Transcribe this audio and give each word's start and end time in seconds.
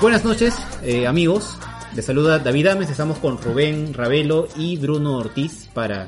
Buenas 0.00 0.24
noches, 0.24 0.54
eh, 0.84 1.08
amigos. 1.08 1.58
Les 1.96 2.04
saluda 2.04 2.38
David 2.38 2.68
Ames. 2.68 2.88
Estamos 2.88 3.18
con 3.18 3.36
Rubén 3.42 3.92
Ravelo 3.94 4.46
y 4.56 4.76
Bruno 4.76 5.16
Ortiz 5.16 5.68
para 5.74 6.06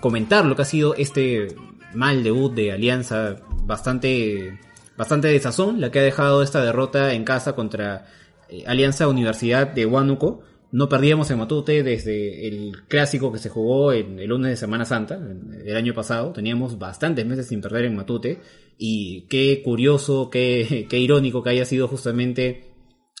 comentar 0.00 0.44
lo 0.44 0.56
que 0.56 0.62
ha 0.62 0.64
sido 0.64 0.96
este 0.96 1.54
mal 1.94 2.24
debut 2.24 2.52
de 2.52 2.72
Alianza, 2.72 3.36
bastante, 3.62 4.58
bastante 4.96 5.28
de 5.28 5.38
sazón, 5.38 5.80
la 5.80 5.92
que 5.92 6.00
ha 6.00 6.02
dejado 6.02 6.42
esta 6.42 6.60
derrota 6.60 7.12
en 7.14 7.22
casa 7.22 7.54
contra 7.54 8.06
eh, 8.48 8.64
Alianza 8.66 9.06
Universidad 9.06 9.68
de 9.68 9.86
Huánuco. 9.86 10.42
No 10.72 10.88
perdíamos 10.88 11.30
en 11.30 11.38
Matute 11.38 11.82
desde 11.82 12.48
el 12.48 12.72
clásico 12.88 13.32
que 13.32 13.38
se 13.38 13.48
jugó 13.48 13.92
en 13.92 14.18
el 14.18 14.28
lunes 14.28 14.50
de 14.50 14.56
Semana 14.56 14.84
Santa, 14.84 15.18
el 15.64 15.76
año 15.76 15.94
pasado. 15.94 16.32
Teníamos 16.32 16.78
bastantes 16.78 17.24
meses 17.24 17.46
sin 17.46 17.60
perder 17.60 17.84
en 17.84 17.96
Matute. 17.96 18.40
Y 18.76 19.26
qué 19.28 19.62
curioso, 19.64 20.28
qué, 20.28 20.86
qué 20.90 20.98
irónico 20.98 21.42
que 21.42 21.50
haya 21.50 21.64
sido 21.64 21.88
justamente 21.88 22.72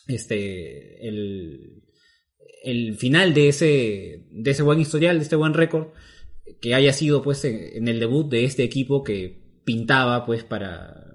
este 0.08 1.08
el, 1.08 1.82
el 2.64 2.96
final 2.96 3.32
de 3.32 3.48
ese, 3.48 4.26
de 4.30 4.50
ese 4.50 4.62
buen 4.62 4.80
historial, 4.80 5.18
de 5.18 5.22
este 5.22 5.36
buen 5.36 5.54
récord, 5.54 5.88
que 6.60 6.74
haya 6.74 6.92
sido 6.92 7.22
pues 7.22 7.44
en, 7.44 7.60
en 7.74 7.88
el 7.88 8.00
debut 8.00 8.28
de 8.28 8.44
este 8.44 8.64
equipo 8.64 9.02
que 9.02 9.60
pintaba 9.64 10.26
pues 10.26 10.44
para 10.44 11.06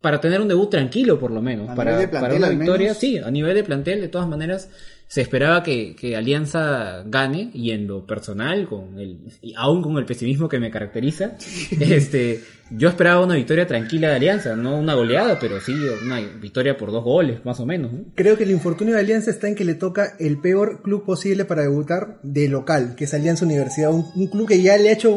para 0.00 0.20
tener 0.20 0.40
un 0.40 0.48
debut 0.48 0.68
tranquilo 0.68 1.18
por 1.18 1.30
lo 1.30 1.40
menos, 1.40 1.70
A 1.70 1.74
para, 1.74 1.92
nivel 1.92 2.06
de 2.06 2.08
plantel, 2.08 2.40
para 2.40 2.50
una 2.50 2.58
victoria, 2.58 2.94
sí, 2.94 3.18
a 3.18 3.30
nivel 3.30 3.54
de 3.54 3.64
plantel 3.64 4.00
de 4.00 4.08
todas 4.08 4.28
maneras 4.28 4.68
se 5.12 5.20
esperaba 5.20 5.62
que, 5.62 5.94
que 5.94 6.16
Alianza 6.16 7.02
gane 7.06 7.50
y 7.52 7.72
en 7.72 7.86
lo 7.86 8.06
personal, 8.06 8.66
con 8.66 8.98
el, 8.98 9.18
y 9.42 9.52
aún 9.58 9.82
con 9.82 9.98
el 9.98 10.06
pesimismo 10.06 10.48
que 10.48 10.58
me 10.58 10.70
caracteriza, 10.70 11.32
este, 11.80 12.40
yo 12.70 12.88
esperaba 12.88 13.22
una 13.22 13.34
victoria 13.34 13.66
tranquila 13.66 14.08
de 14.08 14.16
Alianza, 14.16 14.56
no 14.56 14.78
una 14.78 14.94
goleada, 14.94 15.38
pero 15.38 15.60
sí 15.60 15.74
una 16.02 16.18
victoria 16.40 16.78
por 16.78 16.92
dos 16.92 17.04
goles, 17.04 17.44
más 17.44 17.60
o 17.60 17.66
menos. 17.66 17.92
¿no? 17.92 17.98
Creo 18.14 18.38
que 18.38 18.44
el 18.44 18.52
infortunio 18.52 18.94
de 18.94 19.00
Alianza 19.00 19.30
está 19.30 19.48
en 19.48 19.54
que 19.54 19.66
le 19.66 19.74
toca 19.74 20.14
el 20.18 20.38
peor 20.40 20.80
club 20.80 21.04
posible 21.04 21.44
para 21.44 21.60
debutar 21.60 22.18
de 22.22 22.48
local, 22.48 22.94
que 22.96 23.04
es 23.04 23.12
Alianza 23.12 23.44
Universidad, 23.44 23.92
un, 23.92 24.06
un 24.14 24.28
club 24.28 24.48
que 24.48 24.62
ya 24.62 24.78
le 24.78 24.88
ha 24.88 24.92
hecho 24.92 25.14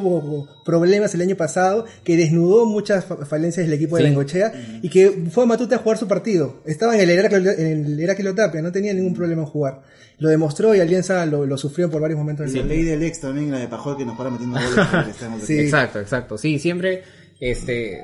problemas 0.66 1.14
el 1.16 1.22
año 1.22 1.38
pasado, 1.38 1.86
que 2.04 2.18
desnudó 2.18 2.66
muchas 2.66 3.06
fa- 3.06 3.26
falencias 3.26 3.66
del 3.66 3.74
equipo 3.76 3.96
de 3.96 4.04
Sí. 4.04 4.10
Bengochea 4.10 4.52
y 4.82 4.90
que 4.90 5.26
fue 5.32 5.44
a 5.44 5.48
Matute 5.48 5.76
a 5.76 5.78
jugar 5.78 5.98
su 5.98 6.08
partido. 6.08 6.62
Estaba 6.66 6.96
en 6.96 7.02
el 7.02 7.10
Heraclio, 7.12 7.52
en 7.52 7.86
el 7.86 8.00
Heraclio 8.00 8.36
Tapia, 8.36 8.62
no 8.62 8.72
tenía 8.74 8.94
ningún 8.94 9.14
problema 9.14 9.44
en 9.44 9.48
jugar. 9.48 9.82
Lo 10.18 10.30
demostró 10.30 10.74
y 10.74 10.80
Alianza 10.80 11.26
lo, 11.26 11.46
lo 11.46 11.58
sufrió 11.58 11.90
por 11.90 12.02
varios 12.02 12.18
momentos 12.18 12.50
Y 12.50 12.54
del 12.54 12.68
la 12.68 12.74
ley 12.74 12.84
del 12.84 13.04
ex 13.04 13.20
también, 13.20 13.52
la 13.52 13.60
de 13.60 13.68
Pajol, 13.68 13.98
que 13.98 14.06
nos 14.06 14.18
para 14.18 14.30
metiendo 14.30 14.58
goles. 14.58 15.16
Sí. 15.46 15.60
Exacto, 15.60 16.00
exacto. 16.00 16.38
Sí, 16.38 16.58
siempre, 16.58 17.04
este, 17.40 18.02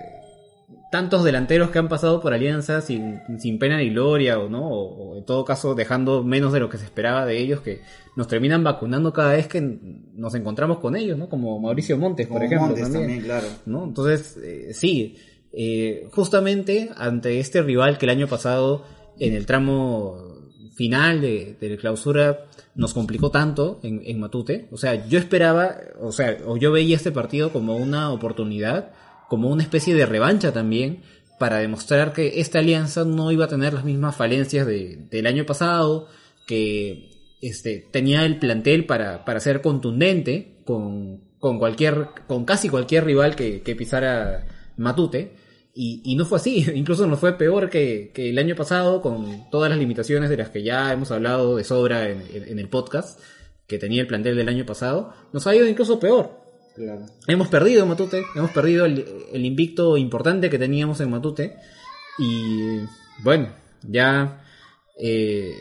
tantos 0.91 1.23
delanteros 1.23 1.69
que 1.71 1.79
han 1.79 1.87
pasado 1.87 2.19
por 2.19 2.33
Alianza 2.33 2.81
sin, 2.81 3.21
sin 3.39 3.57
pena 3.59 3.77
ni 3.77 3.89
gloria, 3.91 4.39
o 4.39 4.49
no, 4.49 4.67
o, 4.67 5.13
o 5.13 5.17
en 5.17 5.25
todo 5.25 5.45
caso 5.45 5.73
dejando 5.73 6.23
menos 6.23 6.51
de 6.51 6.59
lo 6.59 6.69
que 6.69 6.77
se 6.77 6.83
esperaba 6.83 7.25
de 7.25 7.37
ellos, 7.39 7.61
que 7.61 7.81
nos 8.15 8.27
terminan 8.27 8.63
vacunando 8.63 9.13
cada 9.13 9.33
vez 9.33 9.47
que 9.47 9.61
nos 9.61 10.35
encontramos 10.35 10.79
con 10.79 10.95
ellos, 10.97 11.17
¿no? 11.17 11.29
Como 11.29 11.59
Mauricio 11.59 11.97
Montes, 11.97 12.27
por 12.27 12.35
Como 12.35 12.45
ejemplo. 12.45 12.67
Montes 12.67 12.83
también. 12.83 13.03
también, 13.03 13.23
claro. 13.23 13.47
¿no? 13.65 13.85
Entonces, 13.85 14.37
eh, 14.43 14.73
sí, 14.73 15.15
eh, 15.53 16.07
justamente 16.11 16.89
ante 16.97 17.39
este 17.39 17.61
rival 17.61 17.97
que 17.97 18.05
el 18.05 18.09
año 18.11 18.27
pasado 18.27 18.85
en 19.17 19.33
el 19.33 19.45
tramo 19.45 20.30
final 20.73 21.21
de, 21.21 21.57
la 21.59 21.77
clausura 21.77 22.45
nos 22.75 22.93
complicó 22.93 23.29
tanto 23.31 23.79
en, 23.83 24.19
Matute, 24.19 24.67
o 24.71 24.77
sea, 24.77 25.07
yo 25.07 25.19
esperaba, 25.19 25.75
o 25.99 26.11
sea, 26.11 26.37
o 26.45 26.57
yo 26.57 26.71
veía 26.71 26.95
este 26.95 27.11
partido 27.11 27.51
como 27.51 27.75
una 27.75 28.11
oportunidad, 28.11 28.91
como 29.27 29.49
una 29.49 29.63
especie 29.63 29.93
de 29.93 30.05
revancha 30.05 30.51
también, 30.53 31.01
para 31.39 31.57
demostrar 31.57 32.13
que 32.13 32.39
esta 32.39 32.59
alianza 32.59 33.03
no 33.03 33.31
iba 33.31 33.45
a 33.45 33.49
tener 33.49 33.73
las 33.73 33.83
mismas 33.83 34.15
falencias 34.15 34.65
de- 34.67 35.07
del 35.09 35.25
año 35.27 35.45
pasado, 35.45 36.07
que 36.47 37.09
este, 37.41 37.87
tenía 37.91 38.25
el 38.25 38.37
plantel 38.39 38.85
para, 38.85 39.25
para 39.25 39.39
ser 39.39 39.61
contundente 39.61 40.61
con, 40.65 41.21
con 41.39 41.57
cualquier, 41.59 42.09
con 42.27 42.45
casi 42.45 42.69
cualquier 42.69 43.05
rival 43.05 43.35
que 43.35 43.75
pisara 43.75 44.45
Matute. 44.77 45.40
Y, 45.73 46.01
y 46.03 46.15
no 46.15 46.25
fue 46.25 46.37
así, 46.37 46.65
incluso 46.75 47.07
nos 47.07 47.19
fue 47.19 47.37
peor 47.37 47.69
que, 47.69 48.11
que 48.13 48.29
el 48.29 48.37
año 48.37 48.55
pasado 48.55 49.01
con 49.01 49.49
todas 49.49 49.69
las 49.69 49.79
limitaciones 49.79 50.29
de 50.29 50.37
las 50.37 50.49
que 50.49 50.63
ya 50.63 50.91
hemos 50.91 51.11
hablado 51.11 51.55
de 51.55 51.63
sobra 51.63 52.09
en, 52.09 52.21
en- 52.33 52.47
en 52.49 52.59
el 52.59 52.67
podcast 52.69 53.19
que 53.67 53.77
tenía 53.77 54.01
el 54.01 54.07
plantel 54.07 54.35
del 54.35 54.49
año 54.49 54.65
pasado. 54.65 55.13
Nos 55.31 55.47
ha 55.47 55.55
ido 55.55 55.65
incluso 55.67 55.97
peor. 55.99 56.41
Claro. 56.75 57.05
Hemos 57.27 57.47
perdido 57.47 57.85
Matute, 57.85 58.23
hemos 58.35 58.51
perdido 58.51 58.85
el, 58.85 59.05
el 59.31 59.45
invicto 59.45 59.95
importante 59.97 60.49
que 60.49 60.59
teníamos 60.59 60.99
en 60.99 61.09
Matute. 61.09 61.55
Y 62.19 62.79
bueno, 63.23 63.49
ya 63.83 64.43
eh, 64.99 65.53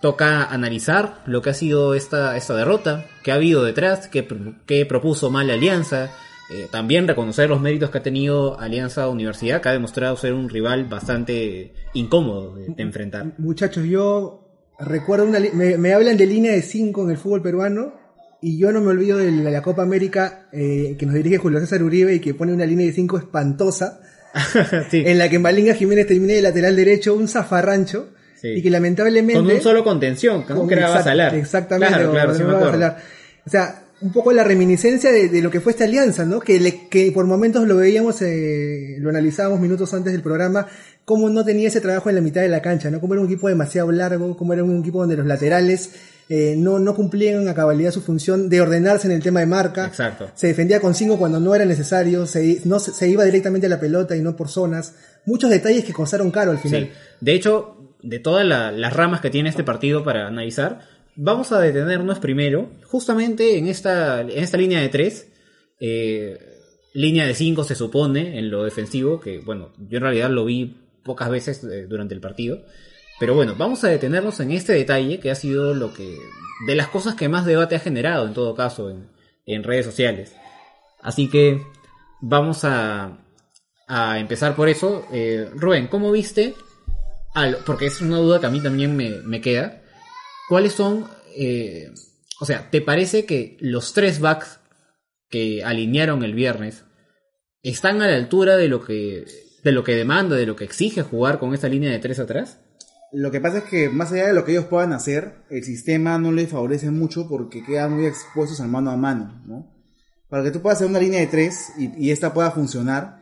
toca 0.00 0.44
analizar 0.44 1.22
lo 1.26 1.40
que 1.42 1.50
ha 1.50 1.54
sido 1.54 1.94
esta, 1.94 2.36
esta 2.36 2.54
derrota, 2.54 3.06
qué 3.22 3.32
ha 3.32 3.36
habido 3.36 3.64
detrás, 3.64 4.08
qué, 4.08 4.26
qué 4.66 4.84
propuso 4.86 5.30
mal 5.30 5.46
la 5.46 5.54
Alianza. 5.54 6.10
Eh, 6.52 6.66
también 6.70 7.08
reconocer 7.08 7.48
los 7.48 7.60
méritos 7.60 7.90
que 7.90 7.98
ha 7.98 8.02
tenido 8.02 8.58
Alianza 8.60 9.08
Universidad, 9.08 9.60
que 9.60 9.68
ha 9.68 9.72
demostrado 9.72 10.16
ser 10.16 10.34
un 10.34 10.48
rival 10.48 10.84
bastante 10.84 11.72
incómodo 11.94 12.54
de, 12.56 12.68
de 12.74 12.82
enfrentar. 12.82 13.32
Muchachos, 13.38 13.84
yo 13.84 14.48
recuerdo 14.78 15.24
una... 15.26 15.40
Me, 15.40 15.76
me 15.78 15.92
hablan 15.94 16.16
de 16.16 16.26
línea 16.26 16.52
de 16.52 16.62
5 16.62 17.04
en 17.04 17.10
el 17.10 17.16
fútbol 17.16 17.42
peruano 17.42 17.94
y 18.40 18.58
yo 18.58 18.72
no 18.72 18.80
me 18.80 18.88
olvido 18.88 19.18
de 19.18 19.30
la, 19.30 19.50
la 19.50 19.62
Copa 19.62 19.82
América 19.82 20.48
eh, 20.52 20.96
que 20.98 21.06
nos 21.06 21.14
dirige 21.14 21.38
Julio 21.38 21.60
César 21.60 21.82
Uribe 21.82 22.14
y 22.14 22.20
que 22.20 22.34
pone 22.34 22.52
una 22.52 22.66
línea 22.66 22.86
de 22.86 22.92
5 22.92 23.18
espantosa 23.18 24.00
Sí, 24.90 25.02
en 25.06 25.18
la 25.18 25.28
que 25.28 25.38
Malinga 25.38 25.74
Jiménez 25.74 26.06
termina 26.06 26.32
de 26.34 26.42
lateral 26.42 26.74
derecho, 26.74 27.14
un 27.14 27.28
zafarrancho 27.28 28.08
Sí. 28.34 28.48
y 28.48 28.62
que 28.62 28.70
lamentablemente... 28.70 29.34
con 29.34 29.48
un 29.48 29.60
solo 29.60 29.84
contención, 29.84 30.44
que 30.44 30.52
era 30.74 30.88
exact- 30.88 30.94
Basalar. 30.94 31.34
Exactamente, 31.36 31.94
Claro, 31.94 32.10
claro, 32.10 32.34
sí 32.34 32.42
me 32.42 32.56
acuerdo. 32.56 32.94
O 33.46 33.50
sea, 33.50 33.81
un 34.02 34.12
poco 34.12 34.32
la 34.32 34.44
reminiscencia 34.44 35.10
de, 35.12 35.28
de 35.28 35.42
lo 35.42 35.50
que 35.50 35.60
fue 35.60 35.72
esta 35.72 35.84
alianza, 35.84 36.24
¿no? 36.24 36.40
Que, 36.40 36.58
le- 36.60 36.88
que 36.88 37.10
por 37.12 37.26
momentos 37.26 37.66
lo 37.66 37.76
veíamos, 37.76 38.20
eh, 38.22 38.96
lo 38.98 39.10
analizábamos 39.10 39.60
minutos 39.60 39.94
antes 39.94 40.12
del 40.12 40.22
programa, 40.22 40.66
cómo 41.04 41.28
no 41.30 41.44
tenía 41.44 41.68
ese 41.68 41.80
trabajo 41.80 42.08
en 42.08 42.16
la 42.16 42.20
mitad 42.20 42.40
de 42.42 42.48
la 42.48 42.60
cancha, 42.62 42.90
¿no? 42.90 43.00
Cómo 43.00 43.14
era 43.14 43.20
un 43.22 43.26
equipo 43.28 43.48
demasiado 43.48 43.90
largo, 43.92 44.36
cómo 44.36 44.52
era 44.52 44.64
un 44.64 44.80
equipo 44.80 45.00
donde 45.00 45.16
los 45.16 45.26
laterales 45.26 45.90
eh, 46.28 46.54
no, 46.56 46.78
no 46.78 46.94
cumplían 46.94 47.46
a 47.48 47.54
cabalidad 47.54 47.90
su 47.90 48.00
función 48.00 48.48
de 48.48 48.60
ordenarse 48.60 49.06
en 49.06 49.12
el 49.12 49.22
tema 49.22 49.40
de 49.40 49.46
marca. 49.46 49.86
Exacto. 49.86 50.30
Se 50.34 50.46
defendía 50.48 50.80
con 50.80 50.94
cinco 50.94 51.18
cuando 51.18 51.40
no 51.40 51.54
era 51.54 51.64
necesario, 51.64 52.26
se, 52.26 52.60
no, 52.64 52.78
se, 52.78 53.08
iba 53.08 53.24
directamente 53.24 53.66
a 53.66 53.70
la 53.70 53.80
pelota 53.80 54.16
y 54.16 54.22
no 54.22 54.34
por 54.36 54.48
zonas. 54.48 54.94
Muchos 55.26 55.50
detalles 55.50 55.84
que 55.84 55.92
costaron 55.92 56.30
caro 56.30 56.50
al 56.52 56.58
final. 56.58 56.84
Sí. 56.84 56.90
De 57.20 57.34
hecho, 57.34 57.76
de 58.02 58.18
todas 58.18 58.44
la- 58.46 58.72
las 58.72 58.92
ramas 58.94 59.20
que 59.20 59.30
tiene 59.30 59.48
este 59.48 59.62
partido 59.64 60.02
para 60.04 60.26
analizar, 60.26 60.80
vamos 61.16 61.52
a 61.52 61.60
detenernos 61.60 62.18
primero, 62.18 62.70
justamente 62.84 63.58
en 63.58 63.66
esta, 63.66 64.20
en 64.20 64.30
esta 64.30 64.56
línea 64.56 64.80
de 64.80 64.88
tres, 64.88 65.28
eh, 65.80 66.38
línea 66.94 67.26
de 67.26 67.34
cinco 67.34 67.64
se 67.64 67.74
supone 67.74 68.38
en 68.38 68.50
lo 68.50 68.64
defensivo, 68.64 69.20
que 69.20 69.38
bueno, 69.38 69.72
yo 69.78 69.98
en 69.98 70.02
realidad 70.02 70.30
lo 70.30 70.44
vi 70.44 70.76
pocas 71.04 71.30
veces 71.30 71.64
eh, 71.64 71.86
durante 71.86 72.14
el 72.14 72.20
partido. 72.20 72.64
Pero 73.18 73.34
bueno, 73.34 73.54
vamos 73.56 73.84
a 73.84 73.88
detenernos 73.88 74.40
en 74.40 74.52
este 74.52 74.72
detalle 74.72 75.20
que 75.20 75.30
ha 75.30 75.34
sido 75.34 75.74
lo 75.74 75.92
que. 75.94 76.16
de 76.66 76.74
las 76.74 76.88
cosas 76.88 77.14
que 77.14 77.28
más 77.28 77.46
debate 77.46 77.76
ha 77.76 77.80
generado 77.80 78.26
en 78.26 78.34
todo 78.34 78.54
caso 78.54 78.90
en, 78.90 79.08
en 79.46 79.62
redes 79.62 79.86
sociales. 79.86 80.34
Así 81.00 81.28
que 81.28 81.62
vamos 82.20 82.64
a, 82.64 83.18
a 83.86 84.18
empezar 84.18 84.56
por 84.56 84.68
eso. 84.68 85.06
Eh, 85.12 85.48
Rubén, 85.54 85.88
¿cómo 85.88 86.10
viste? 86.10 86.54
porque 87.64 87.86
es 87.86 88.02
una 88.02 88.18
duda 88.18 88.40
que 88.40 88.46
a 88.46 88.50
mí 88.50 88.60
también 88.60 88.94
me, 88.94 89.10
me 89.24 89.40
queda. 89.40 89.81
¿Cuáles 90.48 90.72
son, 90.72 91.06
eh, 91.36 91.92
o 92.40 92.46
sea, 92.46 92.70
¿te 92.70 92.80
parece 92.80 93.24
que 93.24 93.56
los 93.60 93.92
tres 93.92 94.20
backs 94.20 94.60
que 95.28 95.64
alinearon 95.64 96.22
el 96.22 96.34
viernes 96.34 96.84
están 97.62 98.02
a 98.02 98.08
la 98.08 98.16
altura 98.16 98.56
de 98.56 98.68
lo 98.68 98.84
que 98.84 99.24
de 99.62 99.70
lo 99.70 99.84
que 99.84 99.94
demanda, 99.94 100.34
de 100.34 100.46
lo 100.46 100.56
que 100.56 100.64
exige 100.64 101.02
jugar 101.02 101.38
con 101.38 101.54
esta 101.54 101.68
línea 101.68 101.90
de 101.90 102.00
tres 102.00 102.18
atrás? 102.18 102.58
Lo 103.12 103.30
que 103.30 103.40
pasa 103.40 103.58
es 103.58 103.64
que 103.64 103.88
más 103.88 104.10
allá 104.10 104.26
de 104.26 104.32
lo 104.32 104.44
que 104.44 104.52
ellos 104.52 104.64
puedan 104.64 104.92
hacer, 104.92 105.34
el 105.50 105.62
sistema 105.62 106.18
no 106.18 106.32
les 106.32 106.48
favorece 106.48 106.90
mucho 106.90 107.28
porque 107.28 107.64
quedan 107.64 107.92
muy 107.92 108.06
expuestos 108.06 108.60
al 108.60 108.68
mano 108.68 108.90
a 108.90 108.96
mano, 108.96 109.40
¿no? 109.46 109.72
para 110.32 110.44
que 110.44 110.50
tú 110.50 110.62
puedas 110.62 110.78
hacer 110.78 110.88
una 110.88 110.98
línea 110.98 111.20
de 111.20 111.26
tres 111.26 111.74
y, 111.76 112.06
y 112.06 112.10
esta 112.10 112.32
pueda 112.32 112.50
funcionar, 112.52 113.20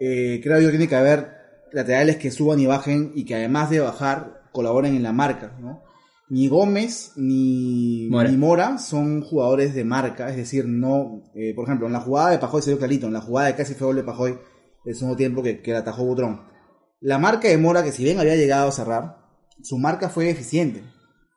eh, 0.00 0.40
creo 0.42 0.58
yo 0.58 0.68
que 0.68 0.78
tiene 0.78 0.88
que 0.88 0.96
haber 0.96 1.68
laterales 1.70 2.16
que 2.16 2.30
suban 2.30 2.58
y 2.58 2.64
bajen 2.64 3.12
y 3.14 3.26
que 3.26 3.34
además 3.34 3.68
de 3.68 3.80
bajar 3.80 4.40
colaboren 4.50 4.96
en 4.96 5.02
la 5.02 5.12
marca, 5.12 5.52
¿no? 5.60 5.82
Ni 6.30 6.46
Gómez 6.46 7.12
ni 7.16 8.06
Mora. 8.08 8.30
ni 8.30 8.36
Mora 8.36 8.78
son 8.78 9.20
jugadores 9.20 9.74
de 9.74 9.84
marca, 9.84 10.30
es 10.30 10.36
decir, 10.36 10.64
no, 10.66 11.24
eh, 11.34 11.52
por 11.54 11.64
ejemplo, 11.64 11.88
en 11.88 11.92
la 11.92 12.00
jugada 12.00 12.30
de 12.30 12.38
Pajoy 12.38 12.62
se 12.62 12.70
dio 12.70 12.78
clarito, 12.78 13.08
en 13.08 13.12
la 13.12 13.20
jugada 13.20 13.48
de 13.48 13.56
casi 13.56 13.74
fue 13.74 13.88
gol 13.88 13.96
de 13.96 14.04
Pajoy, 14.04 14.38
el 14.84 14.94
segundo 14.94 15.16
tiempo 15.16 15.42
que, 15.42 15.60
que 15.60 15.72
la 15.72 15.80
atajó 15.80 16.04
Butrón. 16.04 16.42
La 17.00 17.18
marca 17.18 17.48
de 17.48 17.58
Mora, 17.58 17.82
que 17.82 17.90
si 17.90 18.04
bien 18.04 18.20
había 18.20 18.36
llegado 18.36 18.68
a 18.68 18.72
cerrar, 18.72 19.16
su 19.60 19.76
marca 19.78 20.08
fue 20.08 20.30
eficiente. 20.30 20.84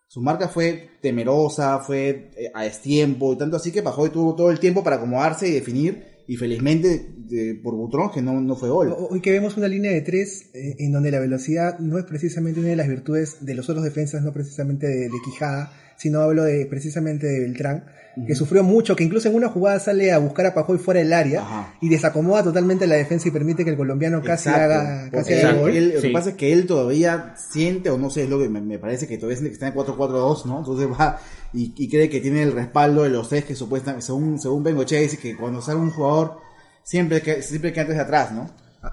Su 0.08 0.22
marca 0.22 0.48
fue 0.48 0.92
temerosa, 1.02 1.80
fue 1.80 2.32
eh, 2.38 2.52
a 2.54 2.64
destiempo, 2.64 3.34
y 3.34 3.38
tanto 3.38 3.58
así 3.58 3.72
que 3.72 3.82
Pajoy 3.82 4.12
tuvo 4.12 4.36
todo 4.36 4.52
el 4.52 4.60
tiempo 4.60 4.84
para 4.84 4.98
acomodarse 4.98 5.48
y 5.48 5.54
definir, 5.54 6.13
y 6.28 6.38
felizmente 6.38 7.06
de- 7.18 7.56
por 7.62 7.76
Butrón 7.76 8.12
que 8.12 8.22
no, 8.22 8.40
no 8.42 8.56
fue 8.56 8.70
gol. 8.70 8.94
Hoy 9.10 9.20
que 9.22 9.32
vemos 9.32 9.58
una 9.58 9.68
línea 9.68 9.92
de 9.92 10.02
tres 10.02 10.50
eh, 10.54 10.76
en 10.80 10.92
donde 10.92 11.12
la 11.12 11.20
velocidad 11.20 11.80
no 11.80 11.98
es 11.98 12.06
precisamente 12.06 12.60
una 12.60 12.70
de 12.70 12.76
las 12.76 12.88
virtudes 12.88 13.38
de 13.46 13.56
los 13.56 13.70
otros 13.70 13.84
defensas, 13.84 14.22
no 14.24 14.32
precisamente 14.34 14.88
de, 14.88 15.10
de 15.10 15.18
Quijada, 15.26 15.72
sino 15.98 16.22
hablo 16.22 16.44
de 16.44 16.66
precisamente 16.66 17.28
de 17.28 17.40
Beltrán, 17.42 17.86
que 18.28 18.36
sufrió 18.36 18.64
mucho, 18.64 18.96
que 18.96 19.04
incluso 19.04 19.28
en 19.28 19.34
una 19.36 19.50
jugada 19.50 19.80
sale 19.80 20.12
a 20.12 20.20
buscar 20.20 20.46
a 20.46 20.54
Pajoy 20.54 20.78
fuera 20.78 21.00
del 21.00 21.14
área 21.14 21.42
Ajá. 21.42 21.74
y 21.82 21.90
desacomoda 21.90 22.44
totalmente 22.44 22.86
la 22.86 22.94
defensa 22.96 23.28
y 23.28 23.32
permite 23.32 23.64
que 23.64 23.72
el 23.72 23.78
colombiano 23.78 24.22
casi 24.22 24.50
Exacto, 24.50 24.74
haga, 24.76 25.10
casi 25.10 25.34
haga 25.34 25.50
el 25.50 25.56
él- 25.56 25.62
gol. 25.62 25.72
él- 25.78 25.94
lo 25.96 26.02
que 26.02 26.10
pasa 26.12 26.30
es 26.32 26.36
que 26.36 26.54
él 26.54 26.68
todavía 26.68 27.34
siente, 27.36 27.90
o 27.90 27.98
no 27.98 28.12
sé, 28.12 28.24
es 28.24 28.30
lo 28.30 28.40
que 28.40 28.50
me, 28.50 28.62
me 28.62 28.78
parece 28.78 29.08
que 29.08 29.18
todavía 29.18 29.38
siente 29.38 29.50
que 29.50 29.54
está 29.56 29.68
en 29.68 29.74
4-4-2, 29.74 30.46
¿no? 30.46 30.60
Entonces 30.60 30.88
va 30.88 31.20
y, 31.54 31.74
y 31.78 31.90
cree 31.90 32.10
que 32.10 32.20
tiene 32.20 32.44
el 32.44 32.52
respaldo 32.52 33.04
de 33.04 33.10
los 33.10 33.30
tres 33.30 33.46
que 33.46 33.56
supuestamente, 33.56 34.06
según, 34.06 34.40
según 34.40 34.64
Bengoche 34.64 35.00
dice 35.00 35.18
que 35.18 35.36
cuando 35.38 35.62
sale 35.62 35.80
un 35.80 35.92
jugador, 35.92 36.38
siempre 36.84 37.22
que, 37.22 37.42
siempre 37.42 37.72
que 37.74 37.80
antes 37.82 37.96
de 37.96 38.02
atrás, 38.02 38.32
¿no? 38.32 38.50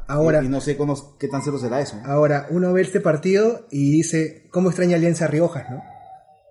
Ahora, 0.06 0.40
Y, 0.42 0.46
y 0.46 0.48
no 0.48 0.60
sé 0.60 0.76
cómo- 0.76 1.16
qué 1.18 1.26
tan 1.26 1.42
cierto 1.42 1.58
será 1.60 1.80
eso. 1.80 2.00
Ahora, 2.04 2.46
uno 2.50 2.72
ve 2.72 2.82
este 2.82 3.00
partido 3.00 3.66
y 3.72 3.90
dice, 3.90 4.44
¿cómo 4.50 4.68
extraña 4.68 4.96
Alianza 4.96 5.26
Riojas, 5.26 5.68
no? 5.70 5.82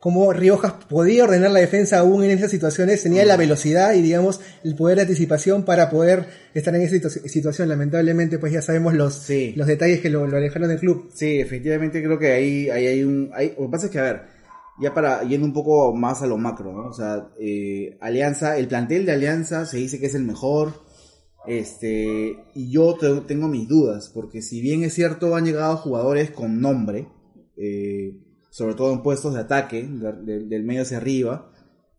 Cómo 0.02 0.32
Riojas 0.32 0.74
podía 0.90 1.26
ordenar 1.26 1.52
la 1.52 1.60
defensa 1.60 2.00
aún 2.00 2.24
en 2.24 2.32
esas 2.32 2.50
situaciones, 2.52 3.04
tenía 3.04 3.26
la 3.26 3.36
velocidad 3.36 3.94
y, 3.94 4.02
digamos, 4.02 4.40
el 4.64 4.76
poder 4.76 4.96
de 4.96 5.02
anticipación 5.04 5.64
para 5.66 5.90
poder 5.90 6.26
estar 6.54 6.74
en 6.74 6.82
esa 6.84 6.96
situ- 6.96 7.28
situación. 7.28 7.68
Lamentablemente, 7.68 8.40
pues 8.40 8.54
ya 8.54 8.62
sabemos 8.62 8.94
los, 8.94 9.14
Sí. 9.16 9.54
los 9.58 9.68
detalles 9.68 10.00
que 10.00 10.10
lo, 10.10 10.26
lo 10.26 10.38
alejaron 10.38 10.70
del 10.70 10.80
club. 10.80 11.10
Sí, 11.14 11.40
efectivamente 11.42 12.02
creo 12.02 12.18
que 12.18 12.32
ahí, 12.32 12.70
ahí 12.70 12.88
hay 12.88 13.04
un... 13.04 13.30
Hay, 13.34 13.54
lo 13.60 13.66
que 13.66 13.72
pasa 13.72 13.86
es 13.88 13.92
que, 13.92 14.00
a 14.00 14.04
ver, 14.04 14.22
ya 14.82 14.94
para 14.94 15.24
yendo 15.24 15.46
un 15.48 15.54
poco 15.54 15.94
más 15.94 16.22
a 16.22 16.28
lo 16.28 16.38
macro, 16.38 16.72
¿no? 16.74 16.90
O 16.90 16.94
sea, 16.94 17.30
eh, 17.40 17.98
Alianza, 18.02 18.58
el 18.58 18.68
plantel 18.68 19.06
de 19.06 19.12
Alianza 19.14 19.66
se 19.66 19.78
dice 19.78 20.00
que 20.00 20.06
es 20.08 20.16
el 20.16 20.24
mejor, 20.24 20.74
este, 21.48 22.38
y 22.54 22.72
yo 22.72 22.96
te- 22.96 23.22
tengo 23.22 23.48
mis 23.48 23.68
dudas, 23.68 24.10
porque 24.14 24.42
si 24.42 24.62
bien 24.62 24.84
es 24.84 24.94
cierto 24.94 25.36
han 25.36 25.46
llegado 25.46 25.78
jugadores 25.78 26.32
con 26.32 26.62
nombre, 26.62 27.08
eh, 27.58 28.18
sobre 28.52 28.76
todo 28.76 28.94
en 28.94 29.02
puestos 29.04 29.34
de 29.34 29.42
ataque, 29.42 29.84
de- 29.88 30.14
de- 30.24 30.46
del 30.46 30.64
medio 30.64 30.82
hacia 30.84 30.98
arriba, 30.98 31.52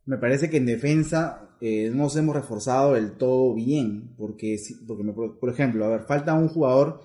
me 0.07 0.19
parece 0.19 0.51
que 0.51 0.57
en 0.59 0.67
defensa 0.67 1.47
eh, 1.63 1.91
no 1.91 2.05
nos 2.05 2.17
hemos 2.17 2.35
reforzado 2.35 2.95
del 2.95 3.13
todo 3.19 3.55
bien, 3.55 4.15
porque, 4.17 4.59
porque 4.87 5.03
me- 5.05 5.13
por 5.13 5.51
ejemplo, 5.51 5.85
a 5.85 5.89
ver, 5.89 6.01
falta 6.05 6.33
un 6.33 6.49
jugador 6.49 7.03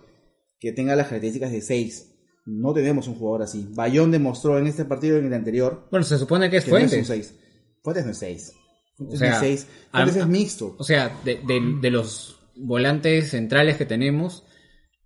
que 0.59 0.71
tenga 0.71 0.95
las 0.95 1.07
características 1.07 1.51
de 1.51 1.59
6. 1.61 2.14
No 2.45 2.73
tenemos 2.73 3.07
un 3.07 3.15
jugador 3.15 3.41
así. 3.43 3.67
Bayón 3.73 4.11
demostró 4.11 4.57
en 4.59 4.67
este 4.67 4.85
partido 4.85 5.15
y 5.17 5.19
en 5.19 5.25
el 5.27 5.33
anterior 5.33 5.87
Bueno, 5.89 6.03
se 6.05 6.17
supone 6.17 6.49
que 6.49 6.57
es 6.57 6.65
que 6.65 6.71
no 6.71 6.77
es 6.77 6.83
un 6.83 6.89
Fuentes. 6.89 7.07
6. 7.07 7.35
Fuentes 7.83 8.05
no 8.05 8.11
es 8.11 8.17
6. 8.17 8.53
Fuentes 8.97 9.15
O 9.15 9.19
sea, 9.19 9.29
no 9.29 9.35
es 9.35 9.39
6. 9.41 9.67
al- 9.91 10.03
Fuentes 10.03 10.23
es 10.23 10.29
mixto. 10.29 10.75
O 10.77 10.83
sea, 10.83 11.19
de, 11.25 11.35
de- 11.47 11.77
de 11.81 11.89
los 11.91 12.39
volantes 12.55 13.29
centrales 13.31 13.77
que 13.77 13.85
tenemos, 13.85 14.43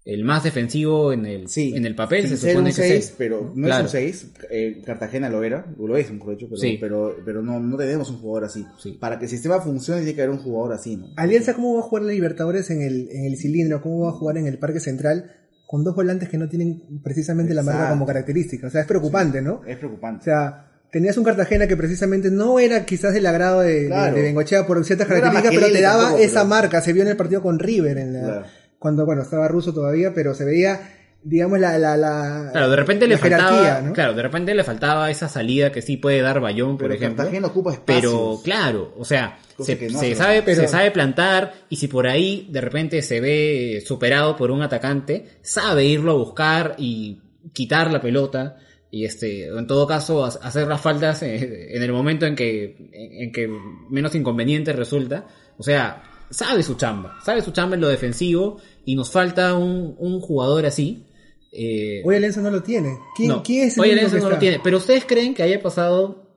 el 0.06 0.24
más 0.24 0.44
defensivo 0.44 1.14
en 1.14 1.26
el, 1.26 1.48
Sí, 1.50 1.74
en 1.76 1.86
el 1.86 1.96
papel 1.96 2.22
sin 2.22 2.32
se 2.32 2.38
ser 2.38 2.52
supone 2.52 2.70
un 2.70 2.76
que 2.76 2.82
es 2.82 2.88
6, 2.88 3.06
ese, 3.06 3.14
pero 3.18 3.52
no 3.56 3.66
Claro. 3.68 3.86
es 3.86 3.94
un 3.94 4.00
6. 4.00 4.32
Eh, 4.52 4.82
Cartagena 4.86 5.30
lo 5.30 5.44
era, 5.44 5.74
o 5.78 5.88
lo 5.88 5.98
es, 5.98 6.12
mejor 6.12 6.36
dicho, 6.36 6.48
pero, 6.50 6.60
Sí. 6.62 6.78
pero, 6.80 7.16
pero 7.26 7.42
no, 7.42 7.60
no 7.60 7.78
tenemos 7.78 8.10
un 8.10 8.18
jugador 8.20 8.46
así. 8.46 8.66
Sí. 8.80 8.94
Para 9.00 9.18
que 9.20 9.26
el 9.26 9.32
sistema 9.32 9.62
funcione 9.62 10.02
tiene 10.02 10.16
que 10.16 10.22
haber 10.24 10.36
un 10.36 10.42
jugador 10.44 10.74
así, 10.74 10.96
¿no? 10.98 11.08
Alianza, 11.16 11.54
¿cómo 11.54 11.76
va 11.76 11.80
a 11.82 11.84
jugar 11.84 12.04
la 12.04 12.12
Libertadores 12.14 12.70
en 12.70 12.82
el, 12.82 13.10
en 13.12 13.26
el 13.26 13.38
cilindro? 13.38 13.82
¿Cómo 13.82 14.02
va 14.06 14.10
a 14.10 14.14
jugar 14.14 14.38
en 14.38 14.48
el 14.48 14.58
Parque 14.58 14.80
Central? 14.80 15.32
Con 15.70 15.84
dos 15.84 15.94
volantes 15.96 16.28
que 16.30 16.38
no 16.40 16.50
tienen 16.50 16.82
precisamente 17.04 17.54
la 17.54 17.62
marca 17.62 17.90
como 17.90 18.04
característica. 18.08 18.66
O 18.66 18.70
sea, 18.72 18.82
es 18.82 18.88
preocupante, 18.88 19.40
¿no? 19.40 19.62
Es 19.68 19.78
preocupante. 19.78 20.22
O 20.22 20.24
sea, 20.24 20.66
tenías 20.92 21.16
un 21.16 21.24
Cartagena 21.24 21.68
que 21.68 21.78
precisamente 21.78 22.32
no 22.32 22.58
era 22.58 22.86
quizás 22.86 23.14
del 23.14 23.28
agrado 23.28 23.60
de, 23.60 23.86
Claro. 23.86 24.16
de 24.16 24.22
Bengochea 24.24 24.66
por 24.66 24.84
ciertas 24.84 25.08
No 25.08 25.14
características, 25.14 25.56
pero 25.62 25.72
te 25.72 25.82
daba 25.84 26.02
tampoco, 26.06 26.24
esa 26.24 26.34
pero- 26.40 26.46
marca. 26.48 26.82
Se 26.82 26.92
vio 26.92 27.04
en 27.04 27.10
el 27.10 27.18
partido 27.18 27.44
con 27.44 27.60
River, 27.60 28.00
en 28.00 28.14
la, 28.14 28.20
Claro. 28.22 28.46
cuando 28.80 29.06
bueno 29.06 29.22
estaba 29.22 29.48
ruso 29.48 29.72
todavía, 29.72 30.12
pero 30.16 30.34
se 30.34 30.44
veía, 30.44 30.80
digamos, 31.22 31.60
la, 31.60 31.78
la, 31.78 31.96
la 31.98 32.50
Claro, 32.52 32.70
de 32.72 32.76
repente 32.76 33.06
la 33.08 33.14
le 33.14 33.18
faltaba, 33.20 33.44
jerarquía, 33.62 33.82
¿no? 33.90 33.94
claro, 33.94 34.14
de 34.16 34.22
repente 34.24 34.56
le 34.56 34.64
faltaba 34.64 35.12
esa 35.12 35.30
salida 35.30 35.72
que 35.72 35.84
sí 35.84 35.98
puede 35.98 36.22
dar 36.22 36.40
Bayón, 36.40 36.80
por 36.80 36.88
Pero 36.88 36.94
ejemplo. 36.96 37.18
Cartagena 37.26 37.46
ocupa 37.48 37.74
espacios. 37.74 38.02
Pero 38.02 38.40
claro, 38.44 38.92
o 38.98 39.06
sea, 39.06 39.38
se, 39.66 39.78
que 39.78 39.90
no 39.90 40.00
se 40.00 40.06
hace 40.08 40.16
sabe, 40.16 40.42
pero- 40.44 40.62
se 40.62 40.68
sabe 40.68 40.92
plantar 40.92 41.54
y 41.70 41.76
si 41.78 41.88
por 41.88 42.08
ahí 42.08 42.48
de 42.52 42.62
repente 42.62 43.02
se 43.02 43.20
ve 43.22 43.84
superado 43.86 44.36
por 44.36 44.52
un 44.52 44.62
atacante, 44.62 45.26
sabe 45.42 45.86
irlo 45.86 46.12
a 46.12 46.16
buscar 46.16 46.76
y 46.78 47.20
quitar 47.54 47.92
la 47.92 48.02
pelota 48.02 48.58
y 48.92 49.06
este, 49.06 49.48
en 49.48 49.68
todo 49.68 49.86
caso 49.88 50.26
ha- 50.26 50.30
hacer 50.30 50.68
las 50.68 50.82
faltas 50.82 51.22
eh, 51.24 51.76
en 51.76 51.84
el 51.84 51.92
momento 51.94 52.26
en 52.26 52.36
que, 52.36 52.90
en, 52.92 53.32
que 53.32 53.48
menos 53.90 54.16
inconveniente 54.16 54.74
resulta. 54.74 55.28
O 55.58 55.64
sea, 55.64 56.04
sabe 56.32 56.64
su 56.64 56.76
chamba, 56.76 57.18
sabe 57.24 57.42
su 57.42 57.52
chamba 57.52 57.76
en 57.76 57.82
lo 57.82 57.88
defensivo 57.88 58.58
y 58.86 58.96
nos 58.96 59.12
falta 59.12 59.54
un, 59.56 59.96
un 60.00 60.20
jugador 60.22 60.66
así. 60.66 61.06
Eh, 61.52 62.02
Hoy 62.06 62.16
Alianza 62.16 62.42
no 62.42 62.52
lo 62.52 62.62
tiene. 62.64 62.98
¿Quién, 63.16 63.30
no, 63.30 63.44
quién 63.44 63.68
es 63.68 63.78
el 63.78 63.82
hoy 63.84 63.90
no 64.22 64.30
lo 64.30 64.38
tiene. 64.40 64.60
Pero 64.64 64.78
ustedes 64.78 65.06
creen 65.06 65.34
que 65.34 65.44
haya 65.44 65.62
pasado 65.62 66.29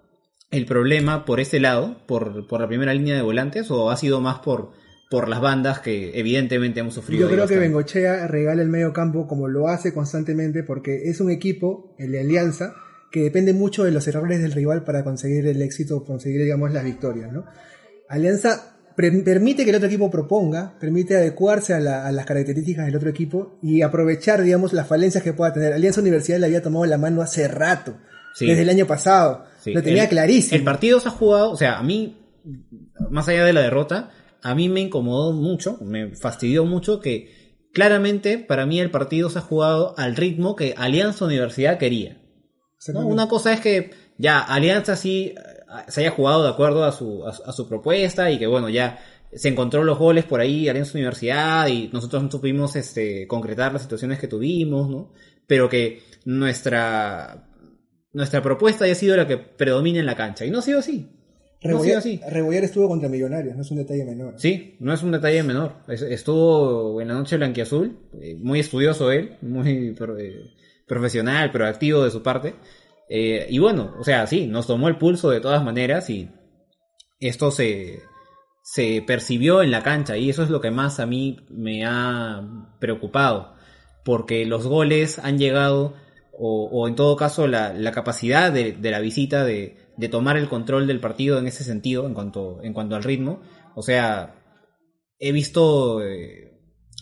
el 0.53 0.65
problema 0.67 1.25
por 1.25 1.41
ese 1.41 1.59
lado, 1.59 1.97
por, 2.07 2.47
por 2.47 2.61
la 2.61 2.69
primera 2.69 2.95
línea 2.95 3.17
de 3.17 3.23
volantes, 3.23 3.71
o 3.71 3.91
ha 3.91 3.97
sido 3.97 4.21
más 4.21 4.39
por, 4.39 4.71
por 5.11 5.29
las 5.29 5.41
bandas 5.41 5.81
que 5.81 6.19
evidentemente 6.19 6.81
hemos 6.81 6.95
sufrido? 6.95 7.23
Yo 7.29 7.35
creo 7.35 7.49
que? 7.49 7.59
Bengochea 7.59 8.27
regala 8.29 8.63
el 8.63 8.69
medio 8.69 8.93
campo 8.93 9.27
como 9.27 9.49
lo 9.49 9.69
hace 9.69 9.93
constantemente 9.93 10.63
porque 10.63 11.09
es 11.11 11.21
un 11.21 11.31
equipo, 11.31 11.95
el 11.99 12.13
de 12.13 12.21
Alianza, 12.21 12.75
que 13.11 13.23
depende 13.25 13.53
mucho 13.53 13.85
de 13.85 13.91
los 13.91 14.07
errores 14.09 14.41
del 14.41 14.53
rival 14.53 14.85
para 14.85 15.03
conseguir 15.05 15.47
el 15.47 15.61
éxito, 15.61 16.05
conseguir, 16.05 16.43
digamos, 16.43 16.73
las 16.73 16.85
victorias, 16.85 17.33
¿no? 17.33 17.45
Alianza 18.09 18.77
permite 18.97 19.65
que 19.65 19.71
el 19.71 19.77
otro 19.77 19.89
equipo 19.89 20.11
proponga, 20.11 20.75
permite 20.79 21.17
adecuarse 21.17 21.73
a, 21.75 21.81
la- 21.81 22.07
a 22.07 22.13
las 22.13 22.27
características 22.27 22.85
del 22.87 22.97
otro 22.97 23.09
equipo 23.09 23.59
y 23.63 23.83
aprovechar, 23.83 24.43
digamos, 24.43 24.73
las 24.75 24.87
falencias 24.87 25.25
que 25.25 25.33
pueda 25.33 25.53
tener. 25.53 25.73
Alianza 25.73 26.01
Universidad 26.03 26.39
le 26.39 26.47
había 26.47 26.63
tomado 26.63 26.85
la 26.87 26.99
mano 26.99 27.23
hace 27.23 27.49
rato, 27.49 27.97
Sí. 28.35 28.47
desde 28.47 28.63
el 28.63 28.71
año 28.71 28.87
pasado. 28.87 29.45
Sí, 29.61 29.73
Lo 29.73 29.83
tenía 29.83 30.05
el- 30.05 30.09
clarísimo. 30.09 30.57
El 30.59 30.65
partido 30.65 31.01
se 31.01 31.09
ha 31.09 31.13
jugado, 31.13 31.51
o 31.51 31.57
sea, 31.57 31.79
a 31.79 31.83
mí, 31.83 32.17
más 33.11 33.29
allá 33.29 33.45
de 33.45 33.53
la 33.53 33.61
derrota, 33.61 34.11
a 34.43 34.55
mí 34.55 34.69
me 34.69 34.81
incomodó 34.81 35.33
mucho, 35.33 35.79
me 35.83 36.17
fastidió 36.17 36.65
mucho 36.65 37.01
que 37.01 37.57
claramente 37.73 38.39
para 38.39 38.67
mí 38.67 38.81
el 38.81 38.91
partido 38.91 39.31
se 39.31 39.39
ha 39.39 39.43
jugado 39.43 39.95
al 39.97 40.17
ritmo 40.17 40.57
que 40.57 40.75
Alianza 40.77 41.25
Universidad 41.25 41.79
quería. 41.79 42.21
¿no? 42.93 43.07
Una 43.07 43.29
cosa 43.29 43.53
es 43.53 43.61
que 43.61 43.91
ya 44.19 44.41
Alianza 44.41 44.97
sí 44.97 45.35
eh, 45.37 45.41
se 45.89 46.01
haya 46.01 46.11
jugado 46.11 46.43
de 46.43 46.49
acuerdo 46.51 46.85
a 46.85 46.93
su, 46.93 47.25
a, 47.27 47.33
su- 47.33 47.43
a 47.45 47.53
su 47.53 47.69
propuesta 47.69 48.31
y 48.31 48.39
que 48.39 48.47
bueno, 48.49 48.69
ya 48.69 48.99
se 49.33 49.49
encontró 49.49 49.85
los 49.85 49.99
goles 49.99 50.25
por 50.25 50.41
ahí 50.41 50.69
Alianza 50.69 50.93
Universidad 50.99 51.69
y 51.69 51.89
nosotros 51.93 52.23
no 52.25 52.31
supimos 52.31 52.75
este, 52.77 53.27
concretar 53.29 53.73
las 53.73 53.83
situaciones 53.83 54.19
que 54.19 54.27
tuvimos, 54.29 54.91
¿no? 54.91 55.13
Pero 55.47 55.69
que 55.69 56.03
nuestra, 56.25 57.49
nuestra 58.13 58.43
propuesta 58.43 58.85
haya 58.85 58.95
sido 58.95 59.17
la 59.17 59.27
que 59.27 59.39
predomina 59.39 60.01
en 60.01 60.07
la 60.07 60.17
cancha 60.17 60.45
y 60.45 60.51
no 60.51 60.59
ha 60.59 60.63
sido 60.63 60.79
así. 60.81 61.09
No 61.65 61.79
ha 61.79 61.81
sido 61.83 61.95
Rebollar, 61.95 61.99
así. 61.99 62.21
Rebollar 62.29 62.65
estuvo 62.65 62.89
contra 62.89 63.09
Millonarios, 63.09 63.55
no 63.55 63.63
es 63.63 63.71
un 63.71 63.77
detalle 63.79 64.05
menor. 64.05 64.35
Sí, 64.37 64.77
no 64.81 64.93
es 64.93 65.03
un 65.03 65.13
detalle 65.13 65.43
menor. 65.45 65.75
Es- 65.87 66.03
Estuvo 66.03 67.01
en 67.01 67.09
la 67.09 67.15
noche 67.15 67.37
blanquiazul, 67.37 67.97
eh, 68.21 68.37
muy 68.41 68.59
estudioso 68.61 69.13
él, 69.13 69.37
muy 69.43 69.95
eh, 70.19 70.45
profesional, 70.87 71.53
proactivo 71.53 72.03
de 72.05 72.11
su 72.11 72.23
parte. 72.23 72.55
Eh, 73.09 73.47
y 73.49 73.59
bueno, 73.59 73.95
o 73.99 74.03
sea, 74.05 74.27
sí, 74.27 74.47
nos 74.47 74.67
tomó 74.67 74.89
el 74.89 74.97
pulso 74.99 75.31
de 75.31 75.41
todas 75.41 75.63
maneras 75.63 76.11
y 76.11 76.31
esto 77.21 77.51
se, 77.53 78.01
se 78.65 79.03
percibió 79.07 79.63
en 79.63 79.71
la 79.71 79.83
cancha 79.85 80.17
y 80.17 80.31
eso 80.31 80.43
es 80.43 80.51
lo 80.51 80.61
que 80.61 80.71
más 80.73 80.99
a 80.99 81.07
mí 81.07 81.47
me 81.49 81.85
ha 81.87 82.43
preocupado. 82.81 83.55
Porque 84.05 84.47
los 84.47 84.67
goles 84.67 85.21
han 85.21 85.39
llegado, 85.39 85.95
o, 86.33 86.69
o 86.73 86.89
en 86.89 86.95
todo 86.95 87.17
caso 87.17 87.47
la, 87.47 87.73
la 87.73 87.93
capacidad 87.93 88.53
de, 88.53 88.73
de 88.73 88.91
la 88.91 89.01
visita 89.01 89.45
de, 89.45 89.77
de 89.97 90.09
tomar 90.09 90.37
el 90.37 90.49
control 90.49 90.87
del 90.87 91.01
partido 91.01 91.39
en 91.39 91.47
ese 91.47 91.65
sentido, 91.65 92.07
en 92.07 92.15
cuanto, 92.15 92.61
en 92.63 92.73
cuanto 92.73 92.97
al 92.97 93.03
ritmo. 93.05 93.41
O 93.75 93.83
sea, 93.83 94.35
he 95.19 95.33
visto 95.33 96.03
eh, 96.03 96.59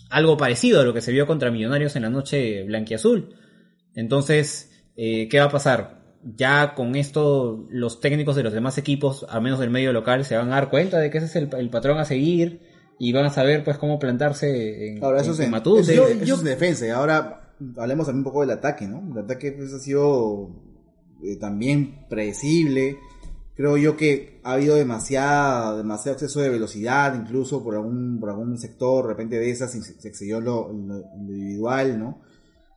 algo 0.09 0.37
parecido 0.37 0.81
a 0.81 0.83
lo 0.83 0.93
que 0.93 1.01
se 1.01 1.11
vio 1.11 1.25
contra 1.27 1.51
Millonarios 1.51 1.95
en 1.95 2.03
la 2.03 2.09
noche 2.09 2.63
blanquiazul. 2.63 3.35
Entonces, 3.95 4.71
eh, 4.95 5.27
¿qué 5.29 5.39
va 5.39 5.45
a 5.45 5.49
pasar? 5.51 5.99
ya 6.23 6.75
con 6.75 6.95
esto 6.95 7.65
los 7.71 7.99
técnicos 7.99 8.35
de 8.35 8.43
los 8.43 8.53
demás 8.53 8.77
equipos, 8.77 9.25
al 9.27 9.41
menos 9.41 9.57
del 9.57 9.71
medio 9.71 9.91
local, 9.91 10.23
se 10.23 10.37
van 10.37 10.49
a 10.51 10.55
dar 10.55 10.69
cuenta 10.69 10.99
de 10.99 11.09
que 11.09 11.17
ese 11.17 11.25
es 11.25 11.35
el, 11.35 11.49
el 11.57 11.71
patrón 11.71 11.97
a 11.97 12.05
seguir 12.05 12.61
y 12.99 13.11
van 13.11 13.25
a 13.25 13.31
saber 13.31 13.63
pues 13.63 13.79
cómo 13.79 13.97
plantarse 13.97 14.89
en, 14.89 15.03
Ahora, 15.03 15.21
eso, 15.21 15.29
en- 15.29 15.33
es, 15.33 15.39
en 15.39 15.45
en, 15.45 15.51
Matute. 15.51 15.81
eso, 15.81 15.93
Yo- 15.93 16.07
eso 16.09 16.33
es 16.35 16.39
en 16.41 16.45
defensa. 16.45 16.85
Y 16.85 16.89
ahora 16.91 17.40
hablemos 17.77 18.05
también 18.05 18.19
un 18.19 18.23
poco 18.31 18.41
del 18.41 18.51
ataque, 18.51 18.87
¿no? 18.87 19.11
El 19.11 19.23
ataque 19.23 19.51
pues, 19.51 19.73
ha 19.73 19.79
sido 19.79 20.49
eh, 21.23 21.37
también 21.37 22.05
predecible. 22.09 22.97
Creo 23.55 23.77
yo 23.77 23.95
que 23.97 24.39
ha 24.43 24.53
habido 24.53 24.75
demasiada, 24.75 25.77
demasiado 25.77 26.13
exceso 26.13 26.39
de 26.39 26.49
velocidad, 26.49 27.13
incluso 27.15 27.63
por 27.63 27.75
algún, 27.75 28.19
por 28.19 28.29
algún 28.29 28.57
sector, 28.57 29.03
de 29.05 29.09
repente 29.09 29.37
de 29.39 29.51
esas 29.51 29.71
se, 29.71 30.07
excedió 30.07 30.39
lo, 30.39 30.71
individual, 30.71 31.99
¿no? 31.99 32.21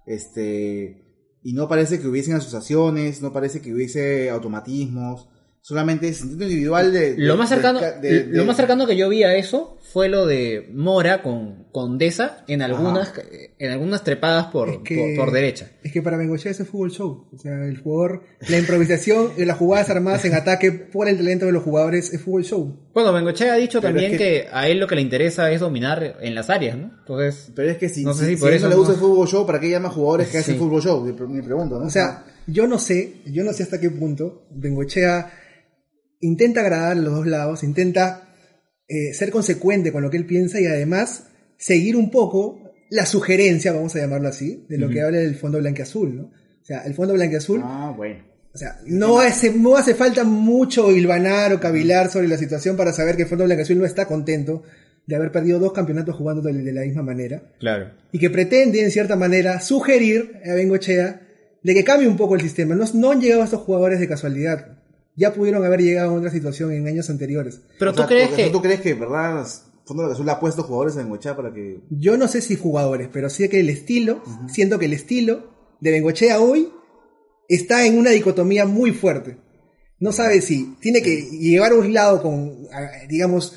Este, 0.06 1.04
y 1.42 1.52
no 1.52 1.68
parece 1.68 2.00
que 2.00 2.08
hubiesen 2.08 2.34
asociaciones, 2.34 3.22
no 3.22 3.32
parece 3.32 3.60
que 3.60 3.72
hubiese 3.72 4.30
automatismos, 4.30 5.28
solamente 5.60 6.08
es 6.08 6.20
intento 6.22 6.44
individual 6.44 6.92
de, 6.92 7.14
de- 7.14 7.18
Lo 7.24 7.36
más 7.36 7.48
cercano, 7.48 7.80
de- 7.80 8.26
lo 8.26 8.44
más 8.44 8.56
cercano 8.56 8.86
que 8.86 8.96
yo 8.96 9.08
vi 9.08 9.22
a 9.22 9.34
eso 9.34 9.78
fue 9.94 10.08
lo 10.08 10.26
de 10.26 10.68
Mora 10.74 11.22
con, 11.22 11.68
con 11.70 11.98
Deza 11.98 12.42
en 12.48 12.62
algunas, 12.62 13.12
en 13.60 13.70
algunas 13.70 14.02
trepadas 14.02 14.46
por, 14.46 14.68
Es 14.68 14.78
que- 14.78 15.14
por, 15.16 15.26
por 15.26 15.32
derecha. 15.32 15.70
Es 15.84 15.92
que 15.92 16.02
para 16.02 16.16
Bengochea 16.16 16.50
es 16.50 16.58
fútbol 16.66 16.90
show. 16.90 17.28
O 17.32 17.38
sea, 17.38 17.64
el 17.64 17.78
jugador, 17.78 18.24
la 18.48 18.58
improvisación 18.58 19.30
y 19.38 19.44
las 19.44 19.56
jugadas 19.56 19.90
armadas 19.90 20.24
en 20.24 20.34
ataque 20.34 20.72
por 20.72 21.08
el 21.08 21.16
talento 21.16 21.46
de 21.46 21.52
los 21.52 21.62
jugadores 21.62 22.12
es 22.12 22.20
fútbol 22.20 22.42
show. 22.44 22.76
Bueno, 22.92 23.12
Bengochea 23.12 23.52
ha 23.52 23.56
dicho 23.56 23.80
Pero 23.80 23.92
también 23.92 24.10
es 24.14 24.18
que... 24.18 24.24
que- 24.42 24.48
a 24.52 24.66
él 24.66 24.80
lo 24.80 24.88
que 24.88 24.96
le 24.96 25.00
interesa 25.02 25.48
es 25.52 25.60
dominar 25.60 26.16
en 26.20 26.34
las 26.34 26.50
áreas, 26.50 26.76
¿no? 26.76 26.90
Entonces, 26.98 27.52
Pero 27.54 27.70
es 27.70 27.76
que 27.78 27.88
si, 27.88 28.02
No 28.02 28.14
sé 28.14 28.26
si, 28.34 28.36
por 28.36 28.52
eso 28.52 28.64
no 28.64 28.70
le 28.70 28.76
gusta 28.76 28.94
el 28.94 28.98
fútbol 28.98 29.28
show, 29.28 29.46
¿para 29.46 29.60
qué 29.60 29.70
llama 29.70 29.90
jugadores 29.90 30.26
que 30.28 30.38
hacen 30.38 30.58
fútbol 30.58 30.82
show? 30.82 31.04
Mi, 31.04 31.12
pre- 31.12 31.28
mi 31.28 31.40
pregunta, 31.40 31.76
¿no? 31.78 31.86
O 31.86 31.90
sea, 31.90 32.24
yo 32.48 32.66
no 32.66 32.80
sé, 32.80 33.22
yo 33.26 33.44
no 33.44 33.52
sé 33.52 33.62
hasta 33.62 33.78
qué 33.78 33.90
punto 33.90 34.48
Bengochea 34.50 35.30
intenta 36.20 36.62
agradar 36.62 36.92
a 36.92 36.94
los 36.96 37.14
dos 37.14 37.26
lados, 37.28 37.62
intenta 37.62 38.33
eh, 38.88 39.14
ser 39.14 39.30
consecuente 39.30 39.92
con 39.92 40.02
lo 40.02 40.10
que 40.10 40.16
él 40.16 40.26
piensa 40.26 40.60
y 40.60 40.66
además 40.66 41.28
seguir 41.56 41.96
un 41.96 42.10
poco 42.10 42.72
la 42.90 43.06
sugerencia, 43.06 43.72
vamos 43.72 43.94
a 43.96 44.00
llamarlo 44.00 44.28
así, 44.28 44.66
de 44.68 44.78
lo 44.78 44.88
que 44.88 45.02
habla 45.02 45.18
del 45.18 45.34
fondo 45.34 45.58
blanqueazul, 45.58 46.16
¿no? 46.16 46.22
O 46.24 46.66
sea, 46.66 46.82
el 46.82 46.94
fondo 46.94 47.14
blanqueazul 47.14 47.60
ah, 47.62 47.92
bueno. 47.96 48.34
O 48.54 48.56
sea, 48.56 48.78
no 48.86 49.18
hace, 49.18 49.52
no 49.52 49.76
hace 49.76 49.96
falta 49.96 50.22
mucho 50.22 50.92
hilvanar 50.92 51.52
o 51.52 51.58
cavilar 51.58 52.08
sobre 52.08 52.28
la 52.28 52.38
situación 52.38 52.76
para 52.76 52.92
saber 52.92 53.16
que 53.16 53.22
el 53.22 53.28
Fondo 53.28 53.44
Blanca 53.44 53.62
Azul 53.62 53.78
no 53.78 53.84
está 53.84 54.06
contento 54.06 54.62
de 55.06 55.16
haber 55.16 55.32
perdido 55.32 55.58
dos 55.58 55.72
campeonatos 55.72 56.14
jugando 56.14 56.40
de, 56.40 56.52
de 56.52 56.72
la 56.72 56.82
misma 56.82 57.02
manera 57.02 57.42
claro. 57.58 57.90
y 58.12 58.18
que 58.20 58.30
pretende, 58.30 58.80
en 58.82 58.92
cierta 58.92 59.16
manera, 59.16 59.60
sugerir 59.60 60.40
a 60.48 60.54
Bengochea 60.54 61.20
de 61.64 61.74
que 61.74 61.82
cambie 61.82 62.06
un 62.06 62.16
poco 62.16 62.36
el 62.36 62.42
sistema. 62.42 62.76
No, 62.76 62.84
no 62.94 63.10
han 63.10 63.20
llegado 63.20 63.42
estos 63.42 63.60
jugadores 63.60 63.98
de 63.98 64.06
casualidad. 64.06 64.73
Ya 65.16 65.32
pudieron 65.32 65.64
haber 65.64 65.80
llegado 65.80 66.10
a 66.10 66.14
otra 66.14 66.30
situación 66.30 66.72
en 66.72 66.86
años 66.86 67.08
anteriores. 67.10 67.60
Pero 67.78 67.92
O 67.92 67.94
tú 67.94 67.98
sea, 67.98 68.06
crees 68.06 68.30
que... 68.30 68.50
¿Tú 68.50 68.60
crees 68.60 68.80
que, 68.80 68.94
verdad, 68.94 69.46
Fondo 69.84 70.06
de 70.06 70.12
Azul 70.12 70.28
ha 70.28 70.40
puesto 70.40 70.62
jugadores 70.62 70.96
en 70.96 71.10
Huechá 71.10 71.36
para 71.36 71.52
que... 71.52 71.80
Yo 71.90 72.16
no 72.16 72.26
sé 72.26 72.40
si 72.40 72.56
jugadores, 72.56 73.08
pero 73.12 73.30
sí 73.30 73.48
que 73.48 73.60
el 73.60 73.70
estilo, 73.70 74.22
siento 74.48 74.78
que 74.78 74.86
el 74.86 74.92
estilo 74.92 75.50
de 75.80 75.90
Bengochea 75.90 76.40
hoy 76.40 76.70
está 77.48 77.86
en 77.86 77.98
una 77.98 78.10
dicotomía 78.10 78.66
muy 78.66 78.92
fuerte. 78.92 79.36
No 80.00 80.12
sabe 80.12 80.40
si 80.40 80.74
tiene 80.80 81.02
que 81.02 81.22
llevar 81.22 81.72
a 81.72 81.76
un 81.76 81.92
lado 81.92 82.22
con, 82.22 82.66
digamos, 83.08 83.56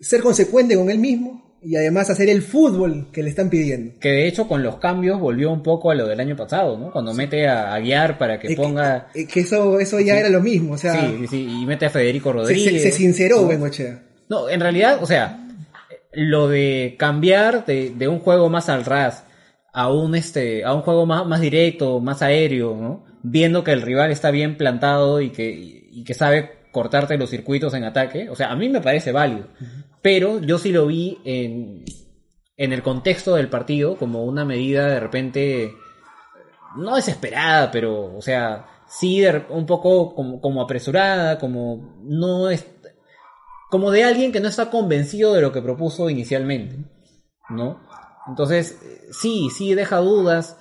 ser 0.00 0.22
consecuente 0.22 0.76
con 0.76 0.90
él 0.90 0.98
mismo 0.98 1.43
y 1.64 1.76
además 1.76 2.10
hacer 2.10 2.28
el 2.28 2.42
fútbol 2.42 3.08
que 3.12 3.22
le 3.22 3.30
están 3.30 3.48
pidiendo. 3.50 3.98
Que 4.00 4.10
de 4.10 4.26
hecho 4.28 4.46
con 4.46 4.62
los 4.62 4.76
cambios 4.76 5.18
volvió 5.18 5.50
un 5.50 5.62
poco 5.62 5.90
a 5.90 5.94
lo 5.94 6.06
del 6.06 6.20
año 6.20 6.36
pasado, 6.36 6.76
¿no? 6.78 6.90
Cuando 6.92 7.14
mete 7.14 7.48
a, 7.48 7.72
a 7.74 7.78
Guiar 7.80 8.18
para 8.18 8.38
que 8.38 8.54
ponga... 8.54 9.08
eh, 9.14 9.26
que 9.26 9.40
eso, 9.40 9.80
eso 9.80 9.98
ya 10.00 10.18
era 10.18 10.28
lo 10.28 10.40
mismo, 10.42 10.74
o 10.74 10.78
sea, 10.78 10.94
Sí, 11.00 11.26
sí, 11.28 11.48
y 11.62 11.66
mete 11.66 11.86
a 11.86 11.90
Federico 11.90 12.32
Rodríguez. 12.32 12.82
se- 12.82 12.90
se 12.90 12.96
sinceró 12.96 13.42
¿no? 13.42 13.48
Bengochea. 13.48 14.02
No, 14.28 14.48
en 14.48 14.60
realidad, 14.60 14.98
o 15.02 15.06
sea, 15.06 15.40
lo 16.12 16.48
de 16.48 16.96
cambiar 16.98 17.64
de, 17.66 17.90
de 17.96 18.08
un 18.08 18.20
juego 18.20 18.48
más 18.48 18.68
al 18.68 18.84
ras 18.84 19.24
a 19.72 19.90
un 19.92 20.14
este 20.14 20.64
a 20.64 20.72
un 20.72 20.82
juego 20.82 21.04
más, 21.06 21.26
más 21.26 21.40
directo, 21.40 21.98
más 22.00 22.22
aéreo, 22.22 22.76
¿no? 22.80 23.04
Viendo 23.22 23.64
que 23.64 23.72
el 23.72 23.82
rival 23.82 24.10
está 24.12 24.30
bien 24.30 24.56
plantado 24.56 25.20
y 25.20 25.30
que, 25.30 25.50
y 25.50 26.04
que 26.04 26.14
sabe 26.14 26.50
cortarte 26.70 27.16
los 27.18 27.30
circuitos 27.30 27.72
en 27.74 27.84
ataque, 27.84 28.28
o 28.28 28.36
sea, 28.36 28.50
a 28.52 28.56
mí 28.56 28.68
me 28.68 28.80
parece 28.80 29.10
válido. 29.12 29.46
Pero 30.04 30.38
yo 30.38 30.58
sí 30.58 30.70
lo 30.70 30.86
vi 30.86 31.18
en, 31.24 31.82
en 32.58 32.74
el 32.74 32.82
contexto 32.82 33.36
del 33.36 33.48
partido 33.48 33.96
como 33.96 34.24
una 34.24 34.44
medida 34.44 34.86
de 34.86 35.00
repente 35.00 35.74
no 36.76 36.96
desesperada, 36.96 37.70
pero, 37.70 38.14
o 38.14 38.20
sea, 38.20 38.66
sí 38.86 39.24
un 39.48 39.64
poco 39.64 40.14
como, 40.14 40.42
como 40.42 40.60
apresurada, 40.60 41.38
como 41.38 41.96
no 42.02 42.50
es, 42.50 42.66
como 43.70 43.90
de 43.90 44.04
alguien 44.04 44.30
que 44.30 44.40
no 44.40 44.48
está 44.48 44.68
convencido 44.68 45.32
de 45.32 45.40
lo 45.40 45.52
que 45.52 45.62
propuso 45.62 46.10
inicialmente, 46.10 46.84
¿no? 47.48 47.80
Entonces, 48.28 48.78
sí, 49.10 49.48
sí 49.48 49.72
deja 49.72 50.00
dudas. 50.00 50.58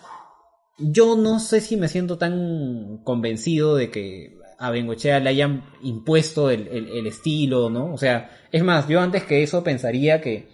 Yo 0.78 1.18
no 1.18 1.42
sé 1.42 1.60
si 1.60 1.76
me 1.76 1.90
siento 1.90 2.18
tan 2.18 3.02
convencido 3.04 3.76
de 3.76 3.92
que 3.92 4.38
a 4.60 4.70
Bengochea 4.72 5.20
le 5.20 5.30
hayan 5.30 5.64
impuesto 5.82 6.50
el, 6.50 6.68
el- 6.68 6.90
el 6.90 7.08
estilo, 7.08 7.70
¿no? 7.70 7.94
O 7.94 7.98
sea, 7.98 8.30
es 8.52 8.64
más, 8.64 8.88
yo 8.88 9.00
antes 9.02 9.24
que 9.24 9.44
eso 9.44 9.64
pensaría 9.64 10.22
que 10.22 10.48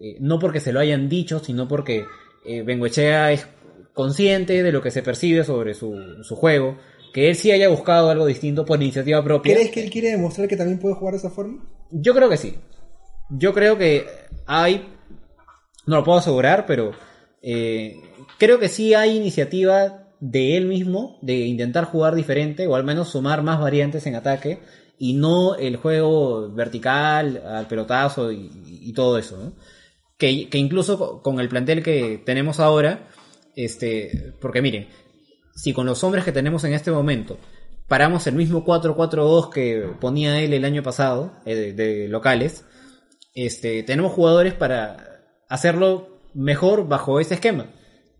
eh, 0.00 0.16
no 0.20 0.38
porque 0.38 0.60
se 0.60 0.72
lo 0.72 0.80
hayan 0.80 1.08
dicho, 1.08 1.38
sino 1.38 1.68
porque 1.68 2.04
eh, 2.44 2.62
Bengochea 2.62 3.32
es 3.32 3.46
consciente 3.92 4.62
de 4.62 4.72
lo 4.72 4.82
que 4.82 4.90
se 4.90 5.02
percibe 5.02 5.44
sobre 5.44 5.74
su, 5.74 6.22
su 6.24 6.34
juego, 6.36 6.76
que 7.12 7.28
él 7.28 7.36
sí 7.36 7.52
haya 7.52 7.68
buscado 7.68 8.10
algo 8.10 8.26
distinto 8.26 8.64
por 8.64 8.82
iniciativa 8.82 9.22
propia. 9.22 9.54
¿Crees 9.54 9.70
que 9.70 9.84
él 9.84 9.90
quiere 9.90 10.10
demostrar 10.10 10.48
que 10.48 10.56
también 10.56 10.80
puede 10.80 10.96
jugar 10.96 11.12
de 11.14 11.18
esa 11.18 11.30
forma? 11.30 11.64
Yo 11.90 12.12
creo 12.14 12.28
que 12.28 12.36
sí. 12.36 12.56
Yo 13.30 13.54
creo 13.54 13.78
que 13.78 14.04
hay, 14.46 14.88
no 15.86 15.96
lo 15.96 16.04
puedo 16.04 16.18
asegurar, 16.18 16.66
pero 16.66 16.90
eh, 17.40 17.96
creo 18.38 18.58
que 18.58 18.68
sí 18.68 18.94
hay 18.94 19.16
iniciativa 19.16 20.03
de 20.26 20.56
él 20.56 20.64
mismo 20.66 21.18
de 21.20 21.40
intentar 21.40 21.84
jugar 21.84 22.14
diferente 22.14 22.66
o 22.66 22.76
al 22.76 22.82
menos 22.84 23.10
sumar 23.10 23.42
más 23.42 23.60
variantes 23.60 24.06
en 24.06 24.14
ataque 24.14 24.60
y 24.98 25.12
no 25.12 25.54
el 25.56 25.76
juego 25.76 26.50
vertical 26.50 27.42
al 27.46 27.66
pelotazo 27.68 28.32
y, 28.32 28.90
todo 28.94 29.18
eso. 29.18 29.36
¿no? 29.36 29.52
Que, 30.16 30.48
incluso 30.54 30.98
co- 30.98 31.22
con 31.22 31.40
el 31.40 31.48
plantel 31.50 31.82
que 31.82 32.22
tenemos 32.24 32.58
ahora, 32.58 33.06
este, 33.54 34.32
porque 34.40 34.62
miren, 34.62 34.88
si 35.54 35.74
con 35.74 35.84
los 35.84 36.02
hombres 36.04 36.24
que 36.24 36.32
tenemos 36.32 36.64
en 36.64 36.72
este 36.72 36.90
momento 36.90 37.38
paramos 37.86 38.26
el 38.26 38.34
mismo 38.34 38.64
4-4-2 38.64 39.50
que 39.50 39.90
ponía 40.00 40.40
él 40.40 40.54
el 40.54 40.64
año 40.64 40.82
pasado 40.82 41.32
eh, 41.44 41.54
de, 41.54 41.72
de 41.74 42.08
locales, 42.08 42.64
este, 43.34 43.82
tenemos 43.82 44.12
jugadores 44.12 44.54
para 44.54 45.20
hacerlo 45.50 46.18
mejor 46.32 46.88
bajo 46.88 47.20
ese 47.20 47.34
esquema. 47.34 47.66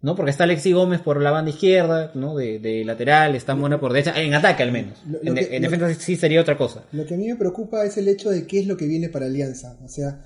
¿No? 0.05 0.15
Porque 0.15 0.31
está 0.31 0.45
Alexi 0.45 0.73
Gómez 0.73 1.01
por 1.01 1.21
la 1.23 1.31
banda 1.31 1.51
izquierda, 1.51 2.11
¿no? 2.15 2.37
De, 2.37 2.59
de 2.59 2.85
lateral, 2.85 3.35
está 3.35 3.55
Mona 3.55 3.81
por 3.81 3.93
derecha, 3.93 4.21
en 4.21 4.35
ataque 4.35 4.63
al 4.63 4.71
menos. 4.71 5.03
Lo- 5.07 5.19
lo 5.23 5.29
en, 5.31 5.35
que- 5.35 5.57
en 5.57 5.63
lo- 5.63 5.71
defensa 5.71 6.01
sí 6.01 6.15
sería 6.17 6.41
otra 6.43 6.57
cosa. 6.59 6.85
Lo 6.93 7.07
que 7.07 7.15
a 7.15 7.17
mí 7.17 7.27
me 7.27 7.37
preocupa 7.37 7.85
es 7.85 7.97
el 7.97 8.07
hecho 8.09 8.29
de 8.31 8.47
qué 8.47 8.61
es 8.61 8.67
lo 8.67 8.77
que 8.77 8.87
viene 8.87 9.09
para 9.09 9.27
Alianza. 9.27 9.77
O 9.83 9.89
sea, 9.89 10.21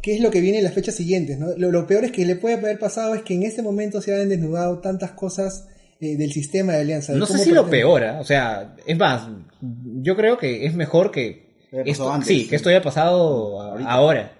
qué 0.00 0.14
es 0.14 0.20
lo 0.20 0.30
que 0.30 0.40
viene 0.40 0.58
en 0.58 0.64
las 0.64 0.74
fechas 0.74 0.94
siguientes. 0.94 1.38
¿no? 1.38 1.48
Lo, 1.56 1.72
lo 1.72 1.86
peor 1.88 2.04
es 2.04 2.12
que 2.12 2.24
le 2.24 2.36
puede 2.36 2.54
haber 2.54 2.78
pasado 2.78 3.14
es 3.16 3.22
que 3.22 3.34
en 3.34 3.42
ese 3.42 3.62
momento 3.62 4.00
se 4.00 4.14
hayan 4.14 4.28
desnudado 4.28 4.78
tantas 4.78 5.10
cosas 5.10 5.66
eh, 6.00 6.16
del 6.16 6.32
sistema 6.32 6.72
de 6.74 6.80
Alianza. 6.82 7.12
de 7.12 7.18
No 7.18 7.26
sé 7.26 7.38
si 7.38 7.50
lo 7.50 7.68
peor, 7.68 8.04
¿ah? 8.04 8.18
o 8.20 8.24
sea, 8.24 8.76
es 8.86 8.96
más, 8.96 9.26
yo 9.60 10.16
creo 10.16 10.38
que 10.38 10.64
es 10.66 10.74
mejor 10.74 11.10
que 11.10 11.50
esto, 11.72 12.10
antes, 12.12 12.28
sí, 12.28 12.42
sí. 12.42 12.48
que 12.48 12.56
esto 12.56 12.68
haya 12.70 12.80
pasado 12.80 13.60
Ahorita. 13.60 13.90
ahora, 13.90 14.32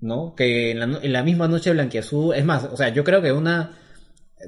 ¿no? 0.00 0.34
Que 0.34 0.72
en 0.72 0.78
la, 0.80 0.98
en 1.02 1.12
la 1.12 1.22
misma 1.22 1.46
noche 1.46 1.70
blanquiazul, 1.70 2.34
es 2.34 2.44
más, 2.44 2.64
o 2.64 2.76
sea, 2.76 2.88
yo 2.88 3.04
creo 3.04 3.22
que 3.22 3.30
una, 3.32 3.78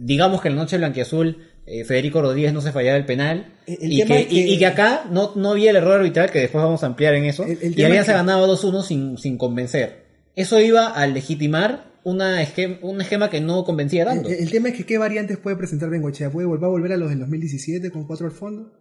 digamos 0.00 0.40
que 0.40 0.48
en 0.48 0.56
la 0.56 0.62
noche 0.62 0.76
blanquiazul 0.78 1.38
eh, 1.66 1.84
Federico 1.84 2.20
Rodríguez 2.20 2.52
no 2.52 2.60
se 2.60 2.72
fallaba 2.72 2.96
el 2.98 3.06
penal 3.06 3.54
El- 3.66 3.78
el 3.80 3.92
y, 3.92 3.96
que, 3.96 4.02
es 4.20 4.26
que- 4.26 4.34
y, 4.34 4.52
y 4.54 4.58
que 4.58 4.66
acá 4.66 5.04
no, 5.10 5.32
no 5.34 5.52
había 5.52 5.70
el 5.70 5.76
error 5.76 5.94
arbitral 6.00 6.30
que 6.30 6.40
después 6.40 6.62
vamos 6.62 6.82
a 6.82 6.86
ampliar 6.86 7.14
en 7.14 7.24
eso 7.24 7.44
El- 7.44 7.58
el 7.62 7.78
y 7.78 7.84
Alianza 7.84 8.12
que- 8.12 8.18
ganaba 8.18 8.46
2-1 8.46 8.82
sin, 8.82 9.16
sin 9.18 9.38
convencer. 9.38 10.04
Eso 10.36 10.60
iba 10.60 10.88
a 10.88 11.06
legitimar 11.06 11.92
una 12.02 12.42
esquema, 12.42 12.76
un 12.82 13.00
esquema 13.00 13.30
que 13.30 13.40
no 13.40 13.64
convencía 13.64 14.04
tanto. 14.04 14.28
El, 14.28 14.34
el 14.34 14.50
tema 14.50 14.68
es 14.68 14.74
que 14.76 14.84
qué 14.84 14.98
variantes 14.98 15.38
puede 15.38 15.56
presentar 15.56 15.88
Bengochea. 15.88 16.30
¿Puede 16.30 16.46
vol- 16.46 16.62
¿Va 16.62 16.66
a 16.66 16.70
volver 16.70 16.92
a 16.92 16.96
los 16.98 17.08
del 17.08 17.20
2017 17.20 17.90
con 17.90 18.06
cuatro 18.06 18.26
al 18.26 18.32
fondo? 18.32 18.72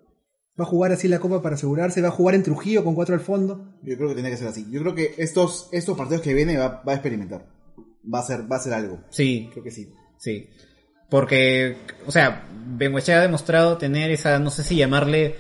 ¿Va 0.60 0.66
a 0.66 0.68
jugar 0.68 0.92
así 0.92 1.08
la 1.08 1.20
Copa 1.20 1.42
para 1.42 1.56
asegurarse? 1.56 2.02
¿Va 2.02 2.10
a 2.10 2.12
jugar 2.12 2.36
en 2.36 2.44
Trujillo 2.44 2.84
con 2.84 2.96
cuatro 2.96 3.16
al 3.16 3.22
fondo? 3.22 3.76
Yo 3.82 3.96
creo 3.96 4.10
que 4.10 4.16
tiene 4.16 4.30
que 4.30 4.38
ser 4.38 4.48
así. 4.48 4.66
Yo 4.70 4.82
creo 4.82 4.94
que 4.94 5.14
estos, 5.18 5.70
estos 5.72 5.98
partidos 5.98 6.22
que 6.22 6.34
vienen 6.34 6.60
va, 6.60 6.84
va 6.86 6.92
a 6.92 6.96
experimentar. 6.96 7.48
Va 8.14 8.20
a 8.20 8.24
ser, 8.24 8.52
va 8.52 8.58
a 8.58 8.60
ser 8.60 8.74
algo. 8.74 9.00
Sí, 9.10 9.48
Creo 9.54 9.64
que 9.64 9.72
sí. 9.72 9.88
Sí. 10.20 10.50
Porque, 11.14 11.76
o 12.08 12.12
sea, 12.12 12.42
Bengoechea 12.66 13.20
ha 13.20 13.22
demostrado 13.22 13.78
tener 13.78 14.10
esa, 14.10 14.40
no 14.40 14.50
sé 14.50 14.64
si 14.64 14.76
llamarle 14.78 15.36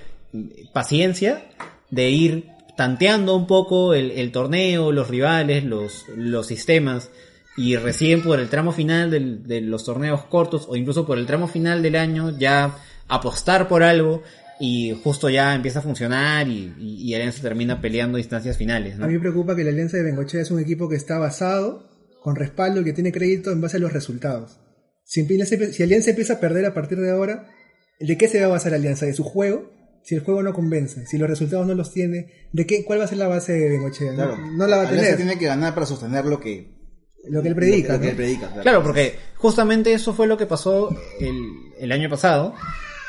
paciencia, 0.71 1.45
de 1.89 2.11
ir 2.11 2.49
tanteando 2.77 3.35
un 3.35 3.47
poco 3.47 3.95
el, 3.95 4.31
torneo, 4.31 4.91
los 4.91 5.07
rivales, 5.09 5.63
los, 5.63 6.05
sistemas, 6.45 7.09
y 7.57 7.75
recién 7.75 8.21
por 8.21 8.39
el 8.39 8.49
tramo 8.49 8.71
final 8.71 9.09
del- 9.09 9.47
de 9.47 9.61
los 9.61 9.83
torneos 9.83 10.23
cortos, 10.25 10.67
o 10.69 10.75
incluso 10.75 11.07
por 11.07 11.17
el 11.17 11.25
tramo 11.25 11.47
final 11.47 11.81
del 11.81 11.95
año, 11.95 12.37
ya 12.37 12.75
apostar 13.07 13.67
por 13.67 13.81
algo, 13.81 14.21
y 14.59 14.95
justo 15.03 15.27
ya 15.27 15.55
empieza 15.55 15.79
a 15.79 15.81
funcionar 15.81 16.47
y, 16.47 16.71
y, 16.79 17.01
y 17.01 17.15
Alianza 17.15 17.41
termina 17.41 17.81
peleando 17.81 18.19
instancias 18.19 18.57
finales. 18.57 18.99
A 18.99 19.07
mí 19.07 19.13
me 19.13 19.19
preocupa 19.19 19.55
que 19.55 19.63
la 19.63 19.71
Alianza 19.71 19.97
de 19.97 20.03
Bengochea 20.03 20.41
es 20.41 20.51
un 20.51 20.59
equipo 20.59 20.87
que 20.87 20.97
está 20.97 21.17
basado, 21.17 21.89
con 22.21 22.35
respaldo, 22.35 22.83
que 22.83 22.93
tiene 22.93 23.11
crédito 23.11 23.49
en 23.51 23.59
base 23.59 23.77
a 23.77 23.79
los 23.79 23.91
resultados. 23.91 24.59
Si, 25.13 25.21
Alianza, 25.21 25.55
si 25.71 25.83
Alianza 25.83 26.09
empieza 26.09 26.33
a 26.33 26.39
perder 26.39 26.65
a 26.65 26.73
partir 26.73 26.97
de 26.97 27.11
ahora, 27.11 27.47
¿de 27.99 28.17
qué 28.17 28.27
se 28.27 28.39
va 28.39 28.47
a 28.47 28.49
basar 28.49 28.73
Alianza? 28.73 29.05
¿De 29.05 29.13
su 29.13 29.23
juego? 29.23 29.69
Si 30.01 30.15
el 30.15 30.21
juego 30.21 30.41
no 30.41 30.53
convence, 30.53 31.05
si 31.05 31.19
los 31.19 31.29
resultados 31.29 31.67
no 31.67 31.75
los 31.75 31.93
tiene, 31.93 32.47
¿de 32.51 32.65
qué, 32.65 32.83
¿cuál 32.83 32.99
va 32.99 33.03
a 33.03 33.07
ser 33.07 33.19
la 33.19 33.27
base 33.27 33.53
de 33.53 33.69
Bengochea? 33.69 34.15
Claro. 34.15 34.37
No, 34.37 34.51
no 34.57 34.65
la 34.67 34.77
va 34.77 34.83
a 34.83 34.87
Alianza 34.87 35.11
tener. 35.11 35.17
tiene 35.17 35.37
que 35.39 35.45
ganar 35.45 35.75
para 35.75 35.85
sostener 35.85 36.25
lo 36.25 36.39
que, 36.39 36.73
Lo 37.29 37.43
que 37.43 37.49
él 37.49 37.55
predica. 37.55 37.93
lo 37.93 37.99
que 37.99 38.05
¿no? 38.05 38.09
él 38.09 38.15
predica. 38.17 38.47
claro. 38.47 38.61
Claro, 38.63 38.83
porque 38.83 39.15
justamente 39.37 39.93
eso 39.93 40.15
fue 40.15 40.25
lo 40.25 40.35
que 40.35 40.47
pasó 40.47 40.89
el, 41.19 41.43
el 41.79 41.91
año 41.91 42.09
pasado 42.09 42.55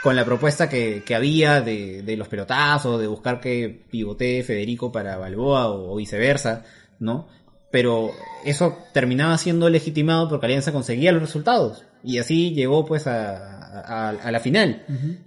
con 0.02 0.14
la 0.14 0.26
propuesta 0.26 0.68
que, 0.68 1.02
que 1.06 1.14
había 1.14 1.62
de, 1.62 2.02
de 2.02 2.16
los 2.18 2.28
pelotazos, 2.28 3.00
de 3.00 3.06
buscar 3.06 3.40
que 3.40 3.86
pivotee 3.90 4.42
Federico 4.42 4.92
para 4.92 5.16
Balboa 5.16 5.68
o, 5.70 5.90
o 5.90 5.96
viceversa, 5.96 6.64
¿no? 7.00 7.28
Pero 7.72 8.10
eso 8.44 8.76
terminaba 8.92 9.38
siendo 9.38 9.70
legitimado 9.70 10.28
porque 10.28 10.44
Alianza 10.44 10.70
conseguía 10.70 11.10
los 11.10 11.22
resultados 11.22 11.86
y 12.04 12.18
así 12.18 12.52
llegó 12.52 12.84
pues 12.84 13.06
a, 13.06 13.80
a, 13.80 14.10
a 14.10 14.30
la 14.30 14.40
final, 14.40 14.84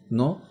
¿no? 0.09 0.41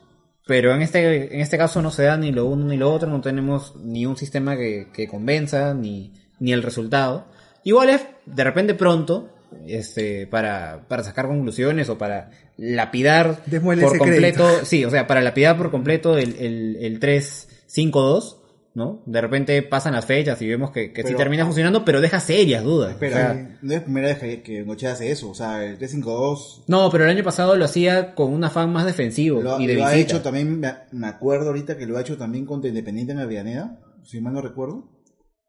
Pero 0.47 0.75
en 0.75 0.83
este, 0.83 1.35
en 1.35 1.41
este 1.41 1.59
caso 1.59 1.83
no 1.83 1.91
se 1.91 2.05
da 2.05 2.17
ni 2.17 2.31
lo 2.33 2.47
uno 2.47 2.67
ni 2.67 2.77
lo 2.77 2.93
otro, 2.93 3.09
no 3.09 3.21
tenemos 3.21 3.75
ni 3.77 4.07
un 4.07 4.17
sistema 4.17 4.57
que, 4.57 4.89
que 4.93 5.09
convenza, 5.09 5.75
ni, 5.75 6.13
ni 6.39 6.53
el 6.53 6.63
resultado. 6.63 7.27
Igual 7.65 7.91
es 7.91 8.07
de 8.27 8.45
repente 8.45 8.75
pronto, 8.75 9.29
este, 9.67 10.27
para, 10.27 10.85
para 10.89 11.03
sacar 11.03 11.27
conclusiones 11.27 11.89
o 11.89 11.99
para 11.99 12.31
lapidar 12.57 13.43
Démosle 13.47 13.83
por 13.83 13.99
completo, 13.99 14.45
crédito. 14.47 14.65
sí, 14.65 14.85
o 14.85 14.91
sea, 14.91 15.07
para 15.07 15.21
lapidar 15.21 15.57
por 15.57 15.71
completo 15.71 16.17
el, 16.17 16.37
el, 16.39 16.77
el 16.81 17.01
3-5-2, 17.01 18.36
¿no? 18.77 19.03
De 19.07 19.21
repente 19.23 19.63
pasan 19.63 19.95
las 19.95 20.05
fechas 20.05 20.41
y 20.43 20.47
vemos 20.47 20.71
que, 20.71 20.93
que 20.93 21.01
sí 21.01 21.07
Pero- 21.09 21.17
termina 21.19 21.45
funcionando, 21.47 21.83
pero 21.83 22.03
deja 22.03 22.21
serias 22.21 22.63
dudas. 22.63 22.91
Espera, 22.93 23.17
O 23.17 23.19
sea, 23.19 23.59
no 23.63 23.73
es 23.75 23.81
primera 23.81 24.09
vez 24.09 24.19
que, 24.19 24.43
que 24.43 24.59
Bengochea 24.59 24.93
hace 24.93 25.11
eso. 25.11 25.31
O 25.31 25.35
sea, 25.35 25.65
el 25.65 25.79
3-5-2 25.79 26.65
no, 26.69 26.91
pero 26.91 27.05
el 27.05 27.11
año 27.11 27.25
pasado 27.25 27.57
lo 27.57 27.65
hacía 27.65 28.15
con 28.15 28.33
un 28.35 28.45
afán 28.45 28.71
más 28.73 28.85
defensivo 28.85 29.41
lo, 29.43 29.59
y 29.59 29.67
de 29.67 29.75
lo 29.77 29.87
ha 29.87 29.97
hecho 29.97 30.21
también, 30.21 30.61
me, 30.61 31.07
acuerdo 31.07 31.49
ahorita 31.49 31.79
que 31.79 31.87
lo 31.87 31.97
ha 31.97 32.03
hecho 32.03 32.19
también 32.19 32.45
contra 32.45 32.69
Independiente 32.69 33.13
en 33.15 33.21
Avellaneda, 33.21 33.81
si 34.05 34.21
mal 34.21 34.35
no 34.35 34.43
recuerdo. 34.43 34.93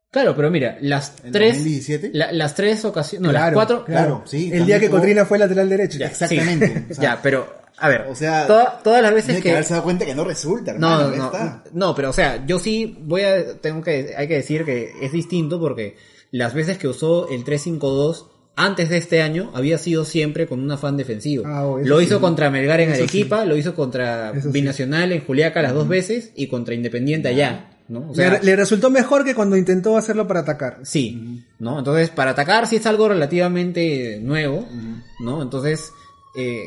Claro, 0.10 0.34
pero 0.34 0.50
mira, 0.50 0.78
las 0.80 1.18
tres, 1.18 1.56
2017. 1.56 2.12
la- 2.14 2.32
las 2.32 2.56
tres 2.56 2.86
ocasiones, 2.86 3.28
no, 3.28 3.34
las 3.34 3.52
cuatro, 3.52 3.84
Claro, 3.84 4.24
sí. 4.26 4.50
El 4.54 4.66
día 4.66 4.80
que 4.80 4.90
Cotrina 4.90 5.26
fue 5.26 5.38
lateral 5.38 5.68
derecho. 5.68 5.98
Ya, 6.00 6.08
Exactamente, 6.08 6.68
sí. 6.68 6.86
o 6.92 6.94
sea, 6.96 7.04
ya, 7.04 7.20
pero, 7.22 7.57
a 7.80 7.90
ver, 7.90 8.06
O 8.10 8.16
sea, 8.16 8.48
toda- 8.48 8.80
todas 8.84 9.02
las 9.02 9.12
Tiene 9.12 9.22
veces 9.28 9.36
que, 9.38 9.42
que... 9.44 9.52
haberse 9.52 9.74
dado 9.74 9.84
cuenta 9.84 10.06
que 10.06 10.16
no 10.16 10.24
resulta, 10.24 10.74
No, 10.74 11.00
hermano, 11.02 11.10
no, 11.12 11.16
no, 11.18 11.26
está. 11.26 11.64
no, 11.74 11.96
pero 11.96 12.10
o 12.10 12.14
sea, 12.14 12.46
yo 12.46 12.60
sí 12.60 12.98
voy 13.02 13.22
a, 13.22 13.58
tengo 13.60 13.82
que, 13.82 14.14
hay 14.18 14.28
que 14.28 14.36
decir 14.36 14.66
que 14.66 14.94
es 15.02 15.12
distinto 15.12 15.60
porque 15.60 15.96
las 16.32 16.54
veces 16.54 16.78
que 16.78 16.88
usó 16.88 17.30
el 17.30 17.44
3-5-2 17.46 18.26
antes 18.56 18.90
de 18.90 18.98
este 18.98 19.22
año 19.22 19.52
había 19.54 19.78
sido 19.78 20.04
siempre 20.04 20.48
con 20.48 20.60
un 20.60 20.72
afán 20.72 20.98
defensivo. 20.98 21.44
Ah, 21.46 21.66
oh, 21.68 21.78
lo 21.78 22.00
sí. 22.00 22.06
hizo 22.06 22.20
contra 22.20 22.50
Melgar 22.50 22.80
en 22.82 22.90
Eso 22.90 23.04
Arequipa, 23.04 23.46
lo 23.46 23.56
hizo 23.56 23.76
contra 23.76 24.32
Eso 24.32 24.48
sí. 24.48 24.54
Binacional 24.54 25.12
en 25.12 25.24
Juliaca 25.24 25.62
las 25.62 25.74
dos 25.76 25.88
veces 25.88 26.32
y 26.36 26.48
contra 26.48 26.74
Independiente 26.74 27.28
allá, 27.30 27.70
¿no? 27.88 28.10
O 28.10 28.16
sea, 28.16 28.40
le, 28.40 28.44
le 28.44 28.56
resultó 28.56 28.90
mejor 28.90 29.24
que 29.24 29.36
cuando 29.36 29.56
intentó 29.56 29.96
hacerlo 29.96 30.26
para 30.28 30.40
atacar. 30.40 30.80
Sí, 30.82 31.44
¿no? 31.60 31.78
Entonces, 31.78 32.10
para 32.10 32.32
atacar 32.32 32.66
sí 32.66 32.78
es 32.78 32.86
algo 32.88 33.08
relativamente 33.08 34.20
nuevo, 34.24 34.68
¿no? 35.20 35.44
Entonces, 35.44 35.92
eh, 36.36 36.64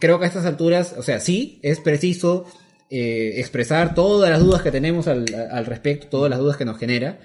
creo 0.00 0.18
que 0.18 0.24
a 0.24 0.28
estas 0.28 0.44
alturas, 0.46 0.94
o 0.98 1.02
sea, 1.02 1.20
sí, 1.20 1.58
es 1.62 1.80
preciso 1.80 2.44
eh, 2.90 3.34
expresar 3.36 3.94
todas 3.94 4.30
las 4.30 4.40
dudas 4.40 4.62
que 4.62 4.70
tenemos 4.70 5.08
al, 5.08 5.24
al 5.50 5.66
respecto, 5.66 6.06
todas 6.08 6.30
las 6.30 6.38
dudas 6.38 6.56
que 6.56 6.64
nos 6.64 6.78
genera, 6.78 7.20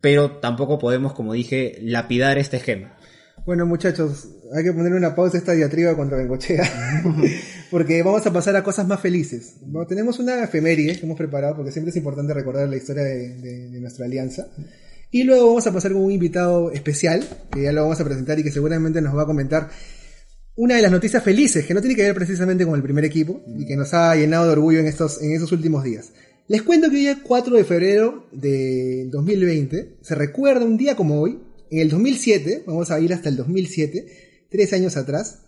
pero 0.00 0.32
tampoco 0.32 0.78
podemos, 0.78 1.12
como 1.12 1.32
dije, 1.32 1.78
lapidar 1.82 2.38
este 2.38 2.56
esquema. 2.58 2.94
Bueno, 3.46 3.64
muchachos, 3.66 4.28
hay 4.54 4.62
que 4.62 4.72
poner 4.72 4.92
una 4.92 5.14
pausa 5.14 5.36
a 5.36 5.40
esta 5.40 5.52
diatriba 5.52 5.96
contra 5.96 6.18
Bengochea. 6.18 6.62
porque 7.70 8.02
vamos 8.02 8.26
a 8.26 8.32
pasar 8.32 8.54
a 8.56 8.62
cosas 8.62 8.86
más 8.86 9.00
felices. 9.00 9.54
Bueno, 9.62 9.86
tenemos 9.86 10.18
una 10.18 10.42
efeméride 10.44 10.98
que 10.98 11.06
hemos 11.06 11.16
preparado, 11.16 11.56
porque 11.56 11.72
siempre 11.72 11.90
es 11.90 11.96
importante 11.96 12.34
recordar 12.34 12.68
la 12.68 12.76
historia 12.76 13.02
de, 13.04 13.34
de- 13.38 13.68
de 13.70 13.80
nuestra 13.80 14.04
alianza. 14.06 14.48
Y 15.10 15.22
luego 15.24 15.46
vamos 15.48 15.66
a 15.66 15.72
pasar 15.72 15.92
con 15.92 16.02
un 16.02 16.12
invitado 16.12 16.70
especial, 16.72 17.24
que 17.50 17.62
ya 17.62 17.72
lo 17.72 17.82
vamos 17.82 17.98
a 18.00 18.04
presentar 18.04 18.38
y 18.38 18.42
que 18.42 18.50
seguramente 18.50 19.00
nos 19.00 19.16
va 19.16 19.22
a 19.22 19.26
comentar 19.26 19.70
una 20.58 20.74
de 20.74 20.82
las 20.82 20.90
noticias 20.90 21.22
felices, 21.22 21.64
que 21.64 21.72
no 21.72 21.80
tiene 21.80 21.94
que 21.94 22.02
ver 22.02 22.16
precisamente 22.16 22.66
con 22.66 22.74
el 22.74 22.82
primer 22.82 23.04
equipo, 23.04 23.44
y 23.56 23.64
que 23.64 23.76
nos 23.76 23.94
ha 23.94 24.16
llenado 24.16 24.44
de 24.44 24.50
orgullo 24.50 24.80
en 24.80 24.86
estos, 24.86 25.22
en 25.22 25.32
estos 25.32 25.52
últimos 25.52 25.84
días. 25.84 26.10
Les 26.48 26.62
cuento 26.62 26.90
que 26.90 26.96
hoy 26.96 27.06
es 27.06 27.18
4 27.22 27.56
de 27.56 27.64
febrero 27.64 28.26
de 28.32 29.06
2020, 29.08 29.98
se 30.02 30.14
recuerda 30.16 30.64
un 30.64 30.76
día 30.76 30.96
como 30.96 31.20
hoy, 31.20 31.38
en 31.70 31.78
el 31.78 31.88
2007, 31.88 32.64
vamos 32.66 32.90
a 32.90 32.98
ir 32.98 33.14
hasta 33.14 33.28
el 33.28 33.36
2007, 33.36 34.48
tres 34.50 34.72
años 34.72 34.96
atrás. 34.96 35.42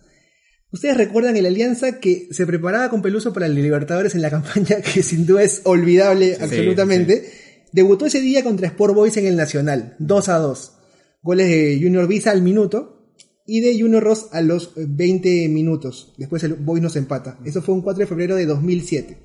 Ustedes 0.71 0.95
recuerdan 0.95 1.35
el 1.35 1.45
alianza 1.45 1.99
que 1.99 2.29
se 2.31 2.45
preparaba 2.45 2.89
con 2.89 3.01
Peluso 3.01 3.33
para 3.33 3.47
el 3.47 3.55
Libertadores 3.55 4.15
en 4.15 4.21
la 4.21 4.29
campaña, 4.29 4.77
que 4.79 5.03
sin 5.03 5.25
duda 5.25 5.43
es 5.43 5.59
olvidable 5.65 6.37
absolutamente. 6.39 7.29
Debutó 7.73 8.05
ese 8.05 8.21
día 8.21 8.45
contra 8.45 8.67
Sport 8.67 8.95
Boys 8.95 9.17
en 9.17 9.25
el 9.25 9.35
Nacional, 9.35 9.97
2 9.99 10.29
a 10.29 10.37
2. 10.37 10.71
Goles 11.21 11.49
de 11.49 11.79
Junior 11.81 12.07
Visa 12.07 12.31
al 12.31 12.41
minuto 12.41 13.00
y 13.51 13.59
de 13.59 13.79
Junior 13.79 14.01
Ross 14.03 14.27
a 14.31 14.41
los 14.41 14.67
eh, 14.77 14.85
20 14.87 15.49
minutos. 15.49 16.13
Después 16.17 16.43
el 16.43 16.53
Boys 16.53 16.81
nos 16.81 16.95
empata. 16.95 17.37
Eso 17.43 17.61
fue 17.61 17.75
un 17.75 17.81
4 17.81 17.99
de 17.99 18.07
febrero 18.07 18.35
de 18.35 18.45
2007. 18.45 19.17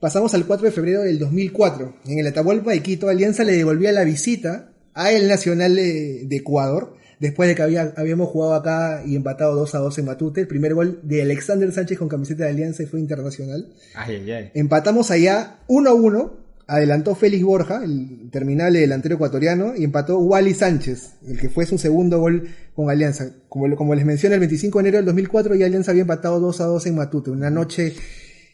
Pasamos 0.00 0.32
al 0.34 0.46
4 0.46 0.66
de 0.66 0.72
febrero 0.72 1.02
del 1.02 1.18
2004. 1.18 1.96
En 2.06 2.18
el 2.18 2.26
Atahualpa 2.26 2.70
de 2.70 2.82
Quito, 2.82 3.08
Alianza 3.08 3.44
le 3.44 3.56
devolvía 3.56 3.92
la 3.92 4.04
visita 4.04 4.72
a 4.94 5.12
el 5.12 5.28
Nacional 5.28 5.74
de, 5.76 6.24
de 6.26 6.36
Ecuador, 6.36 6.94
después 7.20 7.48
de 7.48 7.54
que 7.56 7.62
había- 7.62 7.92
habíamos 7.96 8.28
jugado 8.28 8.54
acá 8.54 9.02
y 9.04 9.16
empatado 9.16 9.54
2 9.56 9.74
a 9.74 9.78
2 9.78 9.98
en 9.98 10.04
Matute. 10.06 10.40
El 10.42 10.46
primer 10.48 10.74
gol 10.74 11.00
de 11.02 11.22
Alexander 11.22 11.70
Sánchez 11.72 11.98
con 11.98 12.08
camiseta 12.08 12.44
de 12.44 12.50
Alianza 12.50 12.82
y 12.84 12.86
fue 12.86 13.00
internacional. 13.00 13.72
Ay, 13.94 14.16
ay, 14.24 14.30
ay. 14.30 14.50
Empatamos 14.54 15.10
allá 15.10 15.58
1 15.66 15.90
a 15.90 15.94
1. 15.94 16.47
Adelantó 16.68 17.14
Félix 17.14 17.42
Borja, 17.42 17.82
el 17.82 18.28
terminable 18.30 18.80
delantero 18.80 19.14
ecuatoriano, 19.14 19.74
y 19.74 19.84
empató 19.84 20.18
Wally 20.18 20.52
Sánchez, 20.52 21.14
el 21.26 21.40
que 21.40 21.48
fue 21.48 21.64
su 21.64 21.78
segundo 21.78 22.20
gol 22.20 22.50
con 22.74 22.90
Alianza. 22.90 23.32
Como, 23.48 23.74
como 23.74 23.94
les 23.94 24.04
mencioné, 24.04 24.34
el 24.34 24.40
25 24.40 24.78
de 24.78 24.82
enero 24.82 24.98
del 24.98 25.06
2004 25.06 25.54
ya 25.54 25.64
Alianza 25.64 25.92
había 25.92 26.02
empatado 26.02 26.38
2 26.40 26.60
a 26.60 26.64
2 26.66 26.86
en 26.86 26.94
Matute, 26.96 27.30
una 27.30 27.48
noche 27.48 27.94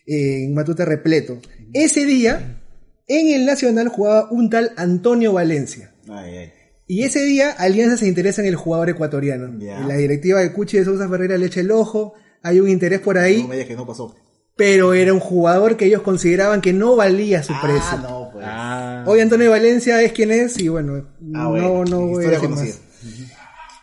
eh, 0.07 0.45
en 0.45 0.55
Matute 0.55 0.85
repleto. 0.85 1.41
Ese 1.73 2.07
día, 2.07 2.63
en 3.09 3.35
el 3.35 3.45
Nacional 3.47 3.89
jugaba 3.89 4.31
un 4.31 4.49
tal 4.49 4.71
Antonio 4.77 5.33
Valencia. 5.33 5.93
Ay, 6.09 6.37
ay. 6.37 6.53
Y 6.87 7.03
ese 7.03 7.25
día 7.25 7.51
Alianza 7.51 7.97
se 7.97 8.07
interesa 8.07 8.43
en 8.43 8.49
el 8.49 8.57
jugador 8.57 8.91
ecuatoriano. 8.91 9.47
En 9.47 9.89
la 9.89 9.97
directiva 9.97 10.41
de 10.41 10.53
Cuchi 10.53 10.79
de 10.79 10.85
Sousa 10.85 11.09
Ferreira 11.09 11.37
le 11.37 11.47
echa 11.47 11.61
el 11.61 11.73
ojo, 11.73 12.15
hay 12.43 12.61
un 12.61 12.69
interés 12.69 13.01
por 13.01 13.19
ahí, 13.19 13.43
No 13.43 13.49
me 13.49 13.55
digas 13.57 13.69
que 13.69 13.77
no 13.77 13.87
pasó. 13.87 14.15
Pero 14.57 14.95
era 14.95 15.13
un 15.13 15.21
jugador 15.21 15.77
que 15.77 15.87
ellos 15.87 16.03
consideraban 16.03 16.61
que 16.61 16.73
no 16.73 16.97
valía 16.97 17.43
su 17.43 17.53
precio. 17.61 17.83
Ah, 17.91 18.07
no, 18.09 18.31
pues. 18.33 18.45
Ah, 18.49 19.05
Hoy 19.07 19.21
Antonio 19.21 19.51
Valencia 19.51 20.01
es 20.03 20.13
quien 20.13 20.31
es 20.31 20.59
y 20.61 20.69
bueno, 20.69 21.07
Ah, 21.35 21.49
bueno, 21.49 21.85
no, 21.85 21.85
no 21.85 22.01
voy 22.07 22.25
a 22.25 22.29
historia 22.29 22.31
decir 22.31 22.49
conocida. 22.51 22.75
más. 22.75 22.81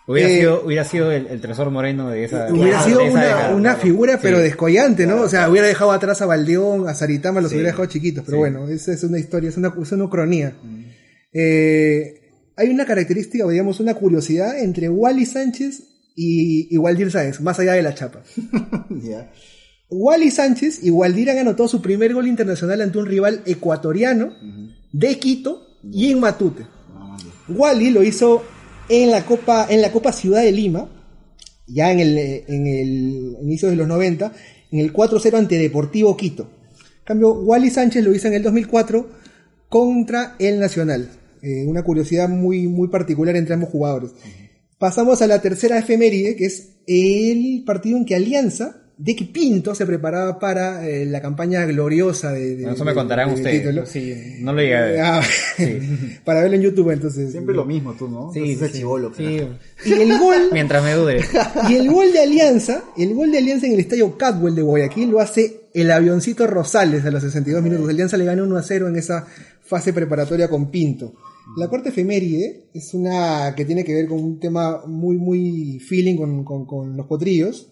hubiera, 0.07 0.29
eh, 0.29 0.37
sido, 0.37 0.63
hubiera 0.65 0.83
sido 0.85 1.11
el, 1.11 1.27
el 1.27 1.41
tresor 1.41 1.69
moreno 1.71 2.09
de 2.09 2.23
esa. 2.23 2.47
Hubiera 2.51 2.79
de 2.79 2.83
sido 2.85 3.01
esa 3.01 3.11
una, 3.11 3.23
década. 3.25 3.55
una 3.55 3.75
figura 3.75 4.19
pero 4.21 4.37
Sí. 4.37 4.43
descollante, 4.43 5.05
¿no? 5.07 5.21
O 5.21 5.29
sea, 5.29 5.49
hubiera 5.49 5.67
dejado 5.67 5.91
atrás 5.91 6.21
a 6.21 6.25
Valdeón, 6.25 6.87
a 6.89 6.93
Saritama, 6.93 7.41
los 7.41 7.49
Sí. 7.51 7.55
hubiera 7.57 7.71
dejado 7.71 7.87
chiquitos, 7.87 8.23
pero 8.25 8.37
Sí. 8.37 8.39
bueno, 8.39 8.67
esa 8.69 8.93
es 8.93 9.03
una 9.03 9.19
historia, 9.19 9.49
es 9.49 9.57
una, 9.57 9.73
es 9.81 9.91
una 9.91 10.03
ucronía. 10.05 10.53
Eh, 11.33 12.19
hay 12.57 12.69
una 12.69 12.85
característica, 12.85 13.45
o 13.45 13.49
digamos, 13.49 13.79
una 13.79 13.93
curiosidad 13.93 14.59
entre 14.59 14.89
Wally 14.89 15.25
Sánchez 15.25 15.83
y, 16.15 16.67
y 16.73 16.77
Waldir 16.77 17.09
Sáenz, 17.11 17.39
más 17.41 17.59
allá 17.59 17.73
de 17.73 17.81
la 17.81 17.93
chapa. 17.95 18.21
Ya. 18.89 19.31
Wally 19.91 20.31
Sánchez 20.31 20.83
y 20.83 20.89
Waldir 20.89 21.29
han 21.29 21.39
anotado 21.39 21.67
su 21.67 21.81
primer 21.81 22.13
gol 22.13 22.27
internacional 22.27 22.81
ante 22.81 22.97
un 22.97 23.05
rival 23.05 23.43
ecuatoriano 23.45 24.33
de 24.93 25.19
Quito 25.19 25.67
y 25.83 26.11
en 26.11 26.21
Matute. 26.21 26.65
Ah. 26.95 27.17
Wally 27.49 27.89
lo 27.89 28.01
hizo 28.01 28.41
en 28.87 29.11
la 29.11 29.25
Copa, 29.25 29.67
en 29.69 29.81
la 29.81 29.91
Copa 29.91 30.13
Ciudad 30.13 30.43
de 30.43 30.53
Lima, 30.53 30.89
ya 31.67 31.91
en 31.91 31.99
el, 31.99 32.17
en 32.17 32.67
el 32.67 33.37
inicio 33.41 33.69
de 33.69 33.75
los 33.75 33.87
90, 33.87 34.31
en 34.71 34.79
el 34.79 34.93
4-0 34.93 35.37
ante 35.37 35.57
Deportivo 35.57 36.15
Quito. 36.15 36.43
En 36.43 37.05
cambio, 37.05 37.33
Wally 37.33 37.69
Sánchez 37.69 38.05
lo 38.05 38.15
hizo 38.15 38.29
en 38.29 38.35
el 38.35 38.43
2004 38.43 39.09
contra 39.67 40.37
el 40.39 40.59
Nacional. 40.59 41.09
Eh, 41.41 41.65
una 41.65 41.83
curiosidad 41.83 42.29
muy, 42.29 42.67
muy 42.67 42.87
particular 42.87 43.35
entre 43.35 43.55
ambos 43.55 43.69
jugadores. 43.69 44.11
Pasamos 44.77 45.21
a 45.21 45.27
la 45.27 45.41
tercera 45.41 45.77
efeméride, 45.77 46.37
que 46.37 46.45
es 46.45 46.77
el 46.87 47.63
partido 47.65 47.97
en 47.97 48.05
que 48.05 48.15
Alianza 48.15 48.80
de 49.03 49.15
que 49.15 49.25
Pinto 49.25 49.73
se 49.73 49.87
preparaba 49.87 50.37
para 50.37 50.87
eh, 50.87 51.07
la 51.07 51.19
campaña 51.21 51.65
gloriosa 51.65 52.31
de... 52.31 52.55
de- 52.55 52.71
Eso 52.71 52.85
me 52.85 52.91
de- 52.91 52.95
contarán 52.95 53.31
ustedes. 53.31 53.61
título. 53.63 53.85
Sí, 53.87 54.13
no 54.41 54.53
lo 54.53 54.61
llegué 54.61 54.75
a 54.77 54.81
ver. 54.81 54.99
Ah, 55.01 55.21
Sí. 55.57 55.79
para 56.23 56.41
verlo 56.41 56.55
en 56.57 56.61
YouTube 56.61 56.91
entonces. 56.91 57.31
Siempre 57.31 57.55
lo 57.55 57.65
mismo 57.65 57.93
tú, 57.93 58.07
¿no? 58.07 58.31
Sí, 58.31 58.39
Entonces 58.39 58.71
sí, 58.73 58.77
chibolo, 58.79 59.11
sí. 59.15 59.41
Y 59.85 59.91
el 59.93 60.19
gol 60.19 60.49
Mientras 60.51 60.83
me 60.83 60.93
dure. 60.93 61.21
Y 61.69 61.75
el 61.75 61.89
gol 61.91 62.13
de 62.13 62.19
Alianza, 62.21 62.83
el 62.95 63.15
gol 63.15 63.31
de 63.31 63.39
Alianza 63.39 63.65
en 63.65 63.73
el 63.73 63.79
estadio 63.79 64.15
Catwell 64.17 64.53
de 64.53 64.61
Guayaquil 64.61 65.09
lo 65.09 65.19
hace 65.19 65.61
el 65.73 65.89
avioncito 65.89 66.45
Rosales 66.45 67.03
a 67.05 67.09
los 67.11 67.23
62 67.23 67.63
minutos. 67.63 67.89
Alianza 67.89 68.17
le 68.17 68.25
gana 68.25 68.43
1 68.43 68.55
a 68.57 68.61
0 68.61 68.87
en 68.87 68.97
esa 68.97 69.25
fase 69.63 69.93
preparatoria 69.93 70.47
con 70.47 70.69
Pinto. 70.69 71.13
La 71.57 71.67
cuarta 71.69 71.89
efeméride 71.89 72.65
es 72.73 72.93
una 72.93 73.53
que 73.55 73.65
tiene 73.65 73.83
que 73.83 73.93
ver 73.95 74.05
con 74.07 74.19
un 74.23 74.39
tema 74.39 74.83
muy, 74.85 75.17
muy 75.17 75.79
feeling 75.79 76.15
con, 76.17 76.43
con- 76.43 76.65
con 76.67 76.95
los 76.95 77.07
potrillos. 77.07 77.67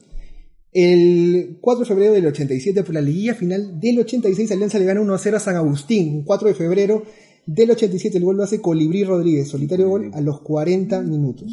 El 0.71 1.57
4 1.61 1.79
de 1.79 1.87
febrero 1.87 2.13
del 2.13 2.27
87, 2.27 2.83
por 2.83 2.93
la 2.93 3.01
liguilla 3.01 3.33
final 3.33 3.79
del 3.79 3.99
86, 3.99 4.51
Alianza 4.51 4.77
le 4.77 4.85
gana 4.85 5.01
1 5.01 5.13
a 5.13 5.17
0 5.17 5.37
a 5.37 5.39
San 5.39 5.55
Agustín. 5.55 6.17
Un 6.17 6.23
4 6.23 6.47
de 6.47 6.53
febrero 6.53 7.03
del 7.47 7.71
87, 7.71 8.19
el 8.19 8.23
gol 8.23 8.37
lo 8.37 8.43
hace 8.43 8.61
Colibrí 8.61 9.03
Rodríguez, 9.03 9.47
solitario 9.47 9.89
gol 9.89 10.11
a 10.13 10.21
los 10.21 10.41
40 10.41 11.01
minutos. 11.01 11.51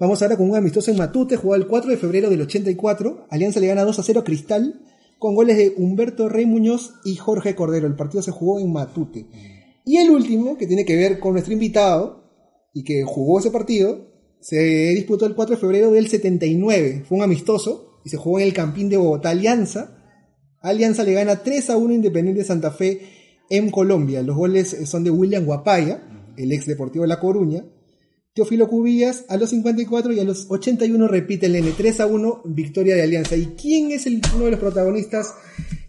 Vamos 0.00 0.22
ahora 0.22 0.36
con 0.36 0.50
un 0.50 0.56
amistoso 0.56 0.90
en 0.90 0.96
Matute, 0.96 1.36
jugado 1.36 1.62
el 1.62 1.68
4 1.68 1.90
de 1.90 1.96
febrero 1.96 2.30
del 2.30 2.42
84. 2.42 3.26
Alianza 3.30 3.60
le 3.60 3.68
gana 3.68 3.84
2 3.84 3.96
a 3.96 4.02
0 4.02 4.20
a 4.20 4.24
Cristal, 4.24 4.82
con 5.20 5.36
goles 5.36 5.56
de 5.56 5.74
Humberto 5.76 6.28
Rey 6.28 6.46
Muñoz 6.46 6.94
y 7.04 7.14
Jorge 7.14 7.54
Cordero. 7.54 7.86
El 7.86 7.94
partido 7.94 8.22
se 8.22 8.32
jugó 8.32 8.58
en 8.58 8.72
Matute. 8.72 9.26
Y 9.84 9.98
el 9.98 10.10
último, 10.10 10.58
que 10.58 10.66
tiene 10.66 10.84
que 10.84 10.96
ver 10.96 11.20
con 11.20 11.32
nuestro 11.32 11.52
invitado, 11.52 12.24
y 12.74 12.82
que 12.82 13.04
jugó 13.04 13.38
ese 13.38 13.52
partido, 13.52 14.08
se 14.40 14.58
disputó 14.94 15.26
el 15.26 15.36
4 15.36 15.54
de 15.54 15.60
febrero 15.60 15.92
del 15.92 16.08
79. 16.08 17.04
Fue 17.08 17.18
un 17.18 17.22
amistoso 17.22 17.87
y 18.04 18.08
se 18.08 18.16
jugó 18.16 18.40
en 18.40 18.46
el 18.46 18.52
Campín 18.52 18.88
de 18.88 18.96
Bogotá. 18.96 19.30
Alianza. 19.30 19.96
Alianza 20.60 21.04
le 21.04 21.12
gana 21.12 21.42
3 21.42 21.70
a 21.70 21.76
1 21.76 21.94
Independiente 21.94 22.44
Santa 22.44 22.70
Fe 22.70 23.00
en 23.50 23.70
Colombia. 23.70 24.22
Los 24.22 24.36
goles 24.36 24.72
eh, 24.72 24.86
son 24.86 25.04
de 25.04 25.10
William 25.10 25.44
Guapaya, 25.44 26.02
el 26.36 26.52
ex 26.52 26.66
Deportivo 26.66 27.02
de 27.02 27.08
La 27.08 27.20
Coruña. 27.20 27.64
Teófilo 28.34 28.68
Cubillas 28.68 29.24
a 29.28 29.36
los 29.36 29.50
54 29.50 30.12
y 30.12 30.20
a 30.20 30.24
los 30.24 30.46
81 30.48 31.08
repite 31.08 31.46
el 31.46 31.56
N 31.56 31.72
3 31.76 32.00
a 32.00 32.06
1, 32.06 32.42
victoria 32.44 32.94
de 32.94 33.02
Alianza. 33.02 33.36
¿Y 33.36 33.46
quién 33.60 33.90
es 33.90 34.06
el, 34.06 34.20
uno 34.34 34.44
de 34.44 34.52
los 34.52 34.60
protagonistas 34.60 35.34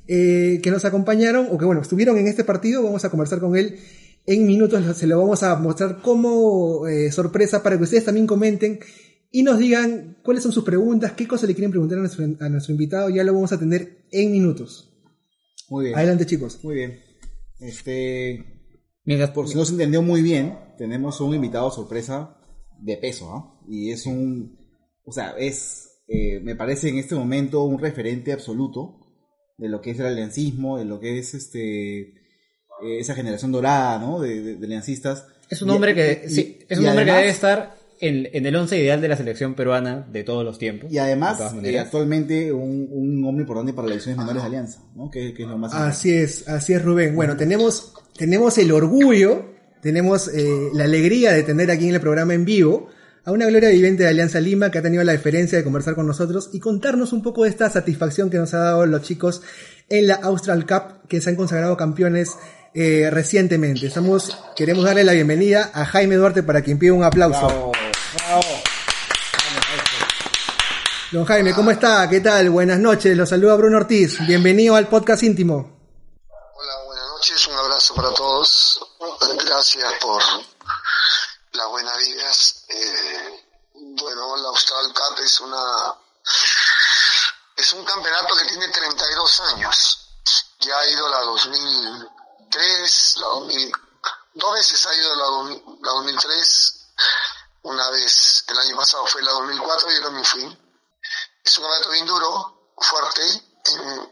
eh, 0.08 0.60
que 0.64 0.72
nos 0.72 0.84
acompañaron 0.86 1.48
o 1.52 1.58
que 1.58 1.66
bueno, 1.66 1.82
estuvieron 1.82 2.18
en 2.18 2.28
este 2.28 2.44
partido? 2.44 2.82
Vamos 2.82 3.06
a 3.06 3.10
conversar 3.10 3.40
con 3.40 3.56
él 3.56 3.78
en 4.26 4.46
minutos, 4.46 4.84
se 4.98 5.08
lo 5.08 5.20
vamos 5.20 5.42
a 5.44 5.56
mostrar 5.56 6.02
como 6.02 6.88
eh, 6.88 7.12
sorpresa 7.12 7.64
para 7.64 7.78
que 7.78 7.84
ustedes 7.84 8.06
también 8.06 8.28
comenten 8.28 8.80
y 9.32 9.44
nos 9.44 9.58
digan 9.60 10.18
cuáles 10.24 10.44
son 10.44 10.52
sus 10.52 10.64
preguntas, 10.64 11.12
qué 11.14 11.28
cosas 11.28 11.48
le 11.50 11.56
quieren 11.56 11.72
preguntar 11.72 11.98
a 11.98 12.02
nuestro, 12.02 12.26
a 12.40 12.50
nuestro 12.50 12.72
invitado, 12.74 13.10
ya 13.10 13.24
lo 13.24 13.34
vamos 13.34 13.52
a 13.52 13.60
tener 13.60 14.06
en 14.12 14.32
minutos. 14.32 14.92
Muy 15.70 15.86
bien. 15.86 15.98
Adelante 15.98 16.26
chicos. 16.26 16.60
Muy 16.64 16.76
bien. 16.76 17.00
Este, 17.60 18.44
Mientras, 19.06 19.32
por 19.32 19.48
si 19.48 19.56
no 19.56 19.66
se 19.66 19.74
entendió 19.74 20.02
muy 20.02 20.22
bien, 20.22 20.58
tenemos 20.78 21.20
un 21.22 21.34
invitado 21.34 21.72
sorpresa 21.72 22.38
de 22.80 22.98
peso, 22.98 23.32
¿ah? 23.34 23.60
Y 23.68 23.92
es 23.92 24.06
un, 24.06 24.58
o 25.04 25.12
sea, 25.12 25.36
es, 25.38 26.02
eh, 26.08 26.40
me 26.42 26.56
parece 26.56 26.90
en 26.90 26.98
este 26.98 27.16
momento 27.16 27.64
un 27.64 27.80
referente 27.80 28.32
absoluto 28.32 29.00
de 29.58 29.68
lo 29.70 29.82
que 29.82 29.92
es 29.92 30.00
el 30.00 30.06
aliancismo, 30.06 30.78
de 30.78 30.86
lo 30.86 31.00
que 31.00 31.20
es 31.20 31.34
este, 31.34 32.00
eh, 32.02 32.14
esa 33.00 33.14
generación 33.16 33.52
dorada, 33.52 34.00
¿no? 34.00 34.20
De, 34.22 34.42
de- 34.42 34.56
de 34.56 34.66
aliancistas. 34.66 35.26
es 35.50 35.62
un 35.62 35.70
Y- 35.70 35.72
hombre 35.72 35.94
que, 35.96 36.24
y- 36.26 36.30
sí, 36.30 36.60
es 36.70 36.78
un 36.80 36.88
hombre 36.88 37.06
que 37.06 37.12
debe 37.12 37.30
estar 37.30 37.76
en, 38.00 38.30
en 38.32 38.46
el 38.46 38.56
once 38.56 38.78
ideal 38.78 39.02
de 39.02 39.08
la 39.08 39.18
selección 39.18 39.56
peruana 39.56 40.08
de 40.12 40.24
todos 40.24 40.44
los 40.46 40.58
tiempos. 40.58 40.92
Y 40.92 40.96
de 40.96 41.00
además, 41.02 41.40
eh, 41.64 41.80
actualmente 41.80 42.52
un, 42.52 42.88
un 42.92 43.26
hombre 43.26 43.44
importante 43.44 43.74
para 43.74 43.88
las 43.88 43.98
ediciones 43.98 44.18
menores 44.18 44.42
de 44.42 44.48
Alianza, 44.48 44.80
¿no? 44.96 45.10
Que, 45.10 45.34
que 45.34 45.44
es 45.44 45.50
lo 45.50 45.58
más 45.58 45.74
Así 45.74 46.14
es, 46.14 46.48
así 46.48 46.74
es 46.74 46.84
Rubén. 46.84 47.16
Bueno, 47.16 47.36
tenemos, 47.38 47.94
tenemos 48.18 48.58
el 48.58 48.72
orgullo, 48.72 49.46
tenemos 49.82 50.30
eh, 50.34 50.70
la 50.74 50.86
alegría 50.86 51.34
de 51.34 51.44
tener 51.44 51.72
aquí 51.72 51.88
en 51.88 51.96
el 51.96 52.02
programa 52.02 52.34
en 52.34 52.46
vivo 52.46 52.90
a 53.26 53.32
una 53.32 53.46
gloria 53.46 53.70
viviente 53.70 54.04
de 54.04 54.10
Alianza 54.10 54.40
Lima 54.40 54.72
que 54.72 54.78
ha 54.78 54.82
tenido 54.82 55.04
la 55.04 55.12
deferencia 55.12 55.58
de 55.58 55.64
conversar 55.64 55.96
con 55.96 56.08
nosotros 56.08 56.50
y 56.54 56.60
contarnos 56.60 57.14
un 57.14 57.22
poco 57.22 57.44
de 57.44 57.50
esta 57.50 57.70
satisfacción 57.70 58.30
que 58.30 58.38
nos 58.38 58.54
ha 58.54 58.60
dado 58.60 58.86
los 58.86 59.02
chicos 59.02 59.42
en 59.90 60.08
la 60.08 60.16
Austral 60.16 60.66
Cup 60.66 61.08
que 61.08 61.20
se 61.20 61.30
han 61.30 61.36
consagrado 61.36 61.76
campeones 61.76 62.38
eh, 62.74 63.10
recientemente. 63.12 63.88
Estamos, 63.88 64.38
queremos 64.56 64.86
darle 64.86 65.04
la 65.04 65.14
bienvenida 65.14 65.72
a 65.74 65.86
Jaime 65.86 66.16
Duarte 66.16 66.44
para 66.44 66.62
quien 66.62 66.78
pida 66.78 66.94
un 66.94 67.04
aplauso. 67.04 67.48
Bravo, 67.48 67.72
bravo. 68.14 68.64
Don 71.12 71.26
Jaime, 71.26 71.54
¿cómo 71.54 71.72
está? 71.72 72.08
¿Qué 72.10 72.20
tal? 72.22 72.50
Buenas 72.50 72.80
noches, 72.80 73.16
los 73.18 73.30
saluda 73.30 73.56
Bruno 73.56 73.78
Ortiz. 73.78 74.20
Bienvenido 74.26 74.76
al 74.76 74.88
podcast 74.88 75.24
íntimo. 75.24 75.80
Hola, 76.56 76.74
buenas 76.86 77.08
noches, 77.08 77.48
un 77.48 77.56
abrazo 77.56 77.96
para 77.96 78.14
todos. 78.14 78.80
Gracias 79.46 79.94
por 80.00 80.22
las 81.54 81.68
buenas 81.70 81.98
vidas. 81.98 82.66
Eh, 82.70 83.46
bueno, 83.74 84.38
la 84.38 84.50
Austral 84.50 84.94
Cup 84.94 85.24
es 85.24 85.40
una 85.40 85.96
es 87.58 87.74
un 87.74 87.84
campeonato 87.84 88.36
que 88.36 88.46
tiene 88.46 88.68
32 88.70 89.40
años. 89.54 90.10
Ya 90.60 90.78
ha 90.78 90.90
ido 90.90 91.10
la 91.10 91.20
2003, 91.22 93.16
la 93.18 93.28
2000, 93.28 93.72
dos 94.34 94.54
veces 94.54 94.86
ha 94.86 94.96
ido 94.96 95.16
la, 95.16 95.24
2000 95.26 95.64
la 95.82 95.92
2003, 95.92 96.79
una 97.64 97.90
vez 97.90 98.46
el 98.48 98.58
año 98.58 98.78
pasado 98.78 99.06
fue 99.08 99.22
la 99.22 99.32
2004 99.32 99.92
y 99.92 99.96
yo 99.96 100.02
también 100.04 100.26
fui. 100.26 100.44
Es 101.44 101.58
un 101.58 101.64
campeonato 101.64 101.90
bien 101.92 102.06
duro, 102.06 102.74
fuerte. 102.78 103.22
En 103.66 104.10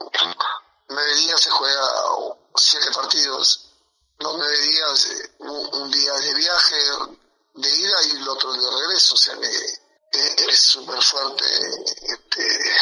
nueve 0.89 1.15
días 1.15 1.41
se 1.41 1.49
juega 1.49 1.81
siete 2.55 2.91
partidos. 2.91 3.71
Los 4.19 4.35
nueve 4.35 4.57
días, 4.57 5.05
eh, 5.05 5.35
un, 5.39 5.75
un 5.81 5.91
día 5.91 6.13
de 6.13 6.33
viaje, 6.33 6.75
de 7.53 7.75
ida 7.75 8.03
y 8.03 8.11
el 8.17 8.27
otro 8.27 8.53
de 8.53 8.69
regreso. 8.79 9.13
O 9.13 9.17
sea 9.17 9.37
que 9.37 9.47
eh, 9.47 10.35
es 10.49 10.59
súper 10.59 11.01
fuerte. 11.01 11.45
Este, 12.01 12.77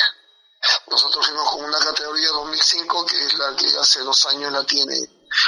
nosotros 0.87 1.25
fuimos 1.25 1.49
con 1.51 1.65
una 1.65 1.79
categoría 1.79 2.29
2005 2.29 3.05
que 3.05 3.25
es 3.25 3.33
la 3.33 3.55
que 3.55 3.77
hace 3.77 3.99
dos 3.99 4.25
años 4.27 4.51
la 4.51 4.63
tiene 4.65 4.95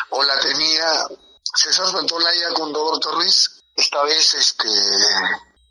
o 0.10 0.24
la 0.24 0.40
tenía 0.40 1.08
César 1.56 1.90
Santolaya 1.92 2.54
con 2.54 2.74
Roberto 2.74 3.12
Ruiz. 3.12 3.57
Esta 3.78 4.04
vez 4.04 4.34
este 4.34 4.68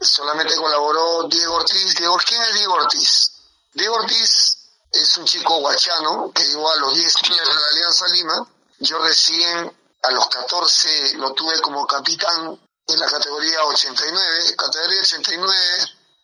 solamente 0.01 0.55
colaboró 0.55 1.27
Diego 1.29 1.55
Ortiz. 1.57 1.97
Diego, 1.97 2.17
¿Quién 2.25 2.41
es 2.41 2.55
Diego 2.55 2.75
Ortiz? 2.75 3.33
Diego 3.75 3.97
Ortiz 3.97 4.59
es 4.93 5.19
un 5.19 5.25
chico 5.25 5.59
guachano 5.59 6.31
que 6.33 6.45
llegó 6.45 6.71
a 6.71 6.77
los 6.77 6.95
10 6.95 7.17
años 7.25 7.49
de 7.49 7.55
la 7.55 7.67
Alianza 7.73 8.07
Lima. 8.15 8.49
Yo 8.79 8.99
recién 9.01 9.73
a 10.03 10.11
los 10.13 10.29
14 10.29 11.15
lo 11.19 11.33
tuve 11.33 11.61
como 11.61 11.85
capitán 11.85 12.57
en 12.87 13.01
la 13.01 13.11
categoría 13.11 13.65
89. 13.65 14.55
Categoría 14.57 15.01
89, 15.01 15.55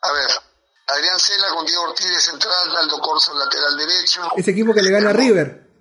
a 0.03 0.13
ver, 0.13 0.31
Adrián 0.87 1.19
Cela 1.19 1.49
con 1.49 1.67
Diego 1.67 1.83
Ortiz 1.83 2.09
de 2.09 2.21
central, 2.21 2.77
Aldo 2.77 3.01
Corso 3.01 3.35
lateral 3.35 3.77
derecho. 3.77 4.23
Ese 4.37 4.53
equipo 4.53 4.73
que 4.73 4.83
le 4.83 4.91
gana 4.93 5.13
River. 5.13 5.72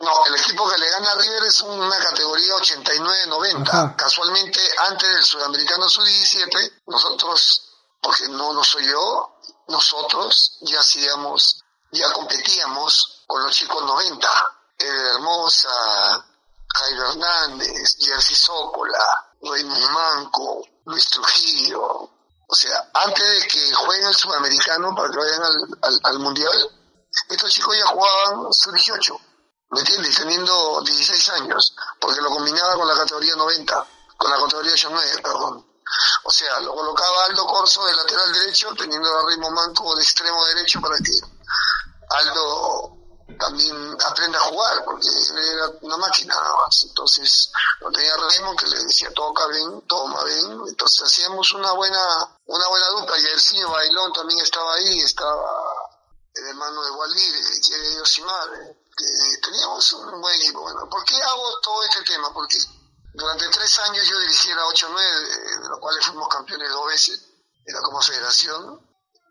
No, 0.00 0.26
el 0.26 0.34
equipo 0.36 0.68
que 0.70 0.78
le 0.78 0.88
gana 0.90 1.12
a 1.12 1.14
River 1.16 1.44
es 1.44 1.60
una 1.60 1.98
categoría 1.98 2.54
89-90. 2.54 3.68
Ajá. 3.68 3.96
Casualmente, 3.96 4.60
antes 4.88 5.08
del 5.08 5.22
Sudamericano 5.24 5.88
Sub-17, 5.88 6.80
nosotros, 6.86 7.62
porque 8.00 8.28
no 8.28 8.52
lo 8.54 8.64
soy 8.64 8.86
yo, 8.86 9.36
nosotros 9.68 10.56
ya 10.62 10.80
hacíamos, 10.80 11.62
ya 11.92 12.10
competíamos 12.12 13.24
con 13.26 13.42
los 13.42 13.54
chicos 13.54 13.82
90. 13.84 14.28
Eder 14.78 15.06
Hermosa, 15.16 15.68
Jairo 16.66 17.10
Hernández, 17.10 17.96
Jersey 17.98 18.34
Zócola, 18.36 19.32
Raymond 19.42 19.90
Manco, 19.90 20.62
Luis 20.86 21.10
Trujillo. 21.10 21.82
O 22.52 22.54
sea, 22.54 22.90
antes 22.94 23.22
de 23.42 23.46
que 23.48 23.74
jueguen 23.74 24.06
el 24.08 24.14
Sudamericano 24.14 24.94
para 24.94 25.10
que 25.10 25.18
vayan 25.18 25.42
al, 25.42 25.78
al- 25.82 26.00
al 26.04 26.18
Mundial, 26.20 26.70
estos 27.28 27.50
chicos 27.52 27.76
ya 27.76 27.86
jugaban 27.86 28.52
sub-18. 28.52 29.20
¿Me 29.70 29.80
entiendes? 29.80 30.16
Teniendo 30.16 30.80
16 30.82 31.28
años, 31.30 31.74
porque 32.00 32.20
lo 32.20 32.30
combinaba 32.30 32.74
con 32.74 32.88
la 32.88 32.94
categoría 32.94 33.36
90, 33.36 33.86
con 34.16 34.30
la 34.30 34.36
categoría 34.38 34.72
89, 34.72 35.22
perdón. 35.22 35.66
O 36.24 36.30
sea, 36.30 36.60
lo 36.60 36.74
colocaba 36.74 37.24
Aldo 37.26 37.46
Corso 37.46 37.84
de 37.86 37.94
lateral 37.94 38.32
derecho, 38.32 38.74
teniendo 38.76 39.08
a 39.08 39.22
Raymond 39.26 39.54
Manco 39.54 39.94
de 39.96 40.02
extremo 40.02 40.44
derecho 40.46 40.80
para 40.80 40.96
que 40.98 41.12
Aldo 42.10 42.96
también 43.38 43.96
aprenda 44.04 44.38
a 44.38 44.42
jugar, 44.42 44.84
porque 44.84 45.08
era 45.08 45.68
una 45.82 45.96
máquina 45.96 46.34
nada 46.34 46.54
más. 46.56 46.84
Entonces, 46.88 47.50
lo 47.80 47.90
tenía 47.90 48.16
Raymond 48.16 48.58
que 48.58 48.66
le 48.66 48.84
decía, 48.84 49.12
toca 49.14 49.46
bien, 49.48 49.82
toma 49.86 50.22
bien. 50.24 50.62
Entonces 50.68 51.02
hacíamos 51.02 51.52
una 51.52 51.72
buena, 51.72 52.28
una 52.46 52.68
buena 52.68 52.88
dupla. 52.88 53.18
Y 53.18 53.26
el 53.26 53.40
señor 53.40 53.70
Bailón 53.70 54.12
también 54.12 54.40
estaba 54.40 54.74
ahí, 54.74 55.00
estaba 55.00 55.48
el 56.34 56.46
hermano 56.46 56.84
de 56.84 56.90
Waldir, 56.90 57.34
que 57.68 57.94
Yosimar, 57.96 58.48
que 59.00 59.38
teníamos 59.38 59.92
un 59.92 60.20
buen 60.20 60.34
equipo. 60.36 60.60
Bueno, 60.60 60.88
¿por 60.88 61.04
qué 61.04 61.20
hago 61.22 61.60
todo 61.60 61.82
este 61.84 62.02
tema? 62.02 62.32
Porque 62.32 62.58
durante 63.14 63.48
tres 63.48 63.78
años 63.80 64.06
yo 64.06 64.18
dirigí 64.20 64.52
la 64.52 64.64
8-9, 64.66 65.62
de 65.62 65.68
los 65.68 65.78
cuales 65.80 66.04
fuimos 66.04 66.28
campeones 66.28 66.70
dos 66.70 66.86
veces, 66.86 67.20
era 67.64 67.80
como 67.80 68.00
federación. 68.00 68.86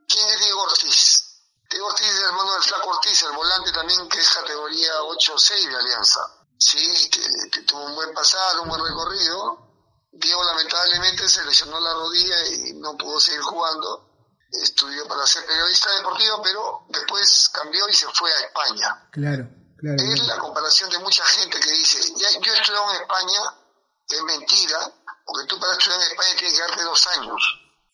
¿Quién 0.08 0.28
es 0.28 0.40
Diego 0.40 0.62
Ortiz? 0.62 1.26
Diego 1.70 1.88
Ortiz 1.88 2.08
es 2.08 2.20
hermano 2.22 2.54
del 2.54 2.64
Flaco 2.64 2.90
Ortiz, 2.90 3.22
el 3.24 3.32
volante 3.32 3.72
también 3.72 4.10
que 4.10 4.20
es 4.20 4.30
categoría 4.30 4.92
8-6 5.02 5.70
de 5.70 5.76
Alianza. 5.78 6.20
Sí, 6.58 7.10
que, 7.10 7.22
que 7.52 7.62
tuvo 7.62 7.86
un 7.86 7.96
buen 7.96 8.14
pasado, 8.14 8.64
un 8.64 8.70
buen 8.70 8.84
recorrido. 8.84 9.70
Diego 10.12 10.44
lamentablemente 10.44 11.30
se 11.30 11.46
lesionó 11.46 11.80
la 11.80 11.94
rodilla 11.94 12.48
y 12.48 12.74
no 12.74 12.98
pudo 12.98 13.20
seguir 13.20 13.42
jugando. 13.42 14.10
Estudió 14.52 15.08
para 15.08 15.26
ser 15.28 15.46
periodista 15.46 15.94
deportivo, 15.96 16.42
pero 16.42 16.86
después 16.90 17.50
cambió 17.54 17.88
y 17.88 17.94
se 17.94 18.08
fue 18.08 18.32
a 18.34 18.40
España. 18.42 19.10
Claro, 19.12 19.48
claro. 19.80 19.98
Es 20.14 20.28
la 20.28 20.38
comparación 20.38 20.90
de 20.90 21.00
mucha 21.00 21.24
gente 21.26 21.60
que 21.60 21.72
dice, 21.72 22.14
ya, 22.16 22.32
yo 22.40 22.54
he 22.54 22.60
estudiado 22.60 22.94
en 22.94 23.02
España, 23.02 23.40
es 24.08 24.22
mentira, 24.24 24.92
porque 25.26 25.48
tú 25.48 25.60
para 25.60 25.74
estudiar 25.74 26.02
en 26.02 26.08
España 26.12 26.36
tienes 26.38 26.54
que 26.54 26.60
darte 26.60 26.84
dos 26.84 27.08
años. 27.08 27.42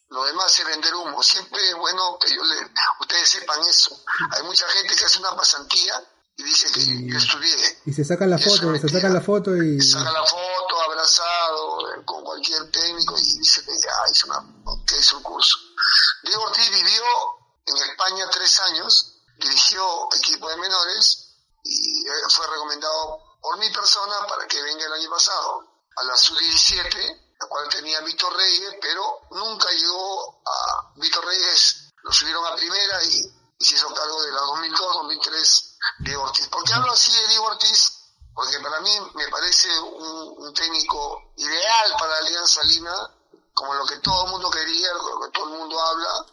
Lo 0.09 0.23
demás 0.23 0.57
es 0.59 0.65
vender 0.65 0.93
humo. 0.93 1.21
Siempre 1.23 1.61
es 1.67 1.75
bueno 1.75 2.17
que 2.19 2.33
yo 2.33 2.43
le, 2.43 2.55
ustedes 3.01 3.29
sepan 3.29 3.59
eso. 3.67 4.03
Hay 4.31 4.43
mucha 4.43 4.67
gente 4.69 4.95
que 4.95 5.05
hace 5.05 5.19
una 5.19 5.35
pasantía 5.35 6.01
y 6.37 6.43
dice 6.43 6.71
que 6.71 7.07
yo 7.09 7.17
estudié. 7.17 7.81
Y 7.85 7.93
se 7.93 8.05
sacan 8.05 8.29
la 8.29 8.37
Y 8.37 8.43
foto, 8.43 8.75
se 8.77 8.89
sacan 8.89 9.13
la 9.13 9.21
foto 9.21 9.55
y... 9.55 9.81
Saca 9.81 10.11
la 10.11 10.23
foto 10.23 10.81
abrazado 10.81 11.91
eh, 11.91 12.05
con 12.05 12.23
cualquier 12.23 12.69
técnico 12.71 13.17
y 13.17 13.39
dice 13.39 13.63
que 13.65 13.71
ya 13.77 13.93
hizo, 14.11 14.27
una, 14.27 14.43
que 14.85 14.97
hizo 14.99 15.17
un 15.17 15.23
curso. 15.23 15.57
Diego 16.23 16.43
Ortiz 16.43 16.69
vivió 16.69 17.03
en 17.65 17.77
España 17.77 18.29
tres 18.31 18.59
años, 18.59 19.21
dirigió 19.37 20.07
equipo 20.17 20.49
de 20.49 20.57
menores 20.57 21.24
y 21.65 22.07
eh, 22.07 22.11
fue 22.29 22.47
recomendado 22.47 23.37
por 23.41 23.57
mi 23.57 23.69
persona 23.71 24.25
para 24.27 24.47
que 24.47 24.61
venga 24.61 24.85
el 24.85 24.93
año 24.93 25.09
pasado 25.09 25.67
a 25.95 26.03
la 26.03 26.15
sub-17, 26.15 27.35
la 27.39 27.47
cual 27.47 27.67
tenía 27.69 27.99
Víctor 28.01 28.35
Reyes, 28.35 28.75
pero 28.81 29.21
nunca 29.31 29.69
llegó 29.71 30.41
a 30.45 30.93
Víctor 30.95 31.25
Reyes, 31.25 31.93
lo 32.03 32.11
subieron 32.11 32.45
a 32.45 32.55
primera 32.55 33.03
y, 33.03 33.41
se 33.57 33.75
hizo 33.75 33.91
cargo 33.93 34.21
de 34.21 34.31
la 34.31 34.41
2002-2003 34.41 35.77
Diego 35.99 36.23
Ortiz. 36.23 36.47
¿Por 36.49 36.63
qué 36.65 36.73
hablo 36.73 36.91
así 36.91 37.11
de 37.11 37.27
Diego 37.29 37.45
Ortiz? 37.45 37.99
Porque 38.33 38.59
para 38.59 38.81
mí 38.81 38.91
me 39.13 39.27
parece 39.29 39.79
un, 39.79 40.35
un 40.37 40.53
técnico 40.53 41.31
ideal 41.37 41.95
para 41.97 42.17
Alianza 42.17 42.61
Lima, 42.63 43.11
como 43.53 43.73
lo 43.73 43.85
que 43.85 43.97
todo 43.99 44.25
el 44.25 44.31
mundo 44.31 44.51
quería, 44.51 44.93
lo 44.93 45.21
que 45.21 45.31
todo 45.31 45.45
el 45.45 45.57
mundo 45.57 45.79
habla. 45.79 46.25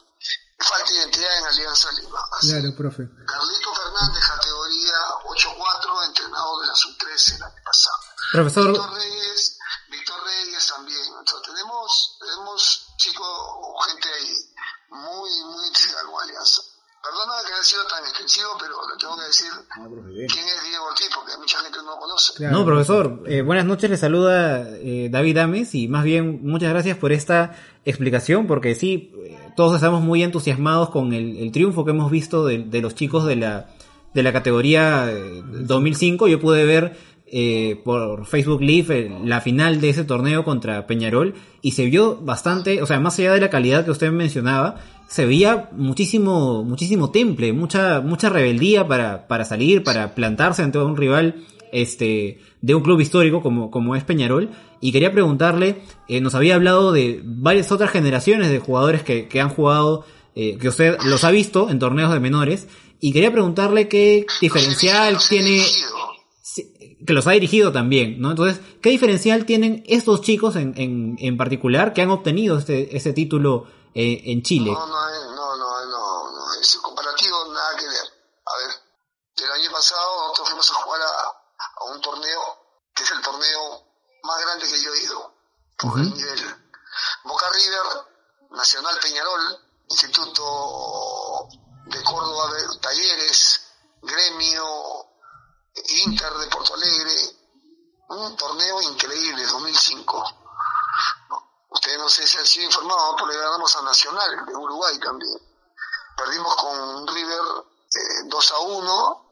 Falta 0.62 0.92
identidad 0.92 1.38
en 1.38 1.44
Alianza 1.46 1.92
Lima. 1.92 2.29
Así 2.33 2.48
Claro, 2.48 2.77
profe. 2.77 3.09
Carlito 3.27 3.75
Fernández, 3.75 4.25
categoría 4.27 4.94
8-4, 5.25 6.07
entrenado 6.07 6.61
de 6.61 6.66
la 6.66 6.75
sub-13 6.75 7.37
el 7.37 7.42
año 7.42 7.62
pasado. 7.64 7.96
Profesor, 8.33 8.68
Víctor 8.72 8.92
Reyes, 8.94 9.59
Víctor 9.88 10.25
Reyes 10.25 10.66
también. 10.66 11.05
Entonces, 11.18 11.42
tenemos, 11.42 12.16
tenemos 12.20 12.87
chicos 12.96 13.27
o 13.27 13.81
gente 13.88 14.09
ahí 14.12 14.55
muy, 14.90 15.31
muy 15.44 15.66
intrigada 15.66 16.05
con 16.05 16.22
Alianza. 16.22 16.62
Perdona 17.02 17.32
que 17.44 17.52
haya 17.52 17.62
sido 17.64 17.82
tan 17.90 18.04
extensivo, 18.04 18.50
pero 18.60 18.74
le 18.88 18.96
tengo 19.00 19.16
que 19.16 19.24
decir 19.24 19.48
Ah, 19.70 19.88
quién 19.88 20.46
es 20.46 20.62
Diego 20.62 20.84
Ortiz, 20.88 21.06
porque 21.14 21.32
mucha 21.36 21.58
gente 21.58 21.78
no 21.78 21.90
lo 21.90 21.96
conoce. 21.98 22.34
Claro. 22.34 22.58
No, 22.58 22.64
profesor, 22.64 23.22
eh, 23.26 23.42
buenas 23.42 23.64
noches, 23.64 23.90
le 23.90 23.96
saluda 23.96 24.68
eh, 24.78 25.08
David 25.10 25.38
Ames 25.38 25.74
y 25.74 25.88
más 25.88 26.04
bien 26.04 26.40
muchas 26.46 26.70
gracias 26.70 26.96
por 26.96 27.10
esta 27.10 27.56
explicación 27.84 28.46
porque 28.46 28.76
sí, 28.76 29.10
eh, 29.26 29.36
todos 29.56 29.74
estamos 29.74 30.00
muy 30.02 30.22
entusiasmados 30.22 30.90
con 30.90 31.12
el, 31.12 31.36
el 31.38 31.50
triunfo 31.50 31.84
que 31.84 31.90
hemos 31.90 32.08
visto 32.10 32.46
de, 32.46 32.58
de 32.58 32.80
los 32.80 32.94
chicos 32.94 33.26
de 33.26 33.34
la, 33.34 33.66
de 34.14 34.22
la 34.22 34.32
categoría 34.32 35.10
eh, 35.10 35.42
2005. 35.44 36.28
Yo 36.28 36.38
pude 36.38 36.64
ver 36.64 36.96
eh, 37.26 37.80
por 37.84 38.26
Facebook 38.26 38.60
Live 38.60 38.96
eh, 38.96 39.18
la 39.24 39.40
final 39.40 39.80
de 39.80 39.88
ese 39.88 40.04
torneo 40.04 40.44
contra 40.44 40.86
Peñarol 40.86 41.34
y 41.62 41.72
se 41.72 41.86
vio 41.86 42.16
bastante, 42.16 42.80
o 42.80 42.86
sea, 42.86 43.00
más 43.00 43.18
allá 43.18 43.32
de 43.32 43.40
la 43.40 43.50
calidad 43.50 43.84
que 43.84 43.90
usted 43.90 44.12
mencionaba, 44.12 44.76
se 45.12 45.27
veía 45.27 45.68
muchísimo, 45.72 46.64
muchísimo 46.64 47.11
temple, 47.11 47.53
mucha, 47.53 48.01
mucha 48.01 48.31
rebeldía 48.31 48.88
para, 48.88 49.29
para 49.29 49.44
salir, 49.44 49.83
para 49.85 50.14
plantarse 50.14 50.62
ante 50.62 50.79
un 50.79 50.96
rival 50.96 51.44
este, 51.70 52.38
de 52.62 52.75
un 52.75 52.83
club 52.83 52.98
histórico 52.98 53.42
como, 53.42 53.70
como 53.70 53.94
es 53.94 54.05
Peñarol. 54.05 54.48
Y 54.81 54.90
quería 54.90 55.12
preguntarle, 55.12 55.83
eh, 56.09 56.22
nos 56.22 56.35
había 56.35 56.55
hablado 56.55 56.92
de 56.92 57.20
varias 57.22 57.70
otras 57.72 57.90
generaciones 57.90 58.51
de 58.51 58.59
jugadores 58.59 59.03
que, 59.03 59.29
que 59.29 59.42
han 59.42 59.51
jugado, 59.51 60.07
eh, 60.35 60.57
que 60.57 60.68
usted 60.68 60.96
los 61.05 61.25
ha 61.25 61.31
visto 61.31 61.68
en 61.68 61.79
torneos 61.79 62.11
de 62.11 62.18
menores. 62.18 62.68
Y 62.98 63.12
quería 63.12 63.31
preguntarle 63.31 63.88
qué 63.88 64.25
diferencial 64.40 65.18
tiene, 65.29 65.61
que 67.07 67.12
los 67.12 67.27
ha 67.27 67.33
dirigido 67.33 67.70
también, 67.70 68.18
¿no? 68.18 68.31
Entonces, 68.31 68.62
¿qué 68.81 68.88
diferencial 68.88 69.44
tienen 69.44 69.85
estos 69.87 70.22
chicos 70.22 70.57
en, 70.57 70.72
en, 70.79 71.16
en 71.18 71.37
particular 71.37 71.92
que 71.92 72.01
han 72.01 72.09
obtenido 72.09 72.57
este, 72.57 72.96
ese 72.96 73.12
título 73.12 73.66
eh, 73.94 74.22
en 74.33 74.42
Chile? 74.42 74.72
No, 74.72 74.87
no, 74.87 75.09
eh, 75.09 75.35
no, 75.35 75.57
no, 75.57 75.85
no, 75.87 76.31
no, 76.31 76.55
ese 76.61 76.78
comparativo 76.81 77.44
nada 77.46 77.76
que 77.76 77.87
ver. 77.87 78.12
A 78.44 78.57
ver, 78.57 78.83
el 79.37 79.52
año 79.52 79.70
pasado 79.70 80.28
nosotros 80.28 80.48
fuimos 80.48 80.70
a 80.70 80.74
jugar 80.74 81.02
a, 81.02 81.42
a 81.81 81.85
un 81.92 82.00
torneo 82.00 82.40
que 82.94 83.02
es 83.02 83.11
el 83.11 83.22
torneo 83.22 83.87
más 84.22 84.40
grande 84.40 84.68
que 84.68 84.83
yo 84.83 84.92
he 84.94 85.02
ido, 85.02 85.35
por 85.78 85.98
el 85.98 86.14
nivel. 86.14 86.57
Boca 87.24 87.48
River, 87.50 88.07
Nacional 88.50 88.98
Peñarol, 89.00 89.59
Instituto 89.88 91.48
de 91.87 92.02
Córdoba, 92.05 92.52
de 92.52 92.78
Talleres, 92.78 93.61
Gremio, 94.02 95.07
Inter 96.05 96.33
de 96.35 96.46
Porto 96.48 96.74
Alegre, 96.74 97.37
un 98.09 98.37
torneo 98.37 98.83
increíble, 98.83 99.46
2005. 99.46 100.41
Ustedes 101.72 101.98
no 101.98 102.08
sé 102.08 102.26
si 102.26 102.37
han 102.37 102.46
sido 102.46 102.66
informados, 102.66 103.14
pero 103.16 103.28
le 103.28 103.38
ganamos 103.38 103.76
a 103.76 103.82
Nacional 103.82 104.46
de 104.46 104.54
Uruguay 104.54 104.98
también. 104.98 105.38
Perdimos 106.16 106.54
con 106.56 107.06
River 107.08 107.40
eh, 107.94 108.22
2 108.24 108.50
a 108.50 108.58
1, 108.58 109.30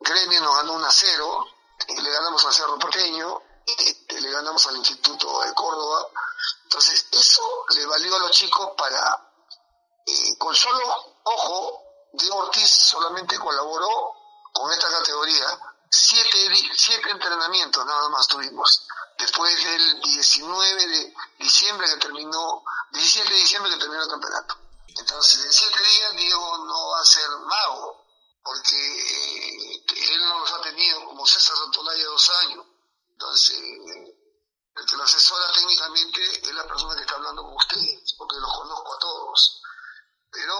Gremio 0.00 0.40
nos 0.42 0.56
ganó 0.56 0.74
1 0.74 0.86
a 0.86 0.90
0, 0.90 1.46
y 1.88 2.00
le 2.00 2.10
ganamos 2.10 2.44
al 2.44 2.52
Cerro 2.52 2.78
Porteño, 2.78 3.42
y 3.66 4.20
le 4.20 4.30
ganamos 4.30 4.66
al 4.66 4.76
Instituto 4.76 5.40
de 5.40 5.54
Córdoba. 5.54 6.08
Entonces, 6.64 7.06
eso 7.10 7.42
le 7.74 7.86
valió 7.86 8.16
a 8.16 8.18
los 8.20 8.30
chicos 8.32 8.70
para, 8.76 9.32
eh, 10.06 10.38
con 10.38 10.54
solo, 10.54 11.14
ojo, 11.24 11.82
Diego 12.12 12.36
Ortiz 12.36 12.70
solamente 12.70 13.38
colaboró 13.38 14.14
con 14.52 14.70
esta 14.72 14.88
categoría. 14.90 15.46
Siete, 15.90 16.70
siete 16.76 17.10
entrenamientos 17.10 17.84
nada 17.86 18.08
más 18.10 18.26
tuvimos. 18.26 18.87
Después 19.18 19.64
del 19.64 20.00
19 20.00 20.86
de 20.86 21.14
diciembre 21.38 21.88
que 21.88 21.96
terminó, 21.96 22.62
17 22.92 23.32
de 23.32 23.40
diciembre 23.40 23.72
que 23.72 23.78
terminó 23.78 24.02
el 24.02 24.08
campeonato. 24.08 24.56
Entonces, 24.86 25.44
en 25.44 25.52
siete 25.52 25.82
días 25.82 26.12
Diego 26.16 26.58
no 26.58 26.88
va 26.90 27.00
a 27.00 27.04
ser 27.04 27.28
mago, 27.30 28.06
porque 28.44 28.76
eh, 28.76 29.84
él 30.12 30.20
no 30.20 30.38
los 30.38 30.52
ha 30.52 30.60
tenido 30.62 31.04
como 31.04 31.26
César 31.26 31.56
Santolaya 31.56 32.04
dos 32.06 32.30
años. 32.44 32.66
Entonces, 33.10 33.58
el 33.58 34.86
que 34.86 34.96
lo 34.96 35.02
asesora 35.02 35.52
técnicamente 35.52 36.48
es 36.48 36.54
la 36.54 36.66
persona 36.68 36.94
que 36.94 37.00
está 37.00 37.14
hablando 37.14 37.42
con 37.42 37.56
ustedes, 37.56 38.14
porque 38.16 38.36
los 38.36 38.52
conozco 38.56 38.94
a 38.94 38.98
todos. 39.00 39.62
Pero 40.30 40.54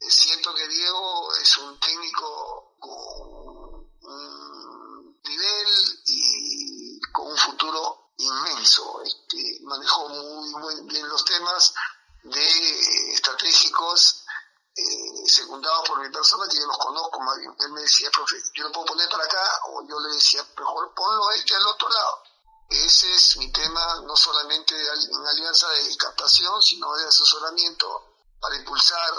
eh, 0.00 0.10
siento 0.10 0.52
que 0.52 0.66
Diego 0.66 1.32
es 1.36 1.56
un 1.58 1.78
técnico 1.78 2.74
con 2.80 3.88
un 4.02 5.20
nivel 5.22 6.02
y 6.06 6.41
futuro 7.42 8.12
inmenso. 8.18 9.02
Este, 9.02 9.58
manejó 9.62 10.08
muy 10.08 10.52
buen- 10.62 10.86
bien 10.86 11.08
los 11.08 11.24
temas 11.24 11.74
de 12.24 12.46
eh, 12.46 13.12
estratégicos 13.14 14.24
eh, 14.74 15.28
secundados 15.28 15.86
por 15.88 15.98
mi 16.00 16.10
persona 16.10 16.48
que 16.48 16.56
yo 16.58 16.66
los 16.66 16.78
conozco 16.78 17.20
más 17.20 17.36
bien. 17.38 17.54
Él 17.60 17.72
me 17.72 17.80
decía, 17.82 18.10
profe, 18.10 18.36
yo 18.54 18.64
lo 18.64 18.72
puedo 18.72 18.86
poner 18.86 19.08
para 19.10 19.24
acá 19.24 19.42
o 19.68 19.86
yo 19.88 19.98
le 20.00 20.14
decía, 20.14 20.42
mejor 20.56 20.94
ponlo 20.94 21.30
este 21.32 21.54
al 21.56 21.66
otro 21.66 21.88
lado. 21.88 22.22
Ese 22.70 23.14
es 23.14 23.36
mi 23.36 23.52
tema, 23.52 24.00
no 24.06 24.16
solamente 24.16 24.74
de 24.74 24.82
en 24.82 25.26
alianza 25.26 25.68
de 25.68 25.94
captación, 25.98 26.62
sino 26.62 26.90
de 26.94 27.04
asesoramiento 27.06 28.16
para 28.40 28.56
impulsar 28.56 29.12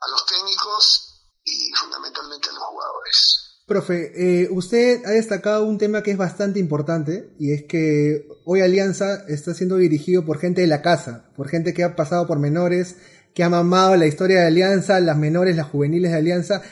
a 0.00 0.08
los 0.08 0.24
técnicos 0.26 1.06
y 1.44 1.72
fundamentalmente 1.74 2.48
a 2.50 2.52
los 2.52 2.62
jugadores. 2.62 3.49
Profe, 3.70 4.10
eh, 4.16 4.48
usted 4.50 5.04
ha 5.04 5.10
destacado 5.10 5.64
un 5.64 5.78
tema 5.78 6.02
que 6.02 6.10
es 6.10 6.16
bastante 6.16 6.58
importante 6.58 7.28
y 7.38 7.52
es 7.52 7.62
que 7.62 8.26
hoy 8.44 8.62
Alianza 8.62 9.24
está 9.28 9.54
siendo 9.54 9.76
dirigido 9.76 10.24
por 10.24 10.40
gente 10.40 10.62
de 10.62 10.66
la 10.66 10.82
casa, 10.82 11.30
por 11.36 11.46
gente 11.46 11.72
que 11.72 11.84
ha 11.84 11.94
pasado 11.94 12.26
por 12.26 12.40
menores, 12.40 12.96
que 13.32 13.44
ha 13.44 13.48
mamado 13.48 13.94
la 13.94 14.08
historia 14.08 14.40
de 14.40 14.48
Alianza, 14.48 14.98
las 14.98 15.16
menores, 15.16 15.54
las 15.54 15.68
juveniles 15.68 16.10
de 16.10 16.16
Alianza 16.16 16.62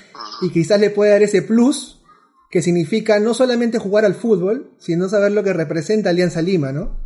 y 0.43 0.51
quizás 0.51 0.81
le 0.81 0.91
puede 0.91 1.13
dar 1.13 1.23
ese 1.23 1.41
plus 1.41 2.03
que 2.51 2.63
significa 2.63 3.21
no 3.21 3.33
solamente 3.33 3.79
jugar 3.79 4.05
al 4.05 4.17
fútbol, 4.17 4.73
sino 4.79 5.09
saber 5.09 5.31
lo 5.31 5.45
que 5.45 5.53
representa 5.53 6.11
Alianza 6.11 6.43
Lima, 6.43 6.73
¿no? 6.73 6.97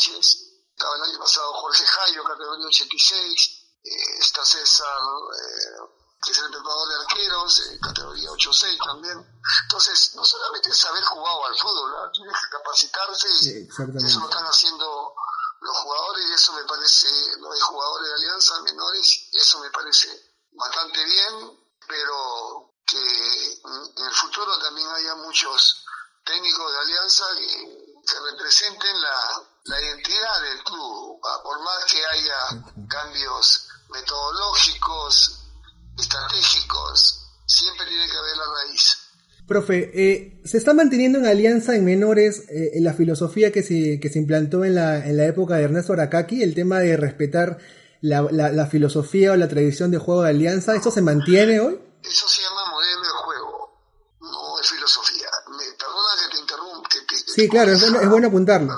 Vilches. 0.00 0.46
Estaba 0.72 0.96
el 0.96 1.02
año 1.02 1.18
pasado 1.18 1.52
Jorge 1.54 1.84
Jairo, 1.84 2.24
categoría 2.24 2.66
86. 2.66 3.56
Eh, 3.82 4.18
está 4.18 4.44
César, 4.44 4.86
eh, 4.86 5.94
que 6.22 6.32
es 6.32 6.38
el 6.38 6.50
preparador 6.50 6.88
de 6.88 6.94
arqueros, 6.96 7.60
eh, 7.60 7.78
categoría 7.82 8.30
8-6 8.30 8.78
también. 8.84 9.42
Entonces, 9.64 10.14
no 10.14 10.24
solamente 10.24 10.70
es 10.70 10.84
haber 10.84 11.04
jugado 11.04 11.46
al 11.46 11.58
fútbol, 11.58 11.90
¿no? 11.92 12.10
tienes 12.12 12.34
que 12.34 12.56
capacitarse. 12.56 13.28
y 13.28 13.38
Sí, 13.38 13.50
exactamente. 13.68 14.06
Eso 14.06 14.20
lo 14.20 14.28
están 14.28 14.44
haciendo 14.44 15.14
los 15.60 15.76
jugadores 15.76 16.26
y 16.28 16.32
eso 16.32 16.52
me 16.54 16.64
parece, 16.64 17.08
no 17.38 17.52
hay 17.52 17.60
jugadores 17.60 18.08
de 18.08 18.14
Alianza 18.14 18.60
menores, 18.60 19.28
y 19.32 19.36
eso 19.38 19.58
me 19.60 19.70
parece 19.70 20.08
bastante 20.52 21.04
bien, 21.04 21.58
pero 21.86 22.72
que 22.86 23.60
en 23.96 24.06
el 24.06 24.14
futuro 24.14 24.58
también 24.58 24.88
haya 24.88 25.14
muchos 25.16 25.84
técnicos 26.24 26.72
de 26.72 26.78
Alianza 26.78 27.24
que, 27.36 27.79
que 28.06 28.14
representen 28.32 29.00
la, 29.00 29.42
la 29.64 29.80
identidad 29.80 30.42
del 30.42 30.62
club, 30.64 31.20
por 31.42 31.62
más 31.62 31.84
que 31.90 31.98
haya 32.06 32.64
cambios 32.88 33.68
metodológicos, 33.90 35.38
estratégicos, 35.98 37.20
siempre 37.46 37.86
tiene 37.86 38.06
que 38.06 38.16
haber 38.16 38.36
la 38.36 38.44
raíz. 38.64 38.96
Profe, 39.46 39.90
eh, 39.94 40.40
se 40.44 40.58
está 40.58 40.74
manteniendo 40.74 41.18
en 41.18 41.26
alianza 41.26 41.74
en 41.74 41.84
menores 41.84 42.44
eh, 42.48 42.72
la 42.80 42.94
filosofía 42.94 43.50
que 43.50 43.62
se, 43.62 43.98
que 44.00 44.08
se 44.08 44.18
implantó 44.20 44.64
en 44.64 44.76
la, 44.76 44.98
en 45.04 45.16
la 45.16 45.26
época 45.26 45.54
de 45.56 45.64
Ernesto 45.64 45.92
Aracaki, 45.92 46.42
el 46.42 46.54
tema 46.54 46.78
de 46.78 46.96
respetar 46.96 47.58
la, 48.00 48.22
la, 48.30 48.50
la 48.50 48.66
filosofía 48.66 49.32
o 49.32 49.36
la 49.36 49.48
tradición 49.48 49.90
de 49.90 49.98
juego 49.98 50.22
de 50.22 50.30
alianza, 50.30 50.74
¿eso 50.76 50.90
se 50.90 51.02
mantiene 51.02 51.58
hoy? 51.60 51.80
Eso 52.02 52.28
se 52.28 52.42
llama 52.42 52.70
modelo 52.70 53.02
de 53.02 53.08
juego, 53.08 53.78
no 54.20 54.60
es 54.60 54.70
filosofía. 54.70 55.28
Me, 55.50 55.64
perdona 55.76 56.10
que 56.22 56.34
te 56.36 56.40
interrumpa. 56.40 56.88
Que 56.88 57.00
te- 57.00 57.06
que 57.06 57.19
Sí, 57.34 57.48
claro, 57.48 57.72
es 57.72 57.80
bueno, 57.80 58.00
es 58.00 58.08
bueno 58.08 58.26
apuntarlo. 58.26 58.74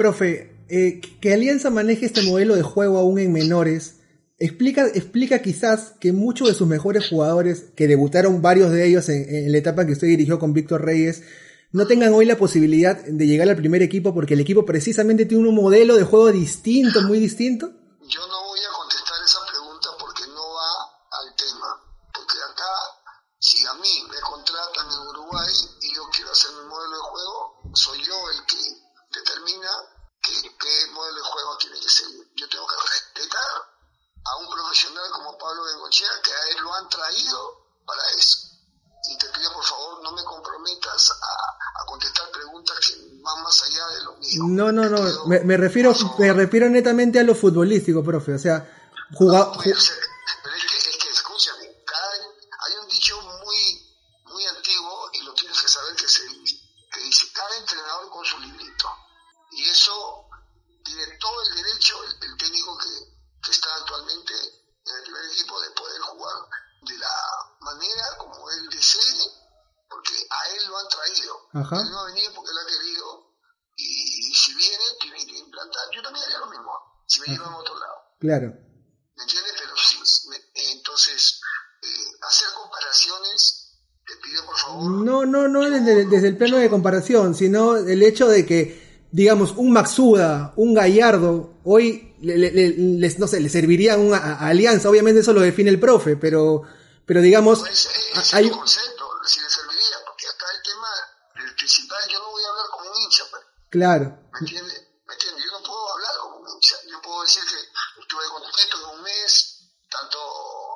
Profe, 0.00 0.48
eh, 0.70 1.02
que 1.20 1.34
Alianza 1.34 1.68
maneje 1.68 2.06
este 2.06 2.22
modelo 2.22 2.56
de 2.56 2.62
juego 2.62 2.96
aún 2.96 3.18
en 3.18 3.34
menores, 3.34 3.96
explica, 4.38 4.86
explica 4.86 5.42
quizás 5.42 5.92
que 6.00 6.14
muchos 6.14 6.48
de 6.48 6.54
sus 6.54 6.66
mejores 6.66 7.06
jugadores, 7.06 7.66
que 7.76 7.86
debutaron 7.86 8.40
varios 8.40 8.72
de 8.72 8.86
ellos 8.86 9.10
en, 9.10 9.28
en 9.28 9.52
la 9.52 9.58
etapa 9.58 9.84
que 9.84 9.92
usted 9.92 10.06
dirigió 10.06 10.38
con 10.38 10.54
Víctor 10.54 10.86
Reyes, 10.86 11.22
no 11.70 11.86
tengan 11.86 12.14
hoy 12.14 12.24
la 12.24 12.38
posibilidad 12.38 12.96
de 13.04 13.26
llegar 13.26 13.50
al 13.50 13.56
primer 13.56 13.82
equipo 13.82 14.14
porque 14.14 14.32
el 14.32 14.40
equipo 14.40 14.64
precisamente 14.64 15.26
tiene 15.26 15.46
un 15.46 15.54
modelo 15.54 15.98
de 15.98 16.04
juego 16.04 16.32
distinto, 16.32 17.02
muy 17.02 17.18
distinto. 17.18 17.74
Pablo 35.40 35.64
Bengochea, 35.64 36.08
que 36.22 36.30
a 36.30 36.50
él 36.50 36.62
lo 36.62 36.74
han 36.74 36.88
traído 36.88 37.38
para 37.86 38.02
eso. 38.16 38.46
Y 39.10 39.16
te 39.16 39.26
pido 39.30 39.52
por 39.54 39.64
favor 39.64 40.02
no 40.02 40.12
me 40.12 40.22
comprometas 40.24 41.10
a, 41.10 41.82
a 41.82 41.86
contestar 41.86 42.30
preguntas 42.30 42.76
que 42.80 42.94
van 43.22 43.42
más 43.42 43.62
allá 43.62 43.88
de 43.88 44.02
lo 44.04 44.16
mío. 44.16 44.42
No, 44.46 44.72
no, 44.72 44.88
no, 44.88 45.26
me, 45.26 45.40
me 45.40 45.56
refiero, 45.56 45.94
me 46.18 46.32
refiero 46.32 46.68
netamente 46.68 47.18
a 47.18 47.24
lo 47.24 47.34
futbolístico, 47.34 48.04
profe. 48.04 48.34
O 48.34 48.38
sea, 48.38 48.68
jugado, 49.14 49.54
claro. 78.30 78.54
¿Me 79.16 79.22
entiendes? 79.22 79.52
Pero 79.58 79.72
sí, 79.76 79.98
me- 80.28 80.70
entonces, 80.72 81.40
eh, 81.82 81.86
hacer 82.28 82.48
comparaciones, 82.54 83.78
te 84.06 84.16
pido 84.16 84.44
por 84.46 84.56
favor. 84.56 84.90
No, 85.04 85.24
no, 85.26 85.48
no 85.48 85.60
desde, 85.68 86.06
desde 86.06 86.28
el 86.28 86.36
plano 86.36 86.56
de 86.58 86.70
comparación, 86.70 87.34
sino 87.34 87.76
el 87.76 88.02
hecho 88.02 88.28
de 88.28 88.46
que, 88.46 89.06
digamos, 89.12 89.52
un 89.56 89.72
Maxuda, 89.72 90.52
un 90.56 90.74
Gallardo, 90.74 91.60
hoy, 91.64 92.14
le- 92.20 92.38
le- 92.38 92.50
le- 92.52 92.74
les, 92.98 93.18
no 93.18 93.26
sé, 93.26 93.40
le 93.40 93.48
servirían 93.48 94.00
una 94.00 94.18
a- 94.18 94.34
a 94.34 94.48
alianza, 94.48 94.88
obviamente 94.88 95.20
eso 95.20 95.32
lo 95.32 95.40
define 95.40 95.70
el 95.70 95.80
profe, 95.80 96.16
pero, 96.16 96.62
pero 97.06 97.20
digamos, 97.20 97.60
Pues, 97.60 97.88
hay, 98.34 98.46
es 98.46 98.52
tu 98.52 98.58
concepto, 98.58 99.04
si 99.26 99.40
le 99.40 99.48
serviría, 99.50 99.96
porque 100.06 100.26
acá 100.28 100.46
el 100.56 100.62
tema, 100.62 100.88
el 101.48 101.54
principal, 101.56 101.98
yo 102.12 102.18
no 102.20 102.30
voy 102.30 102.42
a 102.44 102.48
hablar 102.48 102.66
como 102.70 102.90
un 102.90 102.96
hincha, 103.02 103.24
pues, 103.30 103.42
claro. 103.70 104.18
¿Me 104.32 104.38
entiendes? 104.40 104.86
Yo 105.20 105.58
no 105.58 105.64
puedo 105.66 105.92
hablar 105.94 106.12
como 106.22 106.36
un 106.36 106.48
hincha, 106.48 106.76
yo 106.88 107.00
puedo 107.02 107.22
decir 107.22 107.42
que 107.48 108.00
estuve 108.02 108.22
contento 108.30 108.76
en 108.78 108.96
un 108.98 109.02
mes, 109.02 109.58
tanto 109.90 110.18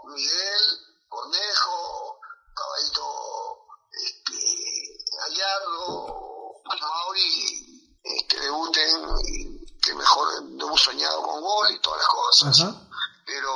Miguel, 0.09 0.63
Cornejo, 1.09 2.19
Caballito, 2.55 3.05
este, 3.93 4.37
Gallardo, 5.19 6.61
Mauri, 6.81 8.01
este, 8.03 8.41
debuten, 8.41 9.09
y 9.29 9.65
que 9.81 9.95
mejor 9.95 10.29
debut 10.59 10.79
soñado 10.79 11.23
con 11.23 11.41
gol 11.41 11.71
y 11.73 11.81
todas 11.81 11.99
las 12.01 12.09
cosas. 12.09 12.61
ajá, 12.61 12.89
pero 13.27 13.51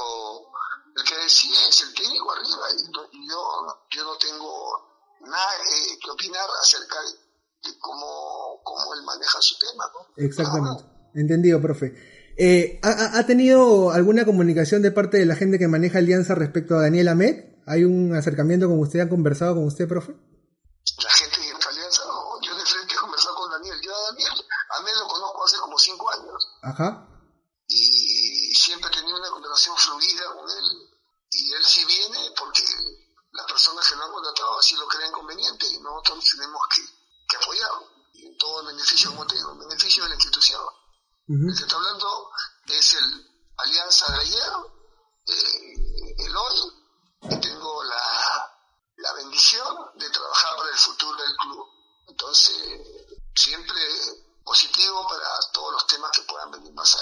el 0.97 1.05
que 1.05 1.17
decide 1.17 1.69
es 1.69 1.81
el 1.83 1.95
técnico 1.95 2.33
arriba 2.33 2.67
y, 2.79 2.83
no- 2.91 3.09
y 3.13 3.29
yo, 3.29 3.83
yo 3.91 4.05
no 4.05 4.17
tengo 4.19 5.17
nada 5.21 5.53
eh, 5.57 5.99
que 6.03 6.11
opinar 6.11 6.49
acerca 6.63 7.01
de, 7.03 7.71
de 7.71 7.79
cómo, 7.79 8.61
cómo 8.65 8.95
él 8.95 9.03
maneja 9.03 9.41
su 9.41 9.59
tema. 9.59 9.85
¿no? 9.93 10.07
exactamente, 10.25 10.85
entendido, 11.21 11.61
profe. 11.61 11.95
Eh, 12.37 12.79
¿ha- 12.83 12.91
¿ha, 12.91 13.19
ha 13.19 13.27
tenido 13.27 13.91
alguna 13.91 14.25
comunicación 14.25 14.83
de 14.83 14.93
parte 14.93 15.19
de 15.19 15.27
la 15.27 15.35
gente 15.37 15.59
que 15.59 15.67
maneja 15.69 15.99
alianza 15.99 16.35
respecto 16.35 16.77
a 16.77 16.83
Daniel 16.83 17.09
Ahmed? 17.09 17.45
¿Hay 17.67 17.85
un 17.85 18.15
acercamiento 18.15 18.67
con 18.69 18.79
usted? 18.81 19.01
¿Han 19.01 19.09
conversado 19.09 19.55
con 19.57 19.65
usted, 19.67 19.89
profe? 19.89 20.13
La 20.13 21.11
gente 21.11 21.41
de 21.41 21.51
alianza, 21.53 22.03
no, 22.07 22.41
yo 22.41 22.57
de 22.57 22.65
frente 22.65 22.95
he 22.95 22.99
conversado 22.99 23.35
con 23.37 23.51
Daniel. 23.51 23.77
Yo 23.85 23.93
a 23.95 24.03
Daniel, 24.13 24.31
a 24.31 24.83
mí 24.83 24.91
lo 24.99 25.07
conozco 25.09 25.45
hace 25.45 25.57
como 25.59 25.79
cinco 25.79 26.11
años 26.11 26.49
Ajá, 26.63 27.09
y 27.67 28.55
siempre 28.55 28.89
he 28.91 28.97
tenido 28.97 29.19
una 29.19 29.31
conversación 29.31 29.77
fluida 29.77 30.25
con 30.35 30.49
él. 30.49 30.67
Y 31.31 31.53
él 31.53 31.65
sí 31.65 31.85
viene 31.87 32.19
porque 32.39 32.63
las 33.33 33.47
personas 33.47 33.87
que 33.87 33.97
lo 33.97 34.05
han 34.05 34.13
contratado 34.13 34.59
así 34.59 34.75
lo 34.77 34.87
creen 34.89 35.13
conveniente 35.13 35.67
y 35.69 35.79
nosotros 35.83 36.25
tenemos 36.33 36.61
que, 36.75 36.81
que 37.29 37.37
apoyarlo. 37.37 37.85
Y 38.15 38.27
en 38.27 38.37
todo 38.39 38.61
el 38.63 38.67
beneficio, 38.73 39.11
como 39.11 39.27
te 39.27 39.37
digo, 39.37 39.53
el 39.53 39.59
beneficio 39.69 40.03
de 40.05 40.09
la 40.09 40.15
institución. 40.15 40.61
Que 41.29 41.63
está 41.63 41.77
hablando 41.77 42.31
es 42.67 42.95
el 42.95 43.27
Alianza 43.59 44.13
de 44.13 44.19
ayer, 44.21 44.53
eh, 45.27 46.15
el 46.19 46.37
hoy, 46.37 46.57
y 47.23 47.41
tengo 47.41 47.85
la, 47.85 48.57
la 48.97 49.13
bendición 49.15 49.77
de 49.97 50.09
trabajar 50.11 50.57
para 50.57 50.71
el 50.71 50.77
futuro 50.77 51.17
del 51.17 51.37
club. 51.37 51.67
Entonces, 52.09 52.57
siempre 53.35 53.77
positivo 54.43 55.07
para 55.07 55.29
todos 55.53 55.73
los 55.73 55.87
temas 55.87 56.11
que 56.13 56.23
puedan 56.23 56.51
venir 56.51 56.73
más. 56.73 56.97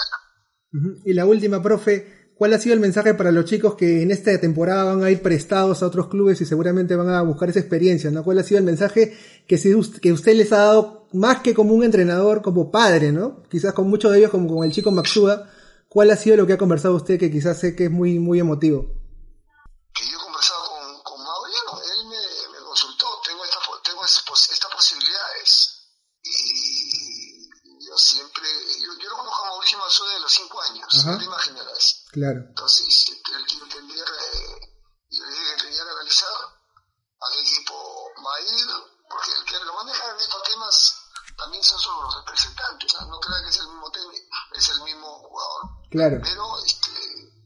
Ujú. 0.73 1.01
Y 1.05 1.13
la 1.13 1.25
última, 1.25 1.61
profe, 1.61 2.16
¿cuál 2.37 2.53
ha 2.53 2.59
sido 2.59 2.73
el 2.73 2.79
mensaje 2.79 3.13
para 3.13 3.31
los 3.31 3.45
chicos 3.45 3.75
que 3.75 4.01
en 4.01 4.11
esta 4.11 4.37
temporada 4.39 4.83
van 4.83 5.03
a 5.03 5.11
ir 5.11 5.21
prestados 5.21 5.81
a 5.81 5.87
otros 5.87 6.07
clubes 6.07 6.39
y 6.41 6.45
seguramente 6.45 6.95
van 6.95 7.09
a 7.09 7.21
buscar 7.21 7.49
esa 7.49 7.59
experiencia? 7.59 8.11
¿no? 8.11 8.23
¿Cuál 8.23 8.39
ha 8.39 8.43
sido 8.43 8.59
el 8.59 8.65
mensaje 8.65 9.13
que, 9.47 9.57
que 10.01 10.11
usted 10.11 10.35
les 10.35 10.51
ha 10.51 10.57
dado 10.57 11.07
más 11.13 11.41
que 11.41 11.53
como 11.53 11.73
un 11.73 11.83
entrenador, 11.83 12.41
como 12.41 12.71
padre, 12.71 13.11
¿no? 13.11 13.43
Quizás 13.49 13.73
con 13.73 13.89
muchos 13.89 14.11
de 14.11 14.19
ellos, 14.19 14.31
como 14.31 14.47
con 14.53 14.65
el 14.65 14.71
chico 14.71 14.91
Maxuda. 14.91 15.49
¿Cuál 15.89 16.11
ha 16.11 16.17
sido 16.17 16.35
lo 16.35 16.45
que 16.45 16.53
ha 16.53 16.57
conversado 16.57 16.95
usted 16.95 17.17
que 17.17 17.31
quizás 17.31 17.59
sé 17.59 17.75
que 17.75 17.85
es 17.85 17.91
muy, 17.91 18.19
muy 18.19 18.39
emotivo? 18.39 18.96
Claro. 32.17 32.39
Entonces, 32.49 32.87
este, 32.89 33.13
él 33.37 33.45
quiere 33.45 33.65
entender, 33.65 34.07
eh, 34.09 34.57
yo 35.11 35.23
le 35.23 35.31
dije 35.31 35.53
que 35.53 35.61
tenía 35.69 35.83
que 35.85 35.91
analizar 35.91 36.33
a 36.33 37.25
qué 37.31 37.39
equipo 37.45 37.75
va 38.25 38.33
a 38.33 38.41
ir, 38.41 38.67
porque 39.07 39.29
el 39.37 39.45
que 39.45 39.65
lo 39.65 39.73
maneja 39.75 40.03
en 40.09 40.19
estos 40.19 40.41
temas 40.49 40.75
también 41.37 41.63
son 41.63 41.77
solo 41.79 42.03
los 42.09 42.15
representantes, 42.25 42.89
¿ah? 42.97 43.05
no 43.05 43.19
crea 43.19 43.37
que 43.43 43.49
es 43.49 43.57
el 43.61 43.67
mismo 43.67 43.91
técnico, 43.91 44.25
es 44.57 44.69
el 44.69 44.81
mismo 44.81 45.07
jugador. 45.29 45.61
Claro. 45.91 46.17
Pero 46.23 46.57
este, 46.65 46.89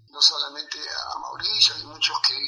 no 0.08 0.22
solamente 0.22 0.80
a 0.80 1.20
Mauricio, 1.20 1.76
hay 1.76 1.84
muchos 1.84 2.16
que, 2.26 2.40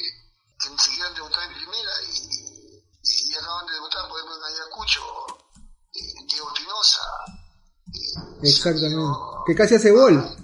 que 0.60 0.70
ni 0.70 0.78
siquiera 0.78 1.08
han 1.08 1.14
debutado 1.14 1.42
en 1.42 1.52
primera 1.52 1.92
y, 2.08 2.80
y 3.04 3.34
acaban 3.36 3.66
de 3.66 3.72
debutar, 3.74 4.08
por 4.08 4.16
ejemplo, 4.18 4.36
en 4.38 4.44
Ayacucho, 4.54 5.02
eh, 5.92 6.24
Diego 6.26 6.48
Espinosa. 6.54 7.02
eh, 7.92 8.48
Exactamente. 8.48 9.18
Que 9.46 9.54
casi 9.54 9.74
hace 9.74 9.90
gol. 9.90 10.40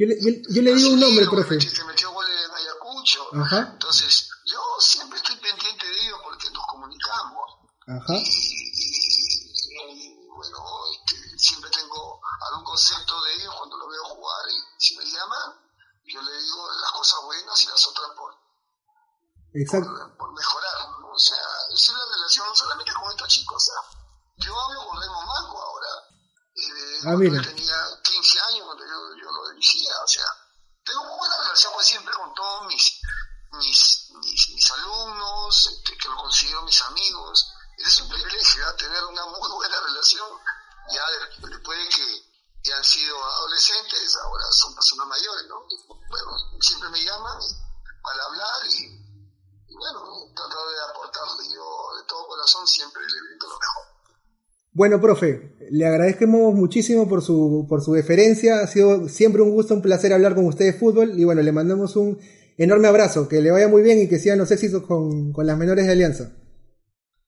Yo 0.00 0.06
le, 0.08 0.16
yo, 0.16 0.30
yo 0.48 0.62
le 0.62 0.72
digo 0.74 0.94
un 0.96 1.00
nombre, 1.00 1.26
profe. 1.28 1.58
Que 1.58 1.84
metió 1.84 2.10
goles 2.10 2.32
en 2.48 2.50
Ayacucho. 2.56 3.20
Ajá. 3.36 3.58
Entonces, 3.76 4.30
yo 4.46 4.58
siempre 4.80 5.18
estoy 5.18 5.36
pendiente 5.36 5.84
de 5.86 5.96
ellos 6.06 6.18
porque 6.24 6.48
nos 6.50 6.64
comunicamos. 6.68 7.44
Ajá. 7.86 8.14
Y, 8.16 8.72
y- 8.80 10.26
bueno, 10.34 10.58
este, 10.94 11.38
siempre 11.38 11.68
tengo 11.70 12.18
algún 12.48 12.64
concepto 12.64 13.22
de 13.24 13.34
ellos 13.34 13.54
cuando 13.58 13.76
lo 13.76 13.88
veo 13.88 14.04
jugar. 14.04 14.44
Y 14.48 14.56
si 14.82 14.96
me 14.96 15.04
llaman, 15.04 15.60
yo 16.06 16.22
le 16.22 16.32
digo 16.42 16.68
las 16.80 16.92
cosas 16.92 17.20
buenas 17.24 17.62
y 17.62 17.66
las 17.66 17.86
otras 17.86 18.08
por, 18.16 18.34
Exacto. 19.52 19.90
por, 19.90 20.16
por 20.16 20.32
mejorar. 20.32 20.76
O 21.12 21.18
sea, 21.18 21.36
esa 21.74 21.92
es 21.92 21.98
la 21.98 22.14
relación 22.16 22.46
solamente 22.56 22.92
con 22.94 23.10
estos 23.10 23.28
chicos. 23.28 23.56
O 23.56 23.66
sea, 23.66 23.98
yo 24.46 24.58
hablo 24.58 24.86
con 24.88 24.98
Remo 24.98 25.20
Mango 25.26 25.60
ahora. 25.60 25.88
Eh, 26.56 26.98
Ah, 27.04 27.16
mira. 27.16 27.40
Bueno, 54.80 54.98
profe, 54.98 55.58
le 55.70 55.86
agradecemos 55.86 56.54
muchísimo 56.54 57.06
por 57.06 57.20
su, 57.20 57.66
por 57.68 57.82
su 57.82 57.92
deferencia. 57.92 58.60
Ha 58.60 58.66
sido 58.66 59.10
siempre 59.10 59.42
un 59.42 59.50
gusto, 59.50 59.74
un 59.74 59.82
placer 59.82 60.10
hablar 60.10 60.34
con 60.34 60.46
usted 60.46 60.64
de 60.64 60.72
fútbol. 60.72 61.20
Y 61.20 61.24
bueno, 61.24 61.42
le 61.42 61.52
mandamos 61.52 61.96
un 61.96 62.18
enorme 62.56 62.88
abrazo. 62.88 63.28
Que 63.28 63.42
le 63.42 63.50
vaya 63.50 63.68
muy 63.68 63.82
bien 63.82 64.00
y 64.00 64.08
que 64.08 64.18
sigan 64.18 64.38
los 64.38 64.50
éxitos 64.50 64.82
con, 64.84 65.34
con 65.34 65.46
las 65.46 65.58
menores 65.58 65.84
de 65.84 65.92
Alianza. 65.92 66.30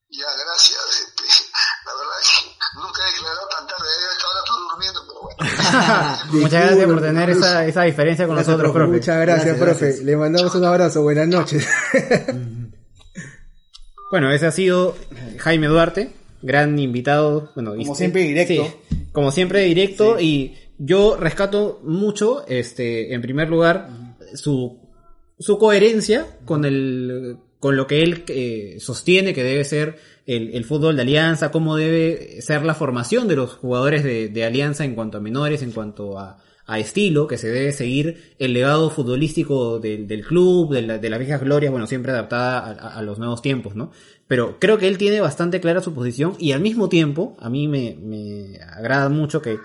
Ya, 0.08 0.24
gracias. 0.32 0.78
Este, 1.04 1.24
la 1.84 1.92
verdad 1.92 2.16
es 2.22 2.28
que 2.30 2.48
nunca 2.80 3.02
he 3.02 3.12
declarado 3.12 3.48
tan 3.54 3.66
tarde. 3.66 3.90
Ahora 4.24 4.40
estoy 4.46 4.58
durmiendo, 4.70 5.00
pero 5.08 5.20
bueno. 5.20 5.38
Muchas 6.40 6.64
gracias 6.64 6.86
por 6.86 7.00
tener 7.02 7.30
esa, 7.30 7.66
esa 7.66 7.82
diferencia 7.82 8.26
con 8.26 8.36
Gracias, 8.36 8.48
nosotros, 8.56 8.72
profe. 8.72 8.86
profe. 8.86 8.98
Muchas 8.98 9.20
gracias, 9.20 9.44
Gracias, 9.44 9.68
profe. 9.68 9.84
gracias. 9.84 10.06
Le 10.06 10.16
mandamos 10.16 10.54
un 10.54 10.64
abrazo. 10.64 11.02
Buenas 11.02 11.28
noches. 11.28 11.66
Bueno, 14.10 14.30
ese 14.30 14.46
ha 14.46 14.52
sido 14.52 14.94
Jaime 15.38 15.68
Duarte, 15.68 16.12
gran 16.42 16.78
invitado. 16.78 17.50
Bueno, 17.54 17.70
Como 17.76 17.92
y- 17.92 17.96
siempre, 17.96 18.22
directo. 18.22 18.64
sí, 18.88 18.96
como 19.12 19.30
siempre 19.32 19.60
directo 19.64 20.18
y 20.20 20.54
yo 20.78 21.16
rescato 21.16 21.80
mucho, 21.84 22.44
este, 22.48 23.14
en 23.14 23.22
primer 23.22 23.48
lugar, 23.48 23.88
su, 24.34 24.78
su 25.38 25.58
coherencia 25.58 26.26
con 26.44 26.64
el, 26.64 27.36
con 27.60 27.76
lo 27.76 27.86
que 27.86 28.02
él 28.02 28.24
eh, 28.28 28.76
sostiene 28.80 29.32
que 29.34 29.44
debe 29.44 29.64
ser 29.64 29.96
el, 30.26 30.54
el 30.54 30.64
fútbol 30.64 30.96
de 30.96 31.02
Alianza, 31.02 31.50
cómo 31.50 31.76
debe 31.76 32.40
ser 32.42 32.64
la 32.64 32.74
formación 32.74 33.28
de 33.28 33.36
los 33.36 33.52
jugadores 33.54 34.02
de, 34.04 34.28
de 34.28 34.44
Alianza 34.44 34.84
en 34.84 34.94
cuanto 34.94 35.18
a 35.18 35.20
menores, 35.20 35.62
en 35.62 35.72
cuanto 35.72 36.18
a, 36.18 36.38
a 36.72 36.78
estilo, 36.78 37.26
que 37.26 37.38
se 37.38 37.48
debe 37.48 37.72
seguir 37.72 38.34
el 38.38 38.52
legado 38.52 38.90
futbolístico 38.90 39.78
del, 39.78 40.06
del 40.06 40.24
club, 40.24 40.72
de, 40.72 40.82
la- 40.82 40.98
de 40.98 41.10
las 41.10 41.18
viejas 41.18 41.40
glorias, 41.42 41.70
bueno, 41.70 41.86
siempre 41.86 42.12
adaptada 42.12 42.58
a, 42.70 43.02
los 43.02 43.18
nuevos 43.18 43.42
tiempos, 43.42 43.74
¿no? 43.76 43.90
Pero 44.26 44.58
creo 44.58 44.78
que 44.78 44.88
él 44.88 44.96
tiene 44.98 45.20
bastante 45.20 45.60
clara 45.60 45.80
su 45.82 45.92
posición 45.94 46.34
y 46.38 46.52
al 46.52 46.60
mismo 46.60 46.88
tiempo, 46.88 47.36
a 47.40 47.50
mí 47.50 47.68
me, 47.68 47.96
me 48.00 48.58
agrada 48.60 49.08
mucho 49.08 49.42
que 49.42 49.58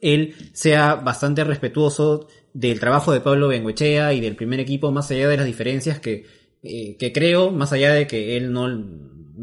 él 0.00 0.34
sea 0.52 0.96
bastante 0.96 1.44
respetuoso 1.44 2.28
del 2.52 2.78
trabajo 2.80 3.12
de 3.12 3.20
Pablo 3.20 3.48
Bengoechea 3.48 4.12
y 4.12 4.20
del 4.20 4.36
primer 4.36 4.60
equipo, 4.60 4.92
más 4.92 5.10
allá 5.10 5.28
de 5.28 5.36
las 5.36 5.46
diferencias 5.46 5.98
que, 5.98 6.26
eh, 6.62 6.96
que 6.98 7.12
creo, 7.12 7.50
más 7.50 7.72
allá 7.72 7.92
de 7.92 8.06
que 8.06 8.36
él 8.36 8.52
no, 8.52 8.68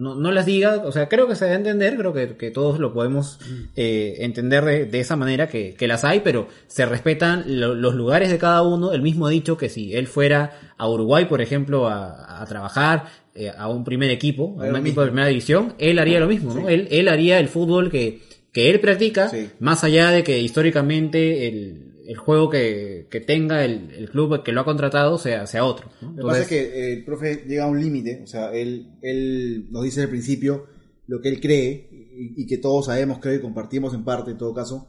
no, 0.02 0.16
no 0.16 0.32
las 0.32 0.46
diga, 0.46 0.82
o 0.84 0.92
sea, 0.92 1.08
creo 1.08 1.28
que 1.28 1.36
se 1.36 1.46
debe 1.46 1.58
entender, 1.58 1.96
creo 1.98 2.12
que, 2.14 2.36
que 2.36 2.52
todos 2.52 2.80
lo 2.80 2.94
podemos 2.94 3.40
eh, 3.76 4.16
entender 4.20 4.66
de, 4.66 4.86
de 4.86 5.00
esa 5.00 5.16
manera 5.16 5.48
que, 5.48 5.74
que 5.76 5.88
las 5.88 6.04
hay, 6.04 6.20
pero 6.22 6.48
se 6.68 6.86
respetan 6.86 7.44
lo- 7.60 7.76
los 7.76 7.96
lugares 7.96 8.30
de 8.32 8.38
cada 8.38 8.62
uno. 8.64 8.92
El 8.94 9.02
mismo 9.02 9.28
ha 9.28 9.30
dicho 9.30 9.56
que 9.58 9.70
si 9.70 9.94
él 9.96 10.08
fuera 10.08 10.52
a 10.78 10.90
Uruguay, 10.90 11.26
por 11.26 11.42
ejemplo, 11.42 11.88
a, 11.88 12.42
a 12.42 12.46
trabajar 12.46 13.06
eh, 13.36 13.52
a 13.56 13.70
un 13.70 13.84
primer 13.84 14.10
equipo, 14.10 14.58
a 14.62 14.66
un 14.66 14.76
equipo 14.78 15.02
de 15.02 15.08
primera 15.08 15.28
división, 15.28 15.74
él 15.78 16.00
haría 16.00 16.20
lo 16.20 16.28
mismo, 16.28 16.54
¿no? 16.54 16.68
Él, 16.68 16.88
él 16.92 17.08
haría 17.08 17.40
el 17.40 17.48
fútbol 17.48 17.90
que, 17.90 18.20
que 18.52 18.70
él 18.70 18.80
practica, 18.82 19.30
Sí. 19.30 19.50
más 19.60 19.84
allá 19.86 20.10
de 20.12 20.24
que 20.24 20.40
históricamente 20.40 21.48
el, 21.48 21.91
el 22.12 22.18
juego 22.18 22.50
que, 22.50 23.08
que 23.10 23.22
tenga 23.22 23.64
el, 23.64 23.92
el 23.92 24.10
club 24.10 24.44
que 24.44 24.52
lo 24.52 24.62
ha 24.62 24.66
contratado 24.66 25.18
sea, 25.18 25.48
sea 25.48 25.64
otro. 25.64 25.90
¿no? 26.02 26.10
Lo 26.10 26.16
que 26.18 26.22
pasa 26.24 26.42
es 26.42 26.52
Entonces, 26.52 26.72
que 26.74 26.80
eh, 26.80 26.94
el 26.94 27.06
profe 27.06 27.46
llega 27.48 27.64
a 27.64 27.68
un 27.68 27.80
límite, 27.80 28.22
o 28.24 28.28
sea, 28.28 28.52
él, 28.54 28.98
él 29.02 29.68
nos 29.72 29.84
dice 29.84 30.02
al 30.02 30.10
principio 30.10 30.66
lo 31.08 31.22
que 31.22 31.30
él 31.30 31.40
cree 31.40 31.90
y, 31.92 32.44
y 32.44 32.48
que 32.48 32.58
todos 32.58 32.88
sabemos, 32.88 33.20
creo, 33.20 33.36
y 33.36 33.42
compartimos 33.42 33.94
en 33.94 34.04
parte, 34.04 34.32
en 34.32 34.38
todo 34.38 34.54
caso, 34.54 34.88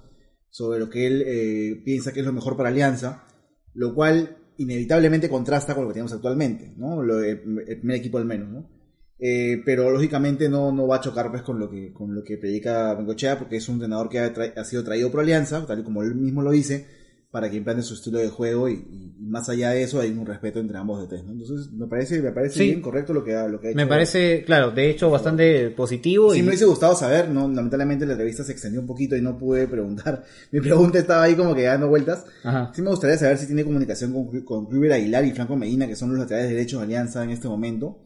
sobre 0.51 0.79
lo 0.81 0.91
que 0.91 1.07
él 1.07 1.23
eh, 1.27 1.83
piensa 1.85 2.13
que 2.13 2.21
es 2.21 2.27
lo 2.27 2.33
mejor 2.33 2.57
para 2.57 2.69
Alianza, 2.71 3.25
lo 3.75 3.95
cual 3.95 4.37
inevitablemente 4.59 5.29
contrasta 5.29 5.75
con 5.75 5.85
lo 5.85 5.89
que 5.91 5.95
tenemos 5.95 6.13
actualmente, 6.13 6.75
¿no? 6.77 7.03
Lo 7.03 7.17
de- 7.17 7.31
el 7.69 7.79
primer 7.79 7.97
equipo 7.97 8.19
al 8.19 8.25
menos, 8.27 8.51
¿no? 8.51 8.69
Eh, 9.25 9.63
pero 9.65 9.91
lógicamente 9.91 10.49
no, 10.49 10.73
no 10.73 10.89
va 10.89 10.97
a 10.97 11.01
chocar 11.01 11.31
pues 11.31 11.43
con 11.43 11.61
lo 11.61 11.71
que 11.71 11.93
con 11.93 12.13
lo 12.13 12.25
que 12.25 12.39
predica 12.39 12.93
Bengochea 12.95 13.39
porque 13.39 13.57
es 13.59 13.69
un 13.69 13.75
entrenador 13.77 14.09
que 14.09 14.19
ha, 14.19 14.33
ha 14.57 14.65
sido 14.65 14.83
traído 14.83 15.13
por 15.13 15.21
Alianza, 15.21 15.65
tal 15.65 15.79
y 15.79 15.85
como 15.85 16.03
él 16.03 16.17
mismo 16.17 16.43
lo 16.43 16.51
dice, 16.51 16.87
para 17.33 17.51
que 17.51 17.57
implante 17.57 17.83
su 17.83 17.95
estilo 17.95 18.19
de 18.19 18.29
juego 18.29 18.69
y, 18.69 18.75
y- 18.75 19.13
más 19.19 19.49
allá 19.49 19.71
de 19.71 19.83
eso 19.83 19.99
hay 20.01 20.11
un 20.11 20.27
respeto 20.27 20.61
entre 20.61 20.77
ambos 20.77 21.09
de 21.09 21.23
¿no? 21.23 21.33
Entonces 21.33 21.73
me 21.73 21.87
parece 21.87 22.21
me 22.21 22.33
parece 22.33 22.59
Sí. 22.59 22.65
bien 22.67 22.83
correcto 22.83 23.15
lo 23.15 23.25
que 23.25 23.35
ha, 23.35 23.49
lo 23.49 23.59
que 23.61 23.71
ha 23.71 23.75
me 23.75 23.83
hecho. 23.83 23.89
parece, 23.89 24.43
claro, 24.45 24.71
de 24.73 24.91
hecho 24.91 25.11
bastante 25.11 25.71
positivo. 25.71 26.33
Sí, 26.35 26.41
y, 26.41 26.43
me 26.43 26.49
hubiese 26.49 26.67
gustado 26.67 26.95
saber, 26.95 27.31
¿no? 27.31 27.49
Lamentablemente 27.49 28.05
la 28.05 28.13
entrevista 28.13 28.45
se 28.45 28.53
extendió 28.53 28.81
un 28.81 28.87
poquito 28.87 29.17
y 29.17 29.23
no 29.23 29.39
pude 29.39 29.67
preguntar. 29.67 30.25
Mi 30.53 30.61
pregunta 30.61 30.99
estaba 30.99 31.23
ahí 31.23 31.35
como 31.35 31.55
que 31.55 31.63
dando 31.63 31.89
vueltas. 31.89 32.27
Ajá. 32.45 32.71
Sí 32.75 32.83
me 32.83 32.91
gustaría 32.91 33.17
saber 33.17 33.39
si 33.39 33.47
tiene 33.47 33.65
comunicación 33.65 34.13
con, 34.13 34.41
con 34.43 34.67
Kluber 34.67 34.93
Aguilar 34.93 35.25
y 35.25 35.31
Franco 35.33 35.57
Medina, 35.57 35.87
que 35.87 35.97
son 35.97 36.11
los 36.11 36.19
laterales 36.19 36.51
derechos 36.51 36.81
de 36.81 36.85
Alianza 36.85 37.25
en 37.25 37.31
este 37.31 37.49
momento. 37.49 38.01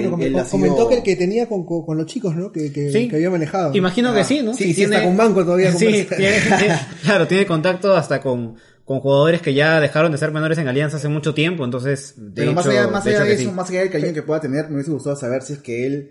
Que 0.00 0.08
bueno, 0.08 0.10
com- 0.12 0.22
él 0.22 0.36
comentó 0.50 0.88
que 0.88 0.94
el 0.96 1.02
que 1.02 1.16
tenía 1.16 1.46
con, 1.46 1.66
con- 1.66 1.84
con 1.84 1.98
los 1.98 2.06
chicos, 2.06 2.34
¿no? 2.34 2.50
Que, 2.50 2.72
que, 2.72 2.90
Sí. 2.90 3.08
que 3.08 3.16
había 3.16 3.30
manejado. 3.30 3.74
Imagino 3.76 4.10
Ah, 4.10 4.14
que 4.16 4.24
sí, 4.24 4.40
¿no? 4.42 4.54
sí, 4.54 4.64
Si 4.64 4.74
sí, 4.74 4.82
está 4.84 5.02
con 5.04 5.16
banco 5.16 5.44
todavía 5.44 5.70
Sí, 5.72 5.86
tiene- 5.86 6.04
tiene- 6.04 6.78
claro, 7.02 7.26
tiene 7.26 7.44
contacto 7.46 7.94
hasta 7.94 8.20
con, 8.20 8.56
con 8.84 9.00
jugadores 9.00 9.42
que 9.42 9.54
ya 9.54 9.80
dejaron 9.80 10.10
de 10.10 10.18
ser 10.18 10.32
menores 10.32 10.58
en 10.58 10.66
Alianza 10.68 10.96
hace 10.96 11.08
mucho 11.08 11.34
tiempo, 11.34 11.64
entonces, 11.64 12.14
de 12.16 12.32
Pero 12.34 12.52
más 12.54 12.66
allá, 12.66 12.88
más 12.88 13.04
de 13.04 13.10
allá 13.10 13.18
hecho 13.20 13.26
de 13.28 13.34
eso, 13.34 13.50
sí. 13.50 13.56
más 13.56 13.68
allá 13.70 13.80
del 13.80 13.90
cariño 13.90 14.12
que 14.14 14.22
pueda 14.22 14.40
tener, 14.40 14.68
me 14.68 14.74
hubiese 14.76 14.90
gustado 14.90 15.14
saber 15.16 15.42
si 15.42 15.52
es 15.52 15.58
que 15.60 15.86
él 15.86 16.10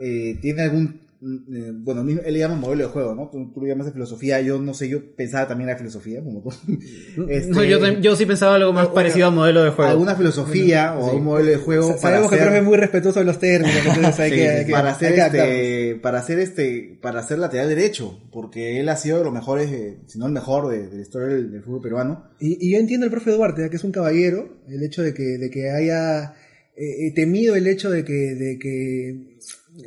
eh, 0.00 0.38
tiene 0.40 0.62
algún 0.62 1.00
eh, 1.22 1.70
bueno, 1.72 2.00
él 2.02 2.32
le 2.32 2.38
llama 2.38 2.56
modelo 2.56 2.82
de 2.84 2.90
juego, 2.90 3.14
¿no? 3.14 3.28
Tú, 3.30 3.52
tú 3.52 3.60
lo 3.60 3.66
llamas 3.68 3.86
de 3.86 3.92
filosofía, 3.92 4.40
yo 4.40 4.58
no 4.60 4.74
sé, 4.74 4.88
yo 4.88 5.14
pensaba 5.14 5.46
también 5.46 5.68
en 5.68 5.74
la 5.74 5.78
filosofía, 5.78 6.20
como 6.22 6.42
tú. 6.42 6.50
Este, 7.28 7.50
No, 7.52 7.62
yo, 7.62 7.78
yo 8.00 8.16
sí 8.16 8.26
pensaba 8.26 8.56
algo 8.56 8.72
más 8.72 8.88
o- 8.88 8.94
parecido 8.94 9.28
a 9.28 9.30
modelo 9.30 9.62
de 9.62 9.70
juego. 9.70 9.90
alguna 9.90 10.16
filosofía 10.16 10.94
o 10.98 11.14
un 11.16 11.24
modelo 11.24 11.50
de 11.50 11.56
juego 11.58 11.82
Sa- 11.88 11.88
para 11.94 12.00
Sabemos 12.00 12.28
que 12.30 12.34
el 12.36 12.40
hacer- 12.40 12.48
profe 12.48 12.58
es 12.58 12.64
muy 12.68 12.76
respetuoso 12.76 13.18
de 13.20 13.24
los 13.26 13.38
términos, 13.38 13.76
entonces 13.86 14.20
hay 14.20 14.30
Sí, 14.32 14.36
que, 14.36 14.42
sí, 14.42 14.48
hay 14.48 14.66
que- 14.66 14.72
para 14.72 14.90
hacer 14.90 15.20
hay 15.20 15.30
que 15.30 15.90
este 15.90 16.00
para 16.00 16.18
hacer 16.18 16.38
este 16.40 16.98
para 17.00 17.20
hacer 17.20 17.38
lateral 17.38 17.68
derecho 17.68 18.18
porque 18.32 18.80
él 18.80 18.88
ha 18.88 18.96
sido 18.96 19.18
de 19.18 19.24
los 19.24 19.32
mejores 19.32 19.70
eh, 19.70 19.98
si 20.06 20.18
no 20.18 20.26
el 20.26 20.32
mejor 20.32 20.68
de, 20.70 20.88
de 20.88 20.96
la 20.96 21.02
historia 21.02 21.28
del, 21.28 21.52
del 21.52 21.62
fútbol 21.62 21.82
peruano 21.82 22.24
Y, 22.40 22.58
y 22.66 22.72
yo 22.72 22.78
entiendo 22.78 23.04
al 23.04 23.10
profe 23.12 23.30
Duarte, 23.30 23.66
¿eh? 23.66 23.70
que 23.70 23.76
es 23.76 23.84
un 23.84 23.92
caballero, 23.92 24.48
el 24.68 24.82
hecho 24.82 25.02
de 25.02 25.14
que, 25.14 25.22
de 25.38 25.50
que 25.50 25.70
haya 25.70 26.34
eh, 26.74 27.06
eh, 27.06 27.12
temido 27.14 27.54
el 27.54 27.66
hecho 27.66 27.90
de 27.90 28.02
que, 28.04 28.12
de 28.34 28.58
que 28.58 29.36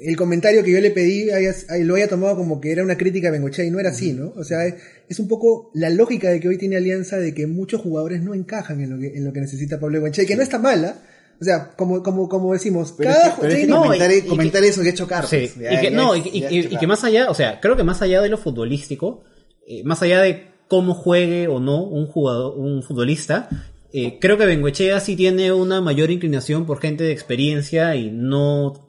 el 0.02 0.16
comentario 0.18 0.64
que 0.64 0.72
yo 0.72 0.82
le 0.82 0.90
pedí 0.92 1.30
haya- 1.30 1.54
lo 1.82 1.96
haya 1.96 2.08
tomado 2.08 2.36
como 2.36 2.60
que 2.60 2.72
era 2.72 2.84
una 2.84 2.98
crítica 2.98 3.28
a 3.28 3.32
Bengochea 3.32 3.66
y 3.66 3.72
no 3.72 3.80
era 3.80 3.90
así, 3.90 4.14
¿no? 4.14 4.34
O 4.36 4.44
sea, 4.44 4.66
es, 4.66 4.76
es 5.08 5.20
un 5.20 5.28
poco 5.28 5.70
la 5.76 5.90
lógica 5.90 6.30
de 6.32 6.40
que 6.40 6.48
hoy 6.48 6.58
tiene 6.58 6.76
Alianza 6.78 7.18
de 7.18 7.34
que 7.34 7.46
muchos 7.48 7.82
jugadores 7.82 8.22
no 8.24 8.34
encajan 8.34 8.82
en 8.82 8.90
lo 8.92 9.00
que, 9.00 9.16
en 9.16 9.24
lo 9.26 9.32
que 9.32 9.42
necesita 9.42 9.80
Pablo 9.80 10.02
Bengochea, 10.02 10.24
y 10.24 10.28
que 10.28 10.36
no 10.36 10.42
está 10.42 10.58
mala. 10.60 10.98
O 11.40 11.44
sea, 11.44 11.72
como, 11.76 12.02
como, 12.02 12.30
como 12.30 12.54
decimos, 12.54 12.94
pero 12.98 13.12
cada 13.12 13.28
es 13.28 13.34
que, 13.34 13.42
pero 13.42 13.54
es 13.54 13.60
que 13.60 13.68
no, 13.68 13.84
comentar, 13.84 14.12
y- 14.12 14.16
y 14.16 14.22
que- 14.22 14.28
comentar 14.28 14.64
eso 14.64 14.82
ya 14.84 14.90
es 14.90 14.96
chocar 14.96 15.28
Sí, 15.28 15.38
pues, 15.54 15.56
ya- 15.58 15.74
y 15.74 15.78
que, 15.82 15.92
ya 15.92 15.98
no, 15.98 16.16
es- 16.16 16.26
y, 16.34 16.70
ya 16.72 16.80
que 16.80 16.88
más 16.88 17.04
allá, 17.04 17.30
o 17.30 17.34
sea, 17.36 17.60
creo 17.60 17.76
que 17.76 17.84
más 17.84 18.02
allá 18.02 18.22
de 18.22 18.30
lo 18.30 18.38
futbolístico, 18.38 19.24
eh, 19.68 19.84
más 19.84 20.02
allá 20.02 20.22
de 20.22 20.48
cómo 20.70 20.94
juegue 20.96 21.48
o 21.48 21.60
no 21.60 21.84
un 21.84 22.08
jugador, 22.08 22.58
un 22.58 22.82
futbolista, 22.84 23.50
eh, 23.94 24.18
creo 24.20 24.38
que 24.38 24.46
Bengoechea 24.46 25.00
sí 25.02 25.16
tiene 25.18 25.52
una 25.52 25.82
mayor 25.82 26.10
inclinación 26.10 26.66
por 26.66 26.80
gente 26.80 27.04
de 27.04 27.12
experiencia 27.12 27.96
y 27.98 28.12
no, 28.12 28.85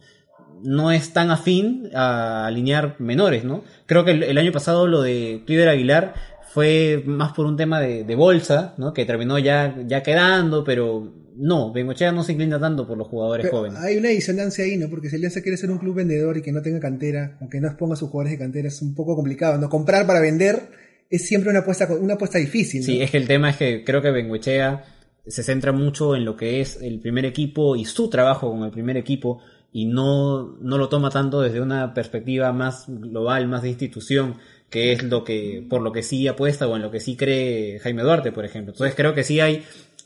no 0.63 0.91
es 0.91 1.13
tan 1.13 1.31
afín 1.31 1.91
a 1.95 2.47
alinear 2.47 2.97
menores, 2.99 3.45
¿no? 3.45 3.63
Creo 3.87 4.05
que 4.05 4.13
el, 4.13 4.23
el 4.23 4.39
año 4.39 4.53
pasado 4.53 4.87
lo 4.87 5.03
de 5.03 5.43
Cliver 5.47 5.69
Aguilar 5.69 6.15
fue 6.57 7.03
más 7.05 7.33
por 7.33 7.47
un 7.47 7.57
tema 7.57 7.81
de, 7.81 8.05
de 8.05 8.15
bolsa, 8.15 8.75
¿no? 8.79 8.95
Que 8.95 9.05
terminó 9.05 9.39
ya, 9.39 9.77
ya 9.87 10.03
quedando, 10.03 10.65
pero 10.65 11.13
no, 11.37 11.73
Bengoechea 11.73 12.13
no 12.13 12.25
se 12.25 12.33
inclina 12.33 12.59
tanto 12.59 12.87
por 12.87 12.97
los 12.97 13.09
jugadores 13.09 13.45
Pero 13.45 13.59
jóvenes. 13.59 13.79
Hay 13.81 13.97
una 13.99 14.09
disonancia 14.09 14.65
ahí, 14.65 14.77
¿no? 14.77 14.89
Porque 14.89 15.11
si 15.11 15.17
Alianza 15.17 15.43
quiere 15.43 15.59
ser 15.59 15.71
un 15.71 15.79
club 15.79 15.97
vendedor 15.97 16.37
y 16.39 16.43
que 16.43 16.53
no 16.53 16.63
tenga 16.63 16.81
cantera, 16.81 17.37
o 17.41 17.49
que 17.49 17.61
no 17.61 17.69
exponga 17.69 17.95
a 17.95 17.97
sus 17.97 18.09
jugadores 18.09 18.39
de 18.39 18.45
cantera, 18.45 18.69
es 18.69 18.81
un 18.81 18.95
poco 18.95 19.15
complicado, 19.15 19.59
¿no? 19.59 19.69
Comprar 19.69 20.07
para 20.07 20.21
vender 20.21 20.71
es 21.11 21.27
siempre 21.27 21.51
una 21.51 21.61
apuesta, 21.61 21.89
una 21.95 22.15
apuesta 22.15 22.39
difícil, 22.39 22.81
¿no? 22.81 22.87
Sí, 22.87 23.03
es 23.03 23.11
que 23.11 23.19
el 23.19 23.29
tema 23.29 23.51
es 23.51 23.57
que 23.59 23.85
creo 23.85 24.01
que 24.01 24.11
Benguechea 24.11 24.85
se 25.27 25.43
centra 25.43 25.73
mucho 25.73 26.17
en 26.17 26.25
lo 26.25 26.37
que 26.37 26.61
es 26.61 26.79
el 26.81 27.01
primer 27.01 27.27
equipo 27.27 27.77
y 27.77 27.85
su 27.85 28.09
trabajo 28.09 28.51
con 28.51 28.63
el 28.63 28.71
primer 28.71 28.97
equipo 28.97 29.41
y 29.77 29.85
no, 29.85 30.57
no 30.61 30.79
lo 30.79 30.89
toma 30.89 31.11
tanto 31.11 31.43
desde 31.43 31.61
una 31.61 31.93
perspectiva 31.93 32.51
más 32.53 32.85
global, 32.89 33.47
más 33.47 33.61
de 33.63 33.69
institución, 33.69 34.37
que 34.71 34.93
es 34.93 35.03
lo 35.03 35.23
que, 35.23 35.63
por 35.69 35.83
lo 35.83 35.93
que 35.93 36.03
sí 36.03 36.27
apuesta 36.29 36.67
o 36.67 36.77
en 36.77 36.83
lo 36.83 36.91
que 36.91 36.99
sí 37.01 37.15
cree 37.15 37.79
Jaime 37.81 38.03
Duarte, 38.03 38.33
por 38.33 38.45
ejemplo. 38.47 38.73
Entonces 38.73 38.95
creo 38.97 39.13
que 39.15 39.23
sí 39.23 39.39
hay 39.41 39.57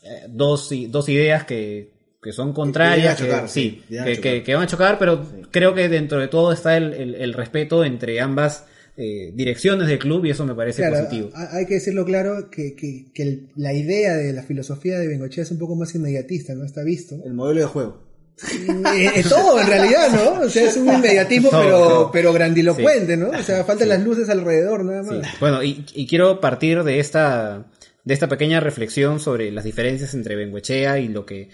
eh, 0.03 0.25
dos, 0.27 0.69
dos 0.89 1.07
ideas 1.07 1.45
que, 1.45 1.89
que 2.21 2.33
son 2.33 2.51
contrarias, 2.51 3.15
que 3.15 3.23
chocar, 3.23 3.47
sí, 3.47 3.81
que, 3.89 4.19
que- 4.19 4.43
que 4.43 4.53
van 4.55 4.63
a 4.63 4.67
chocar, 4.67 4.99
pero 4.99 5.25
creo 5.51 5.73
que 5.73 5.87
dentro 5.87 6.19
de 6.19 6.27
todo 6.27 6.51
está 6.51 6.75
el, 6.75 6.93
el- 6.93 7.15
el 7.15 7.33
respeto 7.33 7.85
entre 7.85 8.19
ambas 8.19 8.65
eh, 8.97 9.31
direcciones 9.33 9.87
del 9.87 9.99
club 9.99 10.25
y 10.25 10.31
eso 10.31 10.45
me 10.45 10.53
parece 10.53 10.81
Claro, 10.81 10.97
positivo. 10.97 11.29
ha- 11.33 11.55
hay 11.55 11.65
que 11.65 11.75
decirlo 11.75 12.03
claro 12.03 12.49
que, 12.51 12.75
que, 12.75 13.05
que 13.13 13.23
el- 13.23 13.47
la 13.55 13.73
idea 13.73 14.15
de 14.17 14.33
la 14.33 14.43
filosofía 14.43 14.99
de 14.99 15.07
Bengochea 15.07 15.43
es 15.43 15.51
un 15.51 15.59
poco 15.59 15.75
más 15.75 15.95
inmediatista, 15.95 16.53
¿no? 16.55 16.65
Está 16.65 16.83
visto. 16.83 17.15
el 17.25 17.33
modelo 17.33 17.61
de 17.61 17.67
juego 17.67 18.10
Eh, 18.51 19.11
eh, 19.17 19.23
todo 19.27 19.59
en 19.61 19.67
realidad, 19.67 20.09
¿no? 20.11 20.45
O 20.45 20.49
sea, 20.49 20.67
es 20.69 20.75
un 20.77 20.91
inmediatismo 20.91 21.49
Todo, 21.49 21.61
pero, 21.63 21.77
todo. 21.77 22.11
pero 22.11 22.33
grandilocuente, 22.33 23.15
¿no? 23.17 23.29
O 23.29 23.43
sea, 23.43 23.63
faltan 23.63 23.89
las 23.89 24.01
luces 24.03 24.29
alrededor, 24.29 24.83
nada 24.83 25.03
Sí. 25.03 25.09
más. 25.15 25.39
Bueno, 25.39 25.61
y, 25.63 25.85
y 25.93 26.07
quiero 26.07 26.39
partir 26.39 26.83
de 26.83 26.99
esta, 26.99 27.67
de 28.03 28.13
esta 28.13 28.27
pequeña 28.27 28.59
reflexión 28.59 29.19
sobre 29.19 29.51
las 29.51 29.63
diferencias 29.63 30.13
entre 30.15 30.35
Benguechea 30.35 30.99
y 30.99 31.07
lo 31.07 31.25
que 31.25 31.49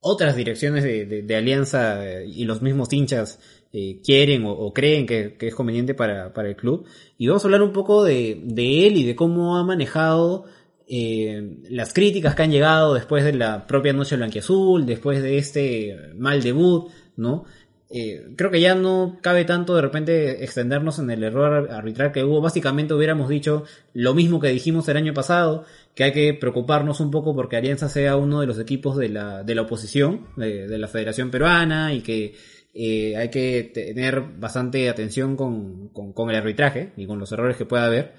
otras 0.00 0.36
direcciones 0.36 0.82
de, 0.84 1.04
de- 1.06 1.22
de 1.22 1.36
Alianza 1.36 2.22
y 2.24 2.44
los 2.44 2.62
mismos 2.62 2.92
hinchas 2.92 3.38
eh, 3.72 4.00
quieren 4.04 4.44
o, 4.44 4.52
o 4.52 4.72
creen 4.72 5.06
que, 5.06 5.36
que 5.38 5.46
es 5.48 5.54
conveniente 5.54 5.94
para, 5.94 6.32
para 6.32 6.48
el 6.48 6.56
club. 6.56 6.86
Y 7.18 7.28
vamos 7.28 7.44
a 7.44 7.46
hablar 7.48 7.62
un 7.62 7.72
poco 7.72 8.02
de, 8.04 8.40
de 8.44 8.86
él 8.86 8.96
y 8.96 9.04
de 9.04 9.14
cómo 9.14 9.56
ha 9.58 9.64
manejado 9.64 10.44
eh, 10.92 11.58
las 11.68 11.92
críticas 11.92 12.34
que 12.34 12.42
han 12.42 12.50
llegado 12.50 12.94
después 12.94 13.22
de 13.22 13.32
la 13.32 13.64
propia 13.68 13.92
Noche 13.92 14.16
Blanquiazul, 14.16 14.86
después 14.86 15.22
de 15.22 15.38
este 15.38 15.96
mal 16.16 16.42
debut, 16.42 16.90
¿no? 17.16 17.44
Eh, 17.92 18.32
creo 18.36 18.50
que 18.50 18.60
ya 18.60 18.74
no 18.74 19.18
cabe 19.20 19.44
tanto 19.44 19.76
de 19.76 19.82
repente 19.82 20.42
extendernos 20.42 20.98
en 20.98 21.08
el 21.12 21.22
error 21.22 21.70
arbitral 21.70 22.10
que 22.10 22.24
hubo. 22.24 22.40
Básicamente 22.40 22.92
hubiéramos 22.92 23.28
dicho 23.28 23.62
lo 23.94 24.14
mismo 24.14 24.40
que 24.40 24.48
dijimos 24.48 24.88
el 24.88 24.96
año 24.96 25.14
pasado, 25.14 25.64
que 25.94 26.02
hay 26.02 26.12
que 26.12 26.34
preocuparnos 26.34 26.98
un 26.98 27.12
poco 27.12 27.36
porque 27.36 27.56
Alianza 27.56 27.88
sea 27.88 28.16
uno 28.16 28.40
de 28.40 28.48
los 28.48 28.58
equipos 28.58 28.96
de 28.96 29.10
la, 29.10 29.44
de 29.44 29.54
la 29.54 29.62
oposición, 29.62 30.26
de, 30.36 30.76
la 30.76 30.88
Federación 30.88 31.30
Peruana, 31.30 31.94
y 31.94 32.00
que 32.00 32.34
eh, 32.74 33.16
hay 33.16 33.28
que 33.28 33.70
tener 33.72 34.22
bastante 34.38 34.88
atención 34.88 35.36
con, 35.36 35.90
con 35.90 36.30
el 36.30 36.36
arbitraje 36.36 36.92
y 36.96 37.06
con 37.06 37.20
los 37.20 37.30
errores 37.30 37.56
que 37.56 37.64
pueda 37.64 37.86
haber. 37.86 38.12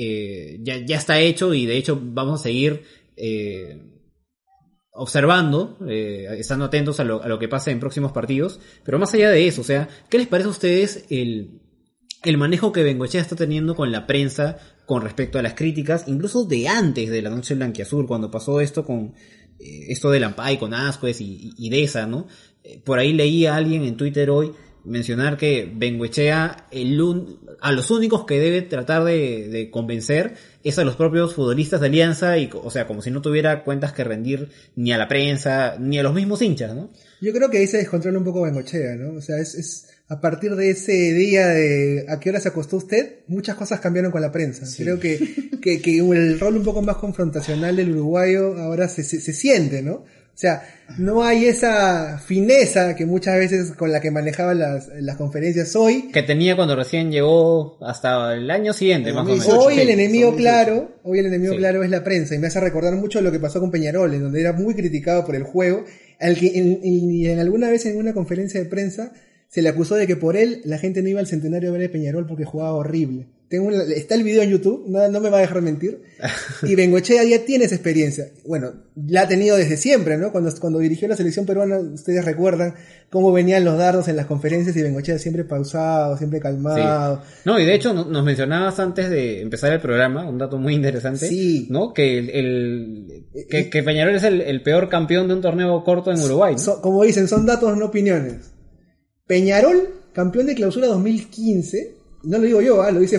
Eh, 0.00 0.60
ya, 0.62 0.76
ya 0.78 0.96
está 0.96 1.18
hecho 1.18 1.52
y 1.54 1.66
de 1.66 1.76
hecho 1.76 2.00
vamos 2.00 2.38
a 2.38 2.42
seguir 2.44 2.84
eh, 3.16 3.82
observando, 4.92 5.76
eh, 5.88 6.28
estando 6.38 6.66
atentos 6.66 7.00
a 7.00 7.04
lo, 7.04 7.20
a 7.20 7.26
lo 7.26 7.40
que 7.40 7.48
pasa 7.48 7.72
en 7.72 7.80
próximos 7.80 8.12
partidos. 8.12 8.60
Pero 8.84 9.00
más 9.00 9.12
allá 9.14 9.30
de 9.30 9.48
eso, 9.48 9.62
o 9.62 9.64
sea, 9.64 9.88
¿qué 10.08 10.18
les 10.18 10.28
parece 10.28 10.46
a 10.46 10.52
ustedes 10.52 11.04
el, 11.10 11.62
el 12.22 12.38
manejo 12.38 12.70
que 12.70 12.84
Bengochea 12.84 13.20
está 13.20 13.34
teniendo 13.34 13.74
con 13.74 13.90
la 13.90 14.06
prensa 14.06 14.58
con 14.86 15.02
respecto 15.02 15.40
a 15.40 15.42
las 15.42 15.54
críticas, 15.54 16.04
incluso 16.06 16.44
de 16.44 16.68
antes 16.68 17.10
de 17.10 17.20
la 17.20 17.30
noche 17.30 17.56
blanquiazul, 17.56 18.06
cuando 18.06 18.30
pasó 18.30 18.60
esto 18.60 18.84
con 18.84 19.14
eh, 19.58 19.86
esto 19.88 20.10
de 20.12 20.20
Lampay, 20.20 20.58
con 20.58 20.74
Ascuez 20.74 21.20
y, 21.20 21.54
y, 21.58 21.86
¿no? 22.06 22.28
Por 22.84 23.00
ahí 23.00 23.12
leí 23.12 23.46
a 23.46 23.56
alguien 23.56 23.82
en 23.82 23.96
Twitter 23.96 24.30
hoy 24.30 24.52
mencionar 24.84 25.36
que 25.36 25.70
Benguechea 25.74 26.66
el 26.70 27.00
un- 27.00 27.38
a 27.60 27.72
los 27.72 27.90
únicos 27.90 28.24
que 28.24 28.38
debe 28.38 28.62
tratar 28.62 29.04
de, 29.04 29.48
de 29.48 29.70
convencer 29.70 30.34
es 30.64 30.78
a 30.78 30.84
los 30.84 30.96
propios 30.96 31.34
futbolistas 31.34 31.80
de 31.80 31.86
Alianza 31.88 32.38
y 32.38 32.48
o 32.52 32.70
sea 32.70 32.86
como 32.86 33.02
si 33.02 33.10
no 33.10 33.20
tuviera 33.22 33.64
cuentas 33.64 33.92
que 33.92 34.04
rendir 34.04 34.48
ni 34.76 34.92
a 34.92 34.98
la 34.98 35.08
prensa 35.08 35.76
ni 35.78 35.98
a 35.98 36.02
los 36.02 36.14
mismos 36.14 36.40
hinchas 36.42 36.74
no 36.74 36.90
Yo 37.20 37.32
creo 37.32 37.50
que 37.50 37.58
ahí 37.58 37.66
se 37.66 37.78
descontrola 37.78 38.18
un 38.18 38.24
poco 38.24 38.42
Bengochea, 38.42 38.94
¿no? 38.96 39.14
O 39.18 39.20
sea, 39.20 39.38
es, 39.38 39.54
es 39.54 39.88
a 40.08 40.20
partir 40.20 40.54
de 40.56 40.70
ese 40.70 41.12
día 41.12 41.48
de 41.48 42.06
a 42.08 42.18
qué 42.20 42.30
hora 42.30 42.40
se 42.40 42.48
acostó 42.48 42.76
usted, 42.76 43.16
muchas 43.26 43.56
cosas 43.56 43.80
cambiaron 43.80 44.10
con 44.10 44.22
la 44.22 44.32
prensa. 44.32 44.64
Creo 44.82 44.98
que, 44.98 45.18
que, 45.60 45.82
que 45.82 45.98
el 45.98 46.40
rol 46.40 46.56
un 46.56 46.64
poco 46.64 46.80
más 46.80 46.96
confrontacional 46.96 47.76
del 47.76 47.90
uruguayo 47.90 48.56
ahora 48.58 48.88
se, 48.88 49.02
se, 49.04 49.20
se 49.20 49.32
siente, 49.34 49.82
¿no? 49.82 50.04
O 50.38 50.40
sea, 50.40 50.62
no 50.98 51.24
hay 51.24 51.46
esa 51.46 52.16
fineza 52.24 52.94
que 52.94 53.04
muchas 53.06 53.36
veces 53.38 53.72
con 53.72 53.90
la 53.90 54.00
que 54.00 54.12
manejaba 54.12 54.54
las, 54.54 54.86
las 55.00 55.16
conferencias 55.16 55.74
hoy. 55.74 56.10
que 56.12 56.22
tenía 56.22 56.54
cuando 56.54 56.76
recién 56.76 57.10
llegó 57.10 57.76
hasta 57.84 58.34
el 58.34 58.48
año 58.48 58.72
siguiente 58.72 59.12
más 59.12 59.22
o 59.22 59.24
menos 59.30 59.44
2018. 59.44 59.66
Hoy 59.66 59.80
el 59.80 59.90
enemigo 59.90 60.26
2018. 60.30 60.36
claro, 60.36 60.92
hoy 61.02 61.18
el 61.18 61.26
enemigo 61.26 61.54
Sí. 61.54 61.58
claro 61.58 61.82
es 61.82 61.90
la 61.90 62.04
prensa 62.04 62.36
y 62.36 62.38
me 62.38 62.46
hace 62.46 62.60
recordar 62.60 62.94
mucho 62.94 63.20
lo 63.20 63.32
que 63.32 63.40
pasó 63.40 63.58
con 63.58 63.72
Peñarol, 63.72 64.14
en 64.14 64.22
donde 64.22 64.40
era 64.40 64.52
muy 64.52 64.74
criticado 64.76 65.24
por 65.26 65.34
el 65.34 65.42
juego, 65.42 65.82
al 66.20 66.36
que 66.36 66.56
en, 66.56 66.78
en- 66.84 67.26
en 67.26 67.38
alguna 67.40 67.68
vez 67.68 67.84
en 67.86 67.96
una 67.96 68.14
conferencia 68.14 68.60
de 68.62 68.66
prensa 68.66 69.12
se 69.48 69.60
le 69.60 69.70
acusó 69.70 69.96
de 69.96 70.06
que 70.06 70.14
por 70.14 70.36
él 70.36 70.60
la 70.64 70.78
gente 70.78 71.02
no 71.02 71.08
iba 71.08 71.18
al 71.18 71.26
centenario 71.26 71.70
a 71.70 71.72
ver 71.72 71.88
a 71.88 71.92
Peñarol 71.92 72.28
porque 72.28 72.44
jugaba 72.44 72.74
horrible. 72.74 73.26
Tengo 73.48 73.68
una- 73.68 73.82
está 73.84 74.14
el 74.14 74.24
video 74.24 74.42
en 74.42 74.50
YouTube, 74.50 74.84
no, 74.88 75.08
no 75.08 75.20
me 75.20 75.30
va 75.30 75.38
a 75.38 75.40
dejar 75.40 75.62
mentir. 75.62 76.02
Y 76.64 76.74
Bengochea 76.74 77.24
ya 77.24 77.44
tiene 77.46 77.64
esa 77.64 77.76
experiencia. 77.76 78.28
Bueno, 78.46 78.72
la 79.06 79.22
ha 79.22 79.28
tenido 79.28 79.56
desde 79.56 79.76
siempre, 79.78 80.18
¿no? 80.18 80.32
Cuando, 80.32 80.52
cuando 80.60 80.80
dirigió 80.80 81.08
la 81.08 81.16
selección 81.16 81.46
peruana, 81.46 81.78
ustedes 81.78 82.24
recuerdan 82.26 82.74
cómo 83.08 83.32
venían 83.32 83.64
los 83.64 83.78
dardos 83.78 84.06
en 84.08 84.16
las 84.16 84.26
conferencias 84.26 84.76
y 84.76 84.82
Bengochea 84.82 85.18
siempre 85.18 85.44
pausado, 85.44 86.18
siempre 86.18 86.40
calmado. 86.40 87.22
No, 87.46 87.58
y 87.58 87.64
de 87.64 87.74
hecho 87.74 87.94
no- 87.94 88.04
nos 88.04 88.22
mencionabas 88.22 88.78
antes 88.80 89.08
de 89.08 89.40
empezar 89.40 89.72
el 89.72 89.80
programa, 89.80 90.28
un 90.28 90.36
dato 90.36 90.58
muy 90.58 90.74
interesante, 90.74 91.26
Sí. 91.28 91.68
¿no? 91.70 91.94
Que 91.94 92.18
el, 92.18 92.28
el- 92.30 93.24
que, 93.48 93.70
que 93.70 93.82
Peñarol 93.82 94.14
es 94.16 94.24
el, 94.24 94.42
el 94.42 94.62
peor 94.62 94.90
campeón 94.90 95.26
de 95.28 95.34
un 95.34 95.40
torneo 95.40 95.82
corto 95.84 96.12
en 96.12 96.20
Uruguay, 96.20 96.52
¿no? 96.54 96.58
So- 96.58 96.82
como 96.82 97.02
dicen, 97.02 97.26
son 97.28 97.46
datos, 97.46 97.74
no 97.78 97.86
opiniones. 97.86 98.50
Peñarol, 99.26 99.88
campeón 100.12 100.46
de 100.46 100.54
clausura 100.54 100.86
2015, 100.88 101.94
no 102.28 102.38
lo 102.38 102.44
digo 102.44 102.60
yo, 102.62 102.82
ah, 102.82 102.90
lo 102.90 103.00
dice 103.00 103.18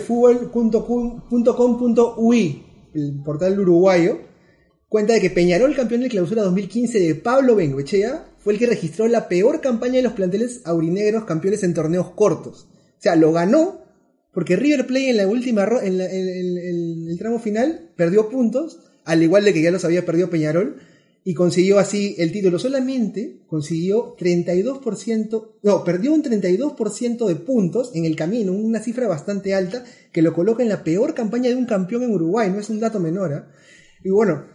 fútbol.com.ui, 1.50 2.64
el 2.94 3.22
portal 3.24 3.60
uruguayo, 3.60 4.20
cuenta 4.88 5.14
de 5.14 5.22
que 5.22 5.30
Peñarol, 5.30 5.76
campeón 5.76 6.02
de 6.02 6.10
clausura 6.10 6.44
2015 6.44 7.00
de 7.00 7.16
Pablo 7.16 7.56
Bengoechea, 7.56 8.26
fue 8.38 8.54
el 8.54 8.60
que 8.60 8.68
registró 8.68 9.08
la 9.08 9.28
peor 9.28 9.62
campaña 9.62 9.96
de 9.96 10.04
los 10.04 10.14
planteles 10.14 10.62
aurinegros 10.66 11.26
campeones 11.26 11.64
en 11.64 11.74
torneos 11.74 12.12
cortos. 12.12 12.68
O 12.72 13.02
sea, 13.02 13.16
lo 13.16 13.32
ganó 13.32 13.82
porque 14.34 14.56
River 14.56 14.88
Plate 14.88 15.10
en 15.10 15.18
la 15.18 15.28
última 15.28 15.68
en, 15.84 15.98
la- 15.98 16.06
en 16.10 17.08
el 17.10 17.18
tramo 17.18 17.40
final 17.40 17.90
perdió 17.96 18.30
puntos, 18.30 18.80
al 19.06 19.24
igual 19.24 19.44
de 19.44 19.54
que 19.54 19.62
ya 19.62 19.72
los 19.72 19.84
había 19.86 20.06
perdido 20.06 20.30
Peñarol, 20.30 20.78
y 21.24 21.34
consiguió 21.34 21.80
así 21.80 22.16
el 22.18 22.32
título. 22.32 22.60
Solamente 22.60 23.42
consiguió 23.48 24.16
32%, 24.18 25.52
no, 25.64 25.84
perdió 25.84 26.14
un 26.14 26.24
32% 26.24 27.28
de 27.28 27.36
puntos 27.36 27.92
en 27.94 28.06
el 28.06 28.16
camino, 28.16 28.54
una 28.54 28.80
cifra 28.80 29.08
bastante 29.08 29.54
alta 29.54 29.84
que 30.12 30.22
lo 30.22 30.34
coloca 30.34 30.64
en 30.64 30.70
la 30.70 30.84
peor 30.84 31.14
campaña 31.14 31.50
de 31.50 31.56
un 31.56 31.66
campeón 31.66 32.04
en 32.04 32.14
Uruguay, 32.14 32.50
no 32.50 32.60
es 32.60 32.70
un 32.70 32.80
dato 32.80 33.00
menor. 33.00 33.34
¿ah? 33.34 33.52
Y 34.04 34.10
bueno, 34.10 34.46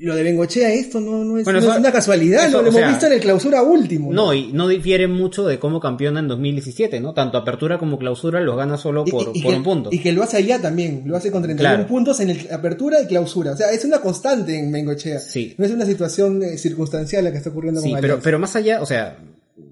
lo 0.00 0.14
de 0.14 0.22
Bengochea, 0.22 0.72
esto 0.72 1.00
no, 1.00 1.24
no 1.24 1.38
es, 1.38 1.44
Bueno, 1.44 1.60
no 1.60 1.64
eso- 1.66 1.72
es 1.74 1.78
una 1.80 1.92
casualidad, 1.92 2.46
eso, 2.46 2.60
lo 2.62 2.68
hemos 2.68 2.74
sea, 2.80 2.88
visto 2.88 3.06
en 3.06 3.12
el 3.12 3.20
clausura 3.20 3.62
último. 3.62 4.12
No, 4.12 4.32
y 4.34 4.52
no 4.52 4.68
difiere 4.68 5.06
mucho 5.08 5.46
de 5.46 5.58
cómo 5.58 5.80
campeona 5.80 6.20
en 6.20 6.28
2017, 6.28 7.00
¿no? 7.00 7.14
Tanto 7.14 7.38
apertura 7.38 7.78
como 7.78 7.98
clausura 7.98 8.40
los 8.40 8.56
gana 8.56 8.76
solo 8.76 9.04
por, 9.04 9.30
y- 9.34 9.38
y 9.38 9.42
por 9.42 9.50
que, 9.52 9.56
un 9.58 9.62
punto. 9.64 9.88
Y 9.92 9.98
que 10.00 10.12
lo 10.12 10.22
hace 10.22 10.36
allá 10.38 10.60
también, 10.60 11.02
lo 11.06 11.16
hace 11.16 11.30
con 11.30 11.42
31 11.42 11.74
Claro. 11.76 11.88
puntos 11.88 12.20
en 12.20 12.30
el 12.30 12.48
apertura 12.52 13.00
y 13.02 13.06
clausura. 13.06 13.52
O 13.52 13.56
sea, 13.56 13.70
es 13.72 13.84
una 13.84 14.00
constante 14.00 14.58
en 14.58 14.70
Bengochea. 14.72 15.18
Sí. 15.18 15.54
No 15.58 15.64
es 15.64 15.70
una 15.72 15.86
situación 15.86 16.42
eh, 16.42 16.58
circunstancial 16.58 17.24
la 17.24 17.30
que 17.32 17.38
está 17.38 17.50
ocurriendo 17.50 17.80
Sí, 17.80 17.90
con 17.90 18.00
pero, 18.00 18.14
Alianza. 18.14 18.24
pero 18.24 18.38
más 18.38 18.56
allá, 18.56 18.82
o 18.82 18.86
sea, 18.86 19.18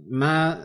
más, 0.08 0.58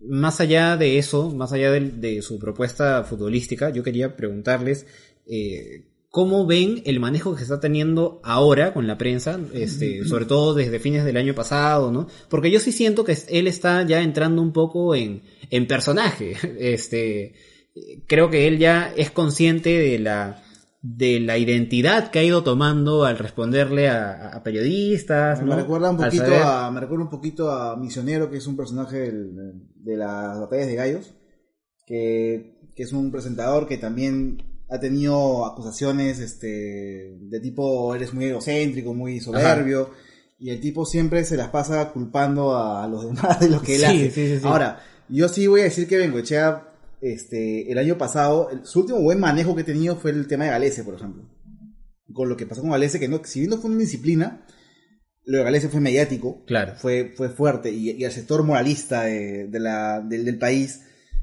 más 0.00 0.40
allá 0.40 0.76
de 0.76 0.98
eso, 0.98 1.30
más 1.30 1.52
allá 1.52 1.70
de, 1.70 2.20
su 2.22 2.38
propuesta 2.38 3.04
futbolística, 3.04 3.70
yo 3.70 3.82
quería 3.82 4.16
preguntarles 4.16 4.86
eh, 5.26 5.86
cómo 6.14 6.46
ven 6.46 6.80
el 6.86 7.00
manejo 7.00 7.32
que 7.32 7.38
se 7.38 7.42
está 7.42 7.58
teniendo 7.58 8.20
ahora 8.22 8.72
con 8.72 8.86
la 8.86 8.96
prensa, 8.96 9.36
este, 9.52 10.04
sobre 10.04 10.26
todo 10.26 10.54
desde 10.54 10.78
fines 10.78 11.04
del 11.04 11.16
año 11.16 11.34
pasado, 11.34 11.90
¿no? 11.90 12.06
Porque 12.30 12.52
yo 12.52 12.60
sí 12.60 12.70
siento 12.70 13.02
que 13.02 13.18
él 13.30 13.48
está 13.48 13.82
ya 13.82 14.00
entrando 14.00 14.40
un 14.40 14.52
poco 14.52 14.94
en, 14.94 15.22
en 15.50 15.66
personaje. 15.66 16.36
Este, 16.60 17.34
creo 18.06 18.30
que 18.30 18.46
él 18.46 18.58
ya 18.60 18.92
es 18.96 19.10
consciente 19.10 19.70
de 19.76 19.98
la 19.98 20.40
de 20.82 21.18
la 21.18 21.36
identidad 21.36 22.10
que 22.12 22.20
ha 22.20 22.22
ido 22.22 22.44
tomando 22.44 23.04
al 23.04 23.18
responderle 23.18 23.88
a, 23.88 24.28
a 24.36 24.42
periodistas. 24.44 25.40
Me 25.42 25.46
¿no? 25.48 25.56
recuerda 25.56 25.90
un 25.90 25.96
poquito 25.96 26.24
saber- 26.26 26.42
a, 26.44 26.70
me 26.70 26.78
recuerda 26.80 27.04
un 27.06 27.10
poquito 27.10 27.50
a 27.50 27.76
Misionero, 27.76 28.30
que 28.30 28.36
es 28.36 28.46
un 28.46 28.56
personaje 28.56 28.98
del- 28.98 29.34
de 29.74 29.96
las 29.96 30.38
batallas 30.38 30.68
de 30.68 30.74
gallos, 30.76 31.14
que, 31.88 32.60
que 32.76 32.82
es 32.84 32.92
un 32.92 33.10
presentador 33.10 33.66
que 33.66 33.78
también 33.78 34.53
ha 34.68 34.80
tenido 34.80 35.44
acusaciones 35.46 36.18
este 36.20 37.16
de 37.20 37.40
tipo 37.40 37.94
eres 37.94 38.12
muy 38.14 38.24
egocéntrico, 38.26 38.94
muy 38.94 39.20
soberbio, 39.20 39.90
y 40.38 40.50
el 40.50 40.60
tipo 40.60 40.84
siempre 40.86 41.24
se 41.24 41.36
las 41.36 41.48
pasa 41.48 41.90
culpando 41.92 42.56
a 42.56 42.86
los 42.88 43.04
demás 43.06 43.40
de 43.40 43.48
lo 43.48 43.60
que 43.62 43.74
él 43.76 43.80
Sí, 43.80 43.86
hace. 43.86 44.10
sí, 44.10 44.26
sí, 44.28 44.38
sí. 44.40 44.46
Ahora, 44.46 44.80
yo 45.08 45.28
sí 45.28 45.46
voy 45.46 45.60
a 45.60 45.64
decir 45.64 45.86
que 45.86 45.96
Bengochea, 45.98 46.70
este, 47.00 47.70
el 47.70 47.78
año 47.78 47.98
pasado, 47.98 48.48
el- 48.50 48.64
su 48.66 48.80
último 48.80 49.00
buen 49.00 49.20
manejo 49.20 49.54
que 49.54 49.60
he 49.60 49.64
tenido 49.64 49.96
fue 49.96 50.10
el 50.10 50.26
tema 50.26 50.44
de 50.44 50.50
Galese, 50.50 50.82
por 50.84 50.94
ejemplo. 50.94 51.24
Con 52.12 52.28
lo 52.28 52.36
que 52.36 52.46
pasó 52.46 52.62
con 52.62 52.70
Galese, 52.70 52.98
que 53.00 53.08
no, 53.08 53.20
si 53.24 53.40
bien 53.40 53.50
no 53.50 53.58
fue 53.58 53.70
una 53.70 53.80
disciplina, 53.80 54.44
lo 55.26 55.38
de 55.38 55.44
Galese 55.44 55.68
fue 55.68 55.80
mediático, 55.80 56.42
Claro. 56.46 56.74
fue, 56.76 57.12
fue 57.16 57.28
fuerte, 57.28 57.70
y, 57.70 57.90
y 57.92 58.04
al 58.04 58.12
sector 58.12 58.42
moralista 58.42 59.04
de, 59.04 59.46
de 59.48 59.60
la, 59.60 60.00
del, 60.00 60.24
del 60.24 60.38
país, 60.38 60.80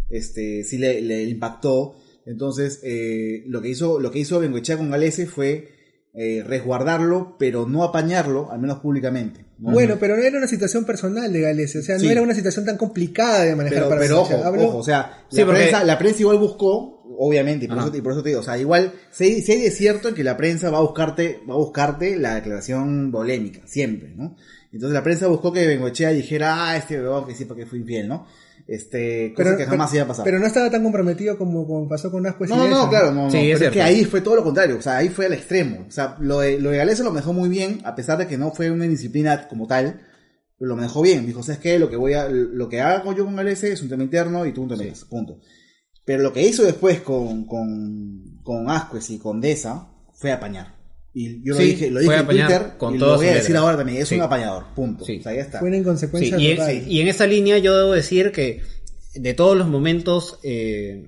este, 0.10 0.64
sí 0.64 0.78
le, 0.78 1.02
le 1.02 1.24
impactó. 1.24 1.96
Entonces, 2.32 2.80
eh, 2.84 3.44
lo 3.48 3.62
que 3.62 3.70
hizo, 3.70 4.00
lo 4.00 4.12
que 4.12 4.20
hizo 4.20 4.40
Bengoechea 4.40 4.78
con 4.78 4.90
Galese 4.90 5.28
fue 5.28 5.68
eh, 6.14 6.44
resguardarlo, 6.46 7.38
pero 7.40 7.68
no 7.68 7.84
apañarlo, 7.84 8.52
al 8.52 8.60
menos 8.60 8.80
públicamente. 8.80 9.46
¿no? 9.60 9.72
Bueno, 9.72 9.96
pero 10.00 10.18
no 10.18 10.24
era 10.24 10.38
una 10.38 10.48
situación 10.48 10.84
personal 10.84 11.32
de 11.32 11.40
Gales, 11.40 11.74
o 11.78 11.82
sea, 11.82 11.98
Sí. 12.00 12.06
no 12.06 12.12
era 12.12 12.22
una 12.22 12.34
situación 12.36 12.66
tan 12.66 12.78
complicada 12.78 13.44
de 13.44 13.56
manejar 13.56 13.78
pero, 13.80 13.90
para 13.90 14.02
pero 14.02 14.22
ojo, 14.22 14.36
ojo, 14.68 14.78
o 14.80 14.84
sea, 14.84 15.24
Sí, 15.30 15.38
la, 15.38 15.46
porque- 15.46 15.62
prensa, 15.62 15.84
la 15.86 15.98
prensa 15.98 16.20
igual 16.22 16.38
buscó, 16.38 17.04
obviamente, 17.18 17.64
y 17.66 17.68
por, 17.70 17.78
eso, 17.78 17.96
y 17.96 18.02
por 18.02 18.12
eso 18.12 18.24
te 18.24 18.30
digo, 18.30 18.42
o 18.42 18.44
sea, 18.44 18.58
igual, 18.58 18.92
si 19.12 19.24
hay, 19.26 19.42
si 19.42 19.52
hay 19.54 19.62
de 19.62 19.72
cierto 19.72 20.10
en 20.10 20.16
que 20.16 20.24
la 20.26 20.36
prensa 20.36 20.70
va 20.70 20.80
a 20.80 20.82
buscarte, 20.82 21.40
va 21.50 21.54
a 21.54 21.58
buscarte 21.58 22.18
la 22.18 22.36
declaración 22.36 23.10
polémica, 23.12 23.62
siempre, 23.66 24.14
¿no? 24.16 24.36
Entonces 24.72 24.94
la 24.94 25.04
prensa 25.04 25.28
buscó 25.28 25.52
que 25.52 25.68
Bengoechea 25.68 26.12
dijera, 26.12 26.70
ah, 26.70 26.78
este 26.78 27.00
huevón 27.00 27.28
que 27.28 27.36
sí 27.36 27.46
porque 27.46 27.66
fue 27.66 27.80
infiel, 27.80 28.08
¿no? 28.08 28.26
Este, 28.68 29.34
cosa 29.36 29.58
que 29.58 29.66
jamás 29.66 29.94
iba 29.94 30.04
a 30.04 30.08
pasar. 30.08 30.24
Pero 30.24 30.40
no 30.40 30.46
estaba 30.46 30.70
tan 30.70 30.84
comprometido 30.84 31.38
como, 31.38 31.68
como 31.68 31.90
pasó 31.90 32.10
con 32.10 32.26
Ascuez 32.26 32.50
y 32.50 32.54
No, 32.54 32.60
no, 32.60 32.64
Deza, 32.64 32.78
no, 32.78 32.90
claro, 32.90 33.12
no, 33.12 33.24
no. 33.26 33.32
Sí, 33.32 33.38
es 33.38 33.44
pero 33.44 33.54
es, 33.54 33.60
cierto. 33.60 33.74
que 33.74 33.82
ahí 33.82 34.06
fue 34.06 34.22
todo 34.22 34.36
lo 34.36 34.44
contrario, 34.44 34.78
o 34.78 34.82
sea, 34.82 34.98
ahí 34.98 35.10
fue 35.10 35.26
al 35.26 35.34
extremo. 35.34 35.86
O 35.88 35.92
sea, 35.92 36.16
lo 36.20 36.40
de, 36.40 36.60
lo 36.60 36.70
de 36.70 36.78
Galese 36.78 37.04
lo 37.04 37.12
manejó 37.12 37.34
muy 37.34 37.50
bien, 37.50 37.82
a 37.84 37.96
pesar 37.96 38.18
de 38.18 38.28
que 38.28 38.38
no 38.38 38.52
fue 38.52 38.72
una 38.72 38.86
disciplina 38.86 39.48
como 39.50 39.68
tal, 39.68 40.02
pero 40.58 40.70
lo 40.70 40.76
manejó 40.78 41.02
bien. 41.02 41.26
Dijo, 41.26 41.44
¿sabes 41.44 41.60
qué? 41.60 41.80
Lo 41.80 41.90
que 41.90 41.98
voy 41.98 42.14
a, 42.14 42.30
lo 42.30 42.70
que 42.70 42.80
haga 42.80 43.04
yo 43.14 43.26
con 43.26 43.36
Galese 43.36 43.74
es 43.74 43.82
un 43.82 43.90
tema 43.90 44.04
interno 44.04 44.46
y 44.46 44.54
tú 44.54 44.62
un 44.62 44.70
tema 44.70 44.84
interno, 44.84 45.08
punto. 45.10 45.40
Pero 46.06 46.24
lo 46.24 46.32
que 46.32 46.44
hizo 46.44 46.64
después 46.64 47.02
con, 47.02 47.46
con, 47.46 48.40
con 48.44 48.70
Ascuez 48.70 49.10
y 49.10 49.20
con 49.20 49.42
Deza 49.42 49.90
fue 50.14 50.32
apañar. 50.32 50.81
Y 51.14 51.44
yo 51.46 51.54
lo 51.56 51.60
dije, 51.60 51.92
lo 51.92 52.00
dije 52.00 52.16
en 52.16 52.26
Twitter 52.26 52.62
con 52.78 52.96
y 52.96 52.98
lo 52.98 53.16
voy 53.18 53.28
a 53.28 53.34
decir 53.36 53.56
ahora 53.58 53.76
también, 53.78 54.02
es 54.02 54.08
Sí. 54.08 54.16
un 54.16 54.22
apañador, 54.22 54.66
punto. 54.76 55.04
Sí. 55.06 55.18
O 55.20 55.24
sea, 55.24 55.34
ya 55.34 55.42
está. 55.42 55.60
Fue 55.60 55.68
una 55.68 55.76
Sí, 55.78 55.82
inconsecuencia 55.82 56.38
y, 56.40 56.48
en, 56.52 56.90
y 56.92 57.02
en 57.02 57.08
esa 57.10 57.28
línea 57.28 57.58
yo 57.58 57.78
debo 57.78 57.92
decir 57.92 58.32
que 58.32 58.62
de 59.16 59.34
todos 59.34 59.58
los 59.58 59.68
momentos 59.68 60.40
eh, 60.44 61.06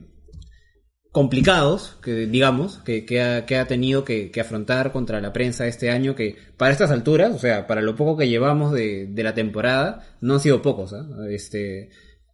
complicados, 1.12 1.98
que 2.04 2.26
digamos, 2.26 2.80
que, 2.80 3.06
que 3.06 3.22
ha, 3.22 3.46
que 3.46 3.58
ha 3.58 3.68
tenido 3.68 4.04
que, 4.04 4.32
que 4.32 4.42
afrontar 4.42 4.92
contra 4.92 5.22
la 5.22 5.32
prensa 5.32 5.68
este 5.68 5.92
año, 5.92 6.16
que 6.16 6.36
para 6.58 6.72
estas 6.72 6.90
alturas, 6.92 7.36
o 7.36 7.40
sea, 7.40 7.68
para 7.68 7.82
lo 7.82 7.96
poco 7.96 8.18
que 8.18 8.28
llevamos 8.28 8.74
de, 8.74 9.06
de 9.08 9.24
la 9.24 9.34
temporada, 9.36 10.18
no 10.22 10.34
han 10.36 10.40
sido 10.40 10.62
pocos. 10.64 10.92
¿ah? 10.94 11.06
Este, 11.30 11.90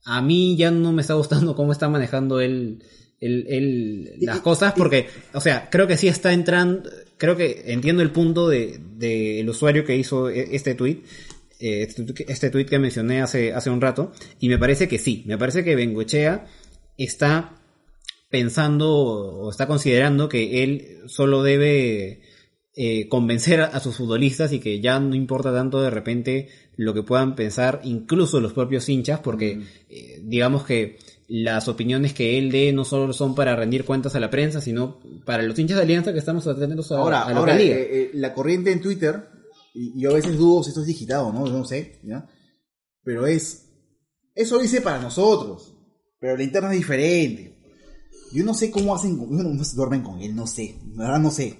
a 0.05 0.21
mí 0.21 0.55
ya 0.55 0.71
no 0.71 0.93
me 0.93 1.01
está 1.01 1.15
gustando 1.15 1.55
cómo 1.57 1.73
está 1.73 1.89
manejando 1.89 2.39
él, 2.39 2.81
él- 3.19 3.45
él 3.49 4.09
las 4.21 4.39
cosas, 4.39 4.73
porque, 4.77 5.07
o 5.33 5.41
sea, 5.41 5.67
creo 5.69 5.85
que 5.85 5.97
sí 5.97 6.07
está 6.07 6.31
entrando, 6.31 6.89
creo 7.19 7.35
que 7.35 7.65
entiendo 7.67 8.01
el 8.01 8.11
punto 8.11 8.47
de, 8.47 8.79
del 8.95 9.47
usuario 9.47 9.85
que 9.85 9.95
hizo 9.95 10.29
e- 10.29 10.55
este 10.55 10.73
tweet, 10.73 11.03
eh, 11.59 11.85
este, 11.87 12.25
este 12.31 12.49
tweet 12.49 12.65
que 12.65 12.79
mencioné 12.79 13.21
hace, 13.21 13.53
hace 13.53 13.69
un 13.69 13.81
rato, 13.81 14.11
y 14.39 14.49
me 14.49 14.57
parece 14.57 14.87
que 14.87 14.97
sí, 14.97 15.23
me 15.27 15.37
parece 15.37 15.63
que 15.63 15.75
Bengochea 15.75 16.47
está 16.97 17.55
pensando 18.29 18.91
o 18.91 19.49
está 19.51 19.67
considerando 19.67 20.29
que 20.29 20.63
él 20.63 20.99
solo 21.07 21.43
debe 21.43 22.21
eh, 22.75 23.09
convencer 23.09 23.61
a, 23.61 23.65
a 23.65 23.79
sus 23.79 23.97
futbolistas 23.97 24.53
y 24.53 24.59
que 24.59 24.79
ya 24.79 24.99
no 24.99 25.15
importa 25.15 25.53
tanto 25.53 25.81
de 25.81 25.89
repente 25.89 26.47
lo 26.77 26.93
que 26.93 27.03
puedan 27.03 27.35
pensar 27.35 27.81
incluso 27.83 28.39
los 28.39 28.53
propios 28.53 28.87
hinchas 28.87 29.19
porque 29.19 29.63
eh, 29.89 30.21
digamos 30.23 30.65
que 30.65 30.97
las 31.29 31.67
opiniones 31.67 32.13
que 32.13 32.37
él 32.39 32.51
dé 32.51 32.73
no 32.73 32.83
solo 32.85 33.13
son 33.13 33.35
para 33.35 33.55
rendir 33.55 33.85
cuentas 33.85 34.15
a 34.15 34.19
la 34.19 34.29
prensa 34.31 34.61
sino 34.61 34.99
para 35.25 35.43
los 35.43 35.57
hinchas 35.59 35.77
de 35.77 35.83
Alianza 35.83 36.11
que 36.11 36.17
estamos 36.19 36.47
atentos 36.47 36.91
a, 36.91 36.97
Ahora, 36.97 37.23
a 37.23 37.31
lo 37.33 37.37
ahora 37.39 37.55
que 37.57 37.63
diga. 37.63 37.75
eh, 37.75 37.87
eh, 37.91 38.11
la 38.15 38.33
corriente 38.33 38.71
en 38.71 38.81
Twitter, 38.81 39.27
y 39.73 40.01
yo 40.01 40.09
a 40.09 40.15
veces 40.15 40.37
dudo 40.37 40.63
si 40.63 40.69
esto 40.69 40.81
es 40.81 40.87
digitado, 40.87 41.31
¿no? 41.31 41.45
No 41.45 41.63
sé, 41.65 41.99
¿ya? 42.03 42.27
Pero 43.03 43.27
es, 43.27 43.69
eso 44.35 44.55
lo 44.55 44.61
dice 44.61 44.81
para 44.81 44.99
nosotros, 44.99 45.73
pero 46.19 46.35
la 46.35 46.43
interna 46.43 46.71
es 46.73 46.79
diferente. 46.79 47.55
Yo 48.33 48.43
no 48.43 48.53
sé 48.53 48.69
cómo 48.71 48.95
hacen, 48.95 49.17
con- 49.17 49.35
no, 49.35 49.43
no 49.43 49.63
se 49.63 49.75
duermen 49.75 50.01
con 50.01 50.19
él, 50.21 50.35
no 50.35 50.47
sé, 50.47 50.75
la 50.95 51.03
verdad 51.05 51.19
no 51.19 51.31
sé. 51.31 51.59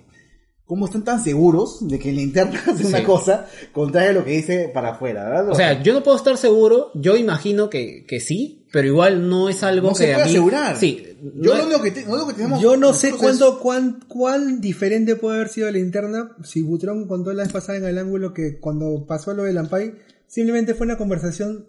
¿Cómo 0.70 0.86
están 0.86 1.04
tan 1.04 1.24
seguros 1.24 1.80
de 1.88 1.98
que 1.98 2.14
la 2.14 2.22
interna 2.22 2.62
hace 2.68 2.86
una 2.88 3.00
Sí. 3.00 3.04
cosa 3.04 3.48
contraria 3.74 4.12
a 4.12 4.14
lo 4.14 4.24
que 4.24 4.32
dice 4.32 4.70
para 4.72 4.92
afuera, 4.92 5.28
¿verdad? 5.28 5.50
O 5.50 5.56
sea, 5.56 5.82
yo 5.82 5.94
no 5.94 6.04
puedo 6.04 6.16
estar 6.16 6.38
seguro, 6.38 6.92
yo 6.94 7.18
imagino 7.18 7.72
que, 7.72 8.06
que 8.08 8.20
sí, 8.20 8.68
pero 8.72 8.88
igual 8.88 9.28
no 9.28 9.50
es 9.50 9.64
algo 9.64 9.88
no 9.88 9.94
que 9.96 9.98
se 9.98 10.04
puede 10.04 10.14
a 10.22 10.26
mí... 10.26 10.30
asegurar. 10.30 10.76
Sí. 10.78 11.04
yo 11.42 11.54
no- 11.56 11.58
lo 11.58 11.66
único 11.66 11.82
que, 11.82 11.90
te- 11.92 12.06
lo 12.06 12.12
único 12.14 12.28
que 12.28 12.34
tenemos 12.36 12.62
Yo 12.62 12.78
no 12.78 12.94
sé 12.94 13.14
cuánto, 13.14 13.58
cuán, 13.60 14.00
cuán 14.08 14.62
diferente 14.62 15.16
puede 15.16 15.38
haber 15.38 15.50
sido 15.50 15.72
la 15.72 15.80
interna 15.80 16.36
si 16.44 16.62
Butrón 16.62 17.08
contó 17.08 17.34
la 17.34 17.42
vez 17.44 17.52
pasada 17.52 17.80
en 17.80 17.86
el 17.86 17.98
ángulo 17.98 18.32
que 18.36 18.60
cuando 18.60 19.06
pasó 19.08 19.34
lo 19.34 19.44
del 19.46 19.58
Ampay, 19.58 19.96
simplemente 20.28 20.76
fue 20.76 20.86
una 20.86 20.98
conversación 20.98 21.66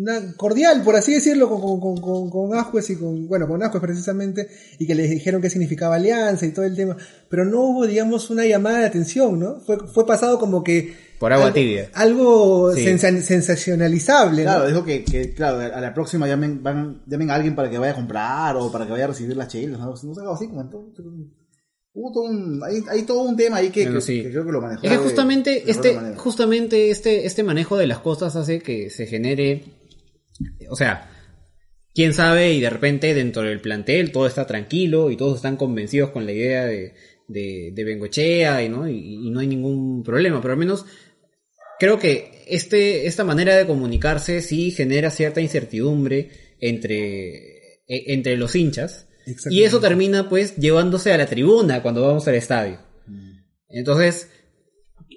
una- 0.00 0.34
cordial, 0.36 0.82
por 0.82 0.96
así 0.96 1.12
decirlo, 1.14 1.48
con, 1.48 1.60
con, 1.60 1.80
con, 1.80 2.00
con, 2.00 2.30
con 2.30 2.58
Ascuez 2.58 2.88
y 2.90 2.96
con, 2.96 3.28
bueno, 3.28 3.46
con 3.46 3.62
Ascuez 3.62 3.82
precisamente, 3.82 4.48
y 4.78 4.86
que 4.86 4.94
les 4.94 5.10
dijeron 5.10 5.40
qué 5.42 5.50
significaba 5.50 5.96
alianza 5.96 6.46
y 6.46 6.52
todo 6.52 6.64
el 6.64 6.74
tema, 6.74 6.96
pero 7.28 7.44
no 7.44 7.60
hubo, 7.62 7.86
digamos, 7.86 8.30
una 8.30 8.46
llamada 8.46 8.78
de 8.78 8.86
atención, 8.86 9.38
¿no? 9.38 9.60
Fue, 9.60 9.78
fue 9.88 10.06
pasado 10.06 10.38
como 10.38 10.62
que... 10.64 11.10
Por 11.18 11.32
agua 11.34 11.46
algo- 11.48 11.54
tibia. 11.54 11.90
Algo 11.92 12.72
Sí. 12.74 12.84
sensacionalizable, 12.98 14.44
¿no? 14.44 14.50
Claro, 14.50 14.66
dijo 14.68 14.84
que, 14.84 15.04
que, 15.04 15.34
claro, 15.34 15.58
a 15.74 15.80
la 15.80 15.92
próxima 15.92 16.26
llamen, 16.26 16.62
van, 16.62 17.02
llamen 17.06 17.30
a 17.30 17.34
alguien 17.34 17.54
para 17.54 17.68
que 17.70 17.78
vaya 17.78 17.92
a 17.92 17.96
comprar 17.96 18.56
o 18.56 18.70
para 18.72 18.86
que 18.86 18.92
vaya 18.92 19.04
a 19.04 19.08
recibir 19.08 19.36
las 19.36 19.48
chelas, 19.48 19.78
¿no? 19.80 19.86
No 19.90 19.96
sé, 19.96 20.20
algo 20.20 20.32
así 20.34 20.48
como 20.48 20.62
entonces, 20.62 21.04
Hubo 21.92 22.12
todo 22.12 22.24
un, 22.24 22.60
hay, 22.64 22.84
hay 22.88 23.02
todo 23.02 23.22
un 23.22 23.36
tema 23.36 23.56
ahí 23.56 23.70
que, 23.70 23.82
Bueno, 23.82 23.96
que- 23.98 24.04
sí. 24.06 24.22
que 24.22 24.30
creo 24.30 24.46
que 24.46 24.52
lo 24.52 24.60
manejó. 24.60 24.84
Es 24.86 24.92
que 24.92 24.96
justamente 24.98 25.50
de 25.50 25.70
este, 25.72 25.98
justamente 26.16 26.90
este, 26.90 27.26
este 27.26 27.42
manejo 27.42 27.76
de 27.76 27.88
las 27.88 27.98
cosas 27.98 28.36
hace 28.36 28.60
que 28.60 28.90
se 28.90 29.06
genere, 29.06 29.64
o 30.70 30.76
sea, 30.76 31.10
quién 31.94 32.14
sabe 32.14 32.52
y 32.52 32.60
de 32.60 32.70
repente 32.70 33.14
dentro 33.14 33.42
del 33.42 33.60
plantel 33.60 34.12
todo 34.12 34.26
está 34.26 34.46
tranquilo 34.46 35.10
y 35.10 35.16
todos 35.16 35.36
están 35.36 35.56
convencidos 35.56 36.10
con 36.10 36.24
la 36.26 36.32
idea 36.32 36.64
de, 36.64 36.94
de, 37.28 37.72
de 37.74 37.84
Bengochea 37.84 38.62
y 38.62 38.68
no, 38.68 38.88
y, 38.88 39.26
y 39.26 39.30
no 39.30 39.40
hay 39.40 39.46
ningún 39.46 40.02
problema, 40.02 40.40
pero 40.40 40.52
al 40.52 40.58
menos 40.58 40.86
creo 41.78 41.98
que 41.98 42.44
este, 42.46 43.06
esta 43.06 43.24
manera 43.24 43.56
de 43.56 43.66
comunicarse 43.66 44.42
sí 44.42 44.70
genera 44.70 45.10
cierta 45.10 45.40
incertidumbre 45.40 46.30
entre, 46.60 47.80
e- 47.86 48.12
entre 48.12 48.36
los 48.36 48.54
hinchas 48.54 49.06
y 49.48 49.62
eso 49.62 49.80
termina 49.80 50.28
pues 50.28 50.56
llevándose 50.56 51.12
a 51.12 51.18
la 51.18 51.26
tribuna 51.26 51.82
cuando 51.82 52.02
vamos 52.02 52.26
al 52.26 52.34
estadio. 52.34 52.80
Mm. 53.06 53.30
Entonces, 53.68 54.28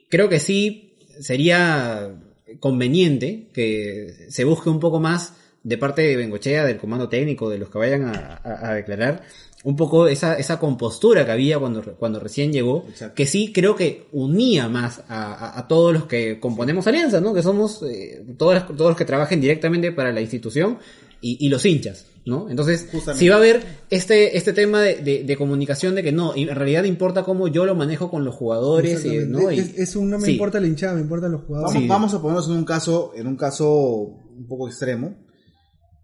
creo 0.09 0.29
que 0.29 0.39
sí 0.39 0.97
sería 1.19 2.15
conveniente 2.59 3.49
que 3.53 4.27
se 4.29 4.43
busque 4.43 4.69
un 4.69 4.79
poco 4.79 4.99
más 4.99 5.33
de 5.63 5.77
parte 5.77 6.01
de 6.01 6.15
Bengochea, 6.17 6.65
del 6.65 6.77
comando 6.77 7.07
técnico, 7.09 7.49
de 7.49 7.57
los 7.57 7.69
que 7.69 7.77
vayan 7.77 8.03
a, 8.05 8.41
a- 8.43 8.69
a 8.71 8.73
declarar, 8.75 9.23
un 9.63 9.77
poco 9.77 10.07
esa, 10.07 10.35
esa 10.35 10.59
compostura 10.59 11.25
que 11.25 11.31
había 11.31 11.57
cuando, 11.57 11.81
cuando 11.95 12.19
recién 12.19 12.51
llegó, 12.51 12.85
Exacto. 12.89 13.15
que 13.15 13.25
sí 13.25 13.53
creo 13.53 13.75
que 13.77 14.07
unía 14.11 14.67
más 14.67 15.03
a, 15.07 15.33
a- 15.33 15.59
a 15.59 15.67
todos 15.69 15.93
los 15.93 16.03
que 16.05 16.39
componemos 16.39 16.85
Alianza, 16.87 17.21
¿no? 17.21 17.33
Que 17.33 17.41
somos 17.41 17.81
eh, 17.83 18.25
todos, 18.37 18.55
las- 18.55 18.67
todos 18.67 18.89
los 18.89 18.97
que 18.97 19.05
trabajen 19.05 19.39
directamente 19.39 19.93
para 19.93 20.11
la 20.11 20.19
institución 20.19 20.79
y, 21.21 21.37
y 21.39 21.47
los 21.47 21.65
hinchas, 21.65 22.07
¿no? 22.25 22.49
Entonces, 22.49 22.89
Justamente. 22.91 23.19
si 23.19 23.29
va 23.29 23.35
a 23.35 23.37
haber 23.37 23.63
este, 23.89 24.35
este 24.37 24.51
tema 24.51 24.81
de, 24.81 24.95
de- 24.95 25.23
de 25.23 25.37
comunicación 25.37 25.95
de 25.95 26.03
que 26.03 26.11
no, 26.11 26.33
en 26.35 26.53
realidad 26.53 26.83
importa 26.83 27.23
cómo 27.23 27.47
yo 27.47 27.63
lo 27.65 27.73
manejo 27.73 28.11
con 28.11 28.25
los 28.25 28.35
jugadores, 28.35 29.05
y. 29.05 29.19
¿no? 29.19 29.49
Y- 29.49 29.59
es, 29.59 29.79
es 29.79 29.95
un 29.95 30.09
no 30.09 30.19
me 30.19 30.25
sí. 30.25 30.33
importa 30.33 30.59
la 30.59 30.67
hinchada, 30.67 30.95
me 30.95 31.01
importan 31.01 31.31
los 31.31 31.43
jugadores. 31.43 31.71
Vamos, 31.73 31.83
Sí. 31.83 31.87
vamos 31.87 32.13
a 32.13 32.21
ponernos 32.21 32.47
en 32.49 32.55
un 32.55 32.65
caso, 32.65 33.13
en 33.15 33.27
un 33.27 33.37
caso 33.37 33.69
un 33.71 34.45
poco 34.45 34.67
extremo. 34.67 35.15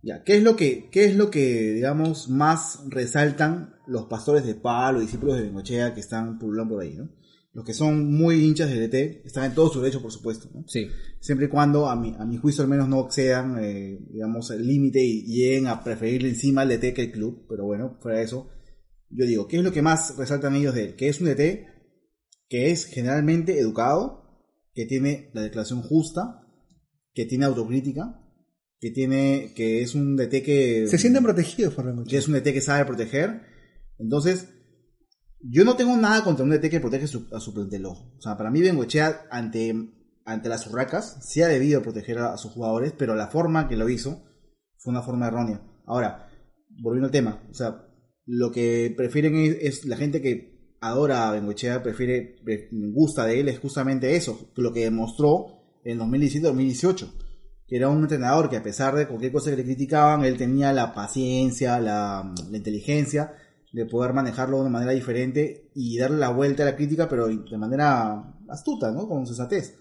Ya, 0.02 0.24
¿qué 0.24 0.38
es 0.38 0.44
lo 0.44 0.56
que, 0.56 0.90
qué 0.92 1.06
es 1.06 1.16
lo 1.16 1.30
que, 1.30 1.74
digamos, 1.74 2.30
más 2.30 2.80
resaltan 2.88 3.76
los 3.86 4.06
pastores 4.06 4.46
de 4.46 4.56
palo, 4.56 5.02
discípulos 5.02 5.38
de 5.38 5.44
Bengochea 5.44 5.94
que 5.94 6.00
están 6.00 6.40
pululando 6.40 6.76
por 6.76 6.84
ahí, 6.84 6.96
¿no? 6.96 7.10
Los 7.52 7.66
que 7.66 7.74
son 7.74 8.14
muy 8.14 8.46
hinchas 8.46 8.70
del 8.70 8.90
DT, 8.90 9.26
están 9.26 9.46
en 9.46 9.56
todo 9.56 9.70
su 9.70 9.82
derecho, 9.82 10.02
por 10.02 10.12
supuesto, 10.12 10.50
¿no? 10.54 10.64
Sí. 10.68 10.88
Siempre 11.20 11.48
y 11.48 11.50
cuando, 11.50 11.90
a 11.90 11.96
mi, 11.96 12.16
a 12.18 12.26
mi 12.26 12.38
juicio 12.38 12.64
al 12.64 12.70
menos, 12.70 12.88
no 12.88 13.02
excedan, 13.06 13.58
eh, 13.62 14.00
digamos, 14.12 14.52
el 14.52 14.66
límite 14.66 15.04
y 15.04 15.24
lleguen 15.24 15.68
a 15.68 15.84
preferirle 15.84 16.30
encima 16.30 16.62
al 16.62 16.70
DT 16.70 16.94
que 16.94 17.02
el 17.02 17.12
club. 17.12 17.46
Pero 17.50 17.66
bueno, 17.66 17.98
fuera 18.02 18.20
de 18.20 18.24
eso, 18.24 18.50
yo 19.10 19.26
digo, 19.26 19.48
¿qué 19.48 19.58
es 19.58 19.64
lo 19.64 19.74
que 19.74 19.82
más 19.82 20.16
resaltan 20.18 20.56
ellos 20.56 20.76
de 20.76 20.86
él? 20.86 20.96
Que 20.96 21.10
es 21.10 21.20
un 21.20 21.28
DT 21.28 21.66
que 22.48 22.72
es 22.72 22.86
generalmente 22.86 23.60
educado, 23.60 24.44
que 24.74 24.86
tiene 24.86 25.32
la 25.34 25.42
declaración 25.42 25.82
justa, 25.82 26.48
que 27.14 27.26
tiene 27.26 27.46
autocrítica, 27.46 28.22
que 28.80 28.92
tiene, 28.92 29.54
que 29.56 29.82
es 29.82 29.94
un 29.96 30.16
DT 30.16 30.42
que... 30.44 30.88
Se 30.88 30.98
sienten 30.98 31.24
protegidos 31.24 31.74
por 31.74 32.06
que 32.06 32.18
es 32.18 32.28
un 32.28 32.34
DT 32.36 32.54
que 32.54 32.62
sabe 32.62 32.86
proteger. 32.86 33.42
Entonces, 33.98 34.48
yo 35.42 35.66
no 35.66 35.76
tengo 35.76 35.96
nada 35.98 36.24
contra 36.24 36.44
un 36.46 36.52
DT 36.52 36.70
que 36.70 36.80
protege 36.80 37.08
su- 37.08 37.28
a 37.34 37.40
su 37.40 37.54
plantel. 37.54 37.86
ojo. 37.86 38.14
O 38.18 38.22
sea, 38.22 38.38
para 38.38 38.52
mí 38.52 38.62
Bengochea 38.62 39.26
ante, 39.32 39.74
ante 40.26 40.50
las 40.50 40.66
urracas 40.68 41.18
sí 41.22 41.42
ha 41.42 41.48
debido 41.48 41.82
proteger 41.82 42.20
a, 42.20 42.34
a 42.34 42.38
sus 42.38 42.52
jugadores, 42.52 42.94
pero 42.98 43.16
la 43.16 43.28
forma 43.28 43.68
que 43.68 43.76
lo 43.76 43.90
hizo 43.90 44.24
fue 44.78 44.92
una 44.92 45.02
forma 45.02 45.28
errónea. 45.28 45.62
Ahora, 45.86 46.30
volviendo 46.82 47.08
al 47.08 47.12
tema, 47.12 47.44
o 47.50 47.54
sea, 47.54 47.86
lo 48.26 48.52
que 48.52 48.94
prefieren 48.96 49.36
es, 49.36 49.58
es 49.62 49.86
la 49.86 49.98
gente 49.98 50.22
que 50.22 50.78
adora 50.80 51.28
a 51.28 51.32
Bengochea, 51.34 51.84
prefiere, 51.84 52.38
pre- 52.46 52.70
gusta 52.94 53.26
de 53.26 53.42
él, 53.42 53.50
es 53.50 53.60
justamente 53.60 54.16
eso, 54.16 54.52
lo 54.56 54.72
que 54.72 54.82
demostró 54.86 55.48
en 55.84 56.00
2017-2018 56.00 57.19
que 57.70 57.76
era 57.78 57.88
un 57.88 58.02
entrenador 58.02 58.50
que 58.50 58.58
a 58.58 58.64
pesar 58.64 58.96
de 58.96 59.08
cualquier 59.08 59.32
cosa 59.32 59.52
que 59.52 59.58
le 59.58 59.64
criticaban, 59.64 60.26
él 60.26 60.38
tenía 60.38 60.74
la 60.74 60.92
paciencia, 60.94 61.80
la, 61.80 62.34
la 62.50 62.58
inteligencia 62.58 63.34
de 63.72 63.86
poder 63.86 64.14
manejarlo 64.14 64.56
de 64.58 64.62
una 64.62 64.72
manera 64.72 64.92
diferente 64.94 65.70
y 65.76 65.98
darle 66.00 66.18
la 66.18 66.30
vuelta 66.30 66.64
a 66.64 66.66
la 66.66 66.76
crítica, 66.76 67.08
pero 67.08 67.28
de 67.28 67.58
manera 67.58 68.34
astuta, 68.50 68.92
¿no? 68.92 69.08
Con 69.08 69.28
sensatez. 69.28 69.76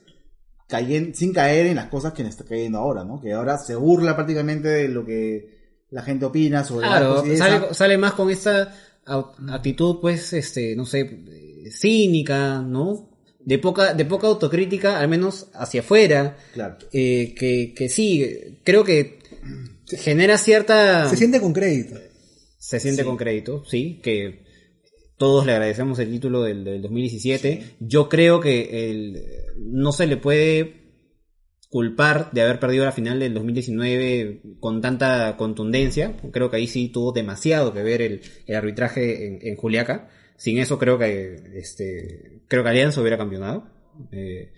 Cayen- 0.68 1.14
sin 1.14 1.32
caer 1.32 1.64
en 1.66 1.76
las 1.76 1.86
cosas 1.86 2.12
que 2.12 2.22
le 2.22 2.28
está 2.28 2.44
cayendo 2.44 2.76
ahora, 2.78 3.02
¿no? 3.04 3.18
Que 3.20 3.32
ahora 3.32 3.56
se 3.56 3.74
burla 3.74 4.14
prácticamente 4.14 4.68
de 4.68 4.88
lo 4.88 5.06
que 5.06 5.56
la 5.90 6.02
gente 6.02 6.26
opina 6.26 6.62
sobre 6.64 6.86
Claro, 6.86 7.24
esa. 7.24 7.46
sale, 7.48 7.74
sale 7.74 7.96
más 7.96 8.12
con 8.12 8.28
esta 8.28 8.70
au- 9.06 9.32
actitud, 9.50 9.96
pues, 10.02 10.34
este, 10.34 10.76
no 10.76 10.84
sé, 10.84 11.24
cínica, 11.70 12.60
¿no? 12.60 13.07
De 13.48 13.58
poca, 13.58 13.94
de 13.94 14.04
poca 14.04 14.26
autocrítica, 14.26 14.98
al 15.00 15.08
menos 15.08 15.48
hacia 15.54 15.80
afuera, 15.80 16.36
Claro. 16.52 16.76
eh, 16.92 17.34
que, 17.34 17.72
que 17.74 17.88
sí, 17.88 18.26
creo 18.64 18.84
que 18.84 19.18
genera 19.86 20.36
cierta... 20.36 21.08
Se 21.08 21.16
siente 21.16 21.40
con 21.40 21.52
crédito. 21.54 21.96
se 22.58 22.78
siente 22.78 23.04
con 23.04 23.16
crédito, 23.16 23.64
sí, 23.64 24.00
que 24.02 24.44
todos 25.16 25.46
le 25.46 25.52
agradecemos 25.52 25.98
el 25.98 26.10
título 26.10 26.42
del, 26.42 26.62
del 26.64 26.82
2017. 26.82 27.76
Yo 27.80 28.08
creo 28.08 28.40
que 28.40 28.90
el, 28.90 29.22
no 29.58 29.92
se 29.92 30.06
le 30.06 30.16
puede 30.18 30.74
culpar 31.70 32.30
de 32.32 32.42
haber 32.42 32.60
perdido 32.60 32.84
la 32.84 32.92
final 32.92 33.18
del 33.18 33.34
2019 33.34 34.42
con 34.60 34.80
tanta 34.80 35.36
contundencia. 35.36 36.16
Creo 36.32 36.50
que 36.50 36.56
ahí 36.58 36.66
sí 36.66 36.88
tuvo 36.88 37.12
demasiado 37.12 37.72
que 37.74 37.82
ver 37.82 38.00
el, 38.02 38.20
el 38.46 38.54
arbitraje 38.56 39.26
en, 39.26 39.38
en 39.42 39.56
Juliaca. 39.56 40.08
Sin 40.38 40.56
eso 40.58 40.78
creo 40.78 40.98
que 40.98 41.34
este 41.56 42.44
creo 42.48 42.62
que 42.62 42.70
Alianza 42.70 43.00
hubiera 43.02 43.18
campeonado. 43.18 43.68
Eh, 44.12 44.52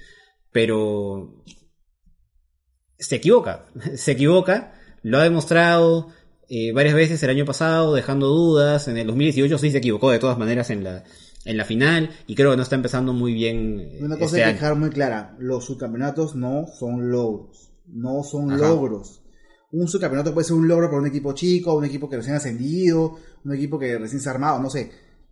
pero 0.52 1.42
se 2.98 3.16
equivoca, 3.16 3.64
se 3.96 4.12
equivoca, 4.12 4.74
lo 5.02 5.18
ha 5.18 5.24
demostrado 5.24 6.08
eh, 6.48 6.72
varias 6.72 6.94
veces 6.94 7.22
el 7.22 7.30
año 7.30 7.44
pasado, 7.44 7.94
dejando 7.94 8.28
dudas, 8.28 8.88
en 8.88 8.98
el 8.98 9.06
2018 9.06 9.56
sí 9.58 9.70
se 9.70 9.78
equivocó 9.78 10.10
de 10.10 10.18
todas 10.18 10.36
maneras 10.36 10.68
en 10.70 10.84
la, 10.84 11.04
en 11.44 11.56
la 11.56 11.64
final, 11.64 12.10
y 12.26 12.34
creo 12.34 12.50
que 12.50 12.56
no 12.56 12.62
está 12.62 12.76
empezando 12.76 13.12
muy 13.12 13.32
bien 13.32 13.80
eh, 13.80 13.98
Una 14.02 14.16
cosa 14.18 14.24
este 14.26 14.36
hay 14.36 14.42
que 14.42 14.48
año. 14.50 14.54
dejar 14.60 14.76
muy 14.76 14.90
clara, 14.90 15.36
los 15.38 15.64
subcampeonatos 15.64 16.34
no 16.34 16.66
son 16.66 17.10
logros, 17.10 17.72
no 17.86 18.22
son 18.22 18.52
Ajá. 18.52 18.68
logros. 18.68 19.22
Un 19.72 19.86
subcampeonato 19.86 20.34
puede 20.34 20.46
ser 20.48 20.56
un 20.56 20.66
logro 20.66 20.88
para 20.88 21.00
un 21.00 21.06
equipo 21.06 21.32
chico, 21.32 21.76
un 21.76 21.84
equipo 21.84 22.10
que 22.10 22.16
recién 22.16 22.34
ascendido, 22.34 23.16
un 23.44 23.54
equipo 23.54 23.78
que 23.78 23.96
recién 23.98 24.20
se 24.20 24.28
ha 24.28 24.32
armado, 24.32 24.60
no 24.60 24.68
sé. 24.68 24.90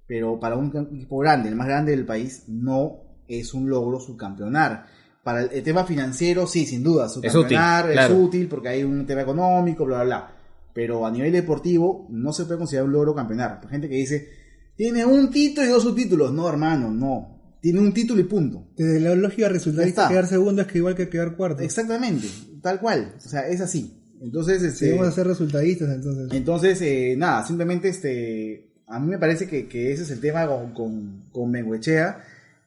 Pero 0.08 0.40
para 0.40 0.56
un 0.56 0.74
equipo 0.90 1.18
grande, 1.18 1.50
el 1.50 1.54
más 1.54 1.68
grande 1.68 1.92
del 1.92 2.06
país, 2.06 2.44
no 2.48 3.02
es 3.28 3.54
un 3.54 3.68
logro 3.68 4.00
subcampeonar. 4.00 4.86
Para 5.22 5.42
el, 5.42 5.62
tema 5.62 5.84
financiero, 5.84 6.46
sí, 6.46 6.64
sin 6.64 6.82
duda, 6.82 7.08
subcampeonar 7.08 7.90
es 7.90 7.92
claro. 7.92 8.16
útil 8.16 8.48
porque 8.48 8.70
hay 8.70 8.82
un 8.82 9.06
tema 9.06 9.20
económico, 9.20 9.84
bla, 9.84 9.96
bla, 9.98 10.04
bla. 10.04 10.34
Pero 10.72 11.06
a 11.06 11.10
nivel 11.10 11.30
deportivo 11.30 12.06
no 12.10 12.32
se 12.32 12.46
puede 12.46 12.58
considerar 12.58 12.86
un 12.86 12.92
logro 12.92 13.14
campeonar. 13.14 13.60
Hay 13.62 13.68
gente 13.68 13.88
que 13.88 13.96
dice, 13.96 14.28
tiene 14.76 15.04
un 15.04 15.30
título 15.30 15.66
y 15.66 15.70
dos 15.70 15.82
subtítulos. 15.82 16.32
No, 16.32 16.48
hermano, 16.48 16.90
no. 16.90 17.38
Tiene 17.60 17.80
un 17.80 17.92
título 17.92 18.20
y 18.20 18.24
punto. 18.24 18.68
Desde 18.76 19.00
la 19.00 19.14
lógica 19.14 19.48
está. 19.48 20.08
quedar 20.08 20.26
segundo 20.26 20.62
es 20.62 20.68
que 20.68 20.78
igual 20.78 20.94
que 20.94 21.08
quedar 21.08 21.36
cuarto. 21.36 21.62
Exactamente, 21.62 22.28
tal 22.62 22.80
cual. 22.80 23.14
O 23.16 23.28
sea, 23.28 23.48
es 23.48 23.60
así. 23.60 23.98
Entonces, 24.20 24.62
este, 24.62 24.92
vamos 24.92 25.08
a 25.08 25.12
ser 25.12 25.26
resultadistas, 25.26 25.90
entonces. 25.94 26.28
entonces 26.32 26.80
eh, 26.82 27.14
nada, 27.16 27.44
simplemente 27.44 27.88
este, 27.88 28.67
a 28.88 28.98
mí 28.98 29.06
me 29.06 29.18
parece 29.18 29.46
que, 29.46 29.68
que 29.68 29.92
ese 29.92 30.02
es 30.02 30.10
el 30.10 30.20
tema 30.20 30.46
con, 30.46 30.72
con, 30.72 31.24
con. 31.30 31.80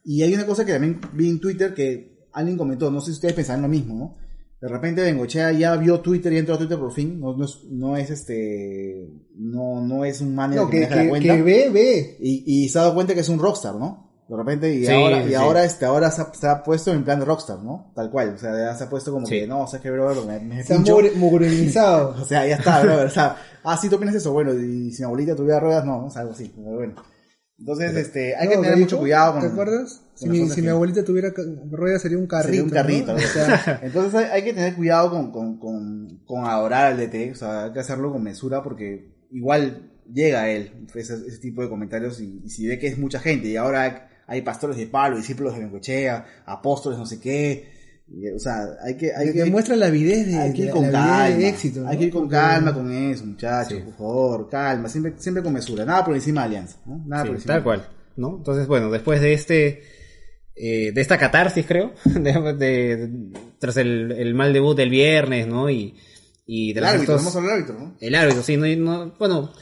Y 0.04 0.24
hay 0.24 0.34
una 0.34 0.46
cosa 0.46 0.66
que 0.66 0.74
también 0.74 1.00
vi 1.14 1.30
en 1.30 1.40
Twitter 1.40 1.74
que 1.74 2.28
alguien 2.34 2.58
comentó, 2.58 2.90
no 2.92 3.00
sé 3.02 3.08
si 3.08 3.12
ustedes 3.14 3.34
pensaban 3.34 3.62
lo 3.62 3.68
mismo, 3.68 3.96
¿no? 3.96 4.18
De 4.62 4.68
repente 4.68 5.02
Bengochea 5.02 5.52
ya 5.54 5.76
vio 5.76 6.02
Twitter 6.02 6.32
y 6.34 6.38
entró 6.38 6.54
a 6.54 6.58
Twitter 6.60 6.78
por 6.78 6.94
fin. 6.94 7.20
No, 7.20 7.36
no, 7.36 7.46
es, 7.46 7.64
no 7.72 7.98
es 7.98 8.12
este. 8.12 9.10
No, 9.36 9.82
no 9.82 10.06
es 10.06 10.22
un 10.22 10.36
manager 10.36 10.64
No, 10.64 10.70
que, 10.70 10.82
que, 10.82 10.84
maneja 10.84 10.96
la 10.96 11.04
que, 11.04 11.10
cuenta. 11.10 11.36
que 11.36 11.42
ve, 11.42 11.70
ve. 11.72 12.18
Y, 12.20 12.44
y 12.46 12.70
se 12.70 12.78
ha 12.78 12.84
dado 12.84 12.94
cuenta 12.94 13.16
que 13.16 13.22
es 13.22 13.30
un 13.30 13.40
rockstar, 13.40 13.74
¿no? 13.76 14.11
De 14.32 14.38
repente, 14.38 14.74
y 14.74 14.86
Sí, 14.86 14.94
ahora, 14.94 15.24
sí. 15.26 15.30
y 15.30 15.34
ahora, 15.34 15.66
este, 15.66 15.84
ahora 15.86 16.10
se, 16.10 16.22
ha, 16.22 16.34
se 16.34 16.48
ha 16.48 16.64
puesto 16.64 16.94
en 16.94 17.04
plan 17.04 17.20
de 17.20 17.26
rockstar, 17.26 17.60
¿no? 17.60 17.92
Tal 17.94 18.10
cual. 18.10 18.30
O 18.36 18.38
sea, 18.38 18.56
ya 18.56 18.74
se 18.78 18.86
ha 18.86 18.90
puesto 18.90 19.12
como 19.12 19.26
Sí. 19.28 19.42
que, 19.42 19.48
no, 19.48 19.64
o 19.64 19.68
sea, 19.68 19.82
que 19.82 19.92
bro, 19.92 20.24
me, 20.26 20.40
me 20.40 20.64
Se 20.64 20.74
pincho. 20.76 20.98
mugrenizado. 21.16 22.16
O 22.22 22.24
sea, 22.24 22.48
ya 22.48 22.56
está, 22.56 22.82
bro. 22.82 23.02
O 23.04 23.10
sea, 23.10 23.36
ah, 23.66 23.76
sí, 23.76 23.90
tú 23.90 23.98
opinas 23.98 24.16
eso. 24.16 24.32
Bueno, 24.32 24.54
y 24.54 24.92
si 24.94 25.02
mi 25.02 25.06
abuelita 25.06 25.36
tuviera 25.36 25.60
ruedas, 25.60 25.84
no, 25.86 26.06
o 26.06 26.10
sea, 26.10 26.22
algo 26.22 26.34
así. 26.34 26.50
Pero 26.56 26.78
bueno. 26.78 26.94
Entonces, 27.60 27.94
este, 27.96 28.36
hay 28.38 28.48
que 28.48 28.56
tener 28.56 28.74
¿qué 28.74 28.80
mucho 28.80 28.96
dijo? 28.96 29.02
cuidado 29.02 29.34
con. 29.34 29.42
¿Te 29.42 29.48
acuerdas? 29.48 30.02
Si, 30.16 30.30
mi, 30.30 30.48
si 30.50 30.66
abuelita 30.68 31.04
tuviera 31.04 31.34
ruedas 31.70 32.02
sería 32.02 32.18
un 32.18 32.28
carrito. 32.28 32.48
Sería 32.48 32.64
un 32.64 32.70
carrito. 32.70 33.14
¿no? 33.14 33.20
¿no? 33.20 33.26
O 33.26 33.28
sea, 33.28 33.80
Entonces 33.84 34.16
hay, 34.16 34.26
hay 34.32 34.44
que 34.46 34.54
tener 34.54 34.76
cuidado 34.76 35.10
con, 35.12 35.32
con, 35.32 35.60
con, 35.60 36.22
con 36.26 36.46
adorar 36.46 36.86
al 36.94 36.98
DT, 36.98 37.32
o 37.34 37.36
sea, 37.36 37.66
hay 37.66 37.74
que 37.74 37.80
hacerlo 37.82 38.12
con 38.14 38.24
mesura 38.24 38.64
porque 38.64 39.14
igual 39.30 39.92
llega 40.12 40.44
a 40.44 40.50
él 40.50 40.88
ese, 40.96 41.16
ese 41.16 41.38
tipo 41.40 41.62
de 41.62 41.70
comentarios 41.70 42.20
y, 42.22 42.42
y 42.46 42.50
si 42.50 42.66
ve 42.68 42.80
que 42.80 42.88
es 42.88 42.98
mucha 42.98 43.20
gente 43.20 43.48
y 43.50 43.56
ahora 43.58 44.10
hay, 44.32 44.42
pastores 44.42 44.78
de 44.78 44.88
palo, 44.88 45.18
discípulos 45.18 45.54
de 45.54 45.60
Bengochea, 45.60 46.26
apóstoles 46.46 46.98
no 47.00 47.06
sé 47.06 47.20
qué, 47.20 47.70
o 48.36 48.40
sea, 48.40 48.66
hay 48.84 48.96
que... 48.98 49.12
Hay 49.16 49.28
que 49.28 49.34
que 49.34 49.44
demuestra 49.44 49.76
la 49.76 49.86
avidez 49.88 50.28
de, 50.28 50.38
hay 50.38 50.54
que 50.54 50.64
ir 50.64 50.70
con 50.72 50.92
la 50.92 51.24
avidez 51.24 51.30
calma, 51.32 51.38
de 51.44 51.48
éxito. 51.50 51.88
hay 51.88 51.98
que 51.98 52.04
ir 52.06 52.12
con 52.12 52.28
calma 52.28 52.74
con 52.74 52.92
eso, 52.92 53.26
muchachos, 53.26 53.78
Sí. 53.78 53.84
por 53.86 53.94
favor, 53.96 54.50
calma, 54.50 54.90
siempre, 54.90 55.14
siempre 55.18 55.42
con 55.44 55.54
mesura, 55.54 55.86
nada 55.86 56.04
por 56.04 56.16
encima 56.16 56.42
de 56.42 56.48
Alianza, 56.48 56.78
¿no? 56.86 57.02
Nada 57.06 57.24
Sí, 57.24 57.28
por 57.30 57.36
encima. 57.38 57.54
tal 57.54 57.64
cual, 57.64 57.88
¿no? 58.18 58.36
Entonces, 58.38 58.68
bueno, 58.68 58.90
después 58.92 59.22
de 59.22 59.34
este, 59.34 59.84
eh, 60.56 60.92
de 60.92 61.02
esta 61.02 61.18
catarsis, 61.18 61.66
creo, 61.66 61.94
de, 62.06 62.54
de- 62.58 63.10
tras 63.60 63.78
el, 63.78 64.12
el 64.12 64.34
mal 64.34 64.52
debut 64.52 64.76
del 64.76 64.90
viernes, 64.90 65.48
¿no? 65.48 65.70
Y, 65.70 65.96
y 66.46 66.72
El 66.72 66.76
tras 66.78 66.94
árbitro, 66.96 67.16
estos- 67.16 67.22
vamos 67.34 67.36
a 67.36 67.40
hablar 67.40 67.54
del 67.56 67.64
árbitro, 67.64 67.80
¿no? 67.88 67.96
el 68.00 68.16
árbitro, 68.16 68.44
sí, 68.44 68.58
no, 68.58 68.68
no- 68.76 69.14
bueno, 69.18 69.54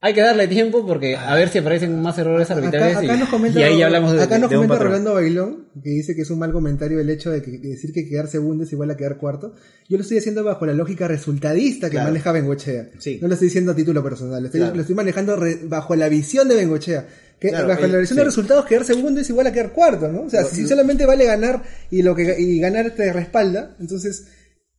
hay 0.00 0.12
que 0.14 0.20
darle 0.20 0.46
tiempo 0.46 0.86
porque 0.86 1.16
a 1.16 1.34
ver 1.34 1.48
si 1.48 1.58
aparecen 1.58 2.00
más 2.00 2.16
errores 2.18 2.50
arbitrales 2.50 2.96
Acá, 2.96 3.06
acá 3.06 3.16
y, 3.16 3.18
nos 3.18 3.28
comenta, 3.28 3.58
y 3.58 3.62
ahí 3.62 3.82
hablamos 3.82 4.12
de, 4.12 4.22
acá 4.22 4.38
nos 4.38 4.50
de 4.50 4.56
comenta. 4.56 4.78
Rolando 4.78 5.14
Bailón, 5.14 5.68
que 5.82 5.90
dice 5.90 6.14
que 6.14 6.22
es 6.22 6.30
un 6.30 6.38
mal 6.38 6.52
comentario 6.52 7.00
el 7.00 7.08
hecho 7.10 7.30
de 7.30 7.42
que, 7.42 7.58
decir 7.58 7.92
que 7.92 8.06
quedar 8.08 8.28
segundo 8.28 8.64
es 8.64 8.72
igual 8.72 8.90
a 8.90 8.96
quedar 8.96 9.16
cuarto. 9.16 9.54
Yo 9.88 9.96
lo 9.96 10.02
estoy 10.02 10.18
haciendo 10.18 10.44
bajo 10.44 10.66
la 10.66 10.74
lógica 10.74 11.08
resultadista 11.08 11.88
que 11.88 11.92
Claro. 11.92 12.08
maneja 12.08 12.30
Bengochea. 12.32 12.90
Sí. 12.98 13.18
No 13.22 13.28
lo 13.28 13.34
estoy 13.34 13.48
diciendo 13.48 13.72
a 13.72 13.74
título 13.74 14.02
personal, 14.02 14.40
lo 14.42 14.46
estoy, 14.46 14.60
Claro. 14.60 14.74
lo 14.74 14.80
estoy 14.82 14.96
manejando 14.96 15.36
re- 15.36 15.60
bajo 15.64 15.96
la 15.96 16.08
visión 16.08 16.46
de 16.48 16.56
Bengochea. 16.56 17.06
Que 17.40 17.48
Claro, 17.48 17.68
bajo 17.68 17.84
el- 17.84 17.92
la 17.92 17.98
versión 17.98 18.16
sí. 18.16 18.20
de 18.20 18.24
resultados, 18.24 18.64
quedar 18.66 18.84
segundo 18.84 19.20
es 19.20 19.28
igual 19.28 19.46
a 19.46 19.52
quedar 19.52 19.72
cuarto, 19.72 20.08
¿no? 20.12 20.22
O 20.22 20.30
sea, 20.30 20.44
si 20.44 20.66
solamente 20.66 21.04
vale 21.04 21.24
ganar 21.26 21.62
y 21.90 22.02
lo 22.02 22.14
que 22.14 22.36
y 22.40 22.58
ganar 22.60 22.92
te 22.92 23.12
respalda, 23.12 23.76
entonces 23.80 24.26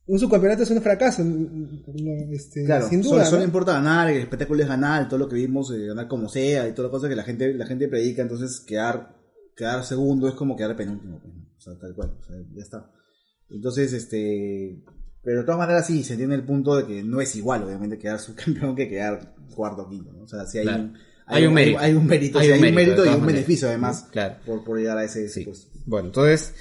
un 0.08 0.18
subcampeonato 0.18 0.62
es 0.64 0.70
un 0.70 0.82
fracaso, 0.82 1.22
no, 1.22 2.32
este, 2.32 2.64
Claro, 2.64 2.88
sin 2.88 3.02
duda. 3.02 3.24
solo 3.26 3.38
¿no? 3.40 3.44
importa 3.44 3.72
ganar, 3.74 4.08
el 4.10 4.18
espectáculo 4.22 4.62
es 4.62 4.68
ganar, 4.68 5.08
todo 5.08 5.18
lo 5.18 5.28
que 5.28 5.36
vimos, 5.36 5.70
eh, 5.72 5.86
ganar 5.86 6.08
como 6.08 6.28
sea 6.28 6.66
y 6.68 6.72
toda 6.72 6.88
la 6.88 6.92
cosa 6.92 7.08
que 7.08 7.14
la 7.16 7.24
gente, 7.24 7.52
la 7.54 7.66
gente 7.66 7.88
predica, 7.88 8.22
entonces 8.22 8.60
quedar, 8.60 9.14
quedar 9.56 9.84
segundo 9.84 10.26
es 10.28 10.34
como 10.34 10.56
quedar 10.56 10.74
penúltimo, 10.76 11.20
pues, 11.20 11.34
¿no? 11.34 11.42
o 11.56 11.60
sea, 11.60 11.78
tal 11.78 11.94
cual, 11.94 12.16
o 12.20 12.24
sea, 12.24 12.36
ya 12.54 12.62
está. 12.62 12.90
Entonces, 13.50 13.92
este, 13.92 14.82
pero 15.22 15.38
de 15.40 15.44
todas 15.44 15.58
maneras 15.58 15.86
sí, 15.86 16.02
se 16.04 16.14
entiende 16.14 16.36
el 16.36 16.44
punto 16.44 16.76
de 16.76 16.86
que 16.86 17.02
no 17.02 17.20
es 17.20 17.34
igual, 17.36 17.64
obviamente, 17.64 17.98
quedar 17.98 18.18
subcampeón 18.20 18.74
que 18.76 18.88
quedar 18.88 19.34
cuarto 19.54 19.82
o 19.82 19.88
quinto, 19.88 20.12
¿no? 20.12 20.22
O 20.22 20.28
sea, 20.28 20.46
sí 20.46 20.58
hay, 20.58 20.64
Claro. 20.64 20.82
un, 20.84 20.94
Hay 21.26 21.44
un 21.44 21.52
mérito. 21.54 21.78
Hay, 21.80 21.92
un 21.92 22.06
mérito, 22.06 22.38
Hay 22.38 22.48
un 22.48 22.52
hay 22.54 22.68
un 22.70 22.74
mérito, 22.74 22.92
y 22.92 22.96
todas 22.96 23.14
un 23.14 23.20
maneras. 23.20 23.34
beneficio 23.42 23.68
además 23.68 24.06
Claro. 24.10 24.36
por, 24.46 24.64
por 24.64 24.78
llegar 24.78 24.96
a 24.96 25.04
ese 25.04 25.28
Sí. 25.28 25.44
puesto. 25.44 25.68
Bueno, 25.84 26.06
entonces 26.08 26.54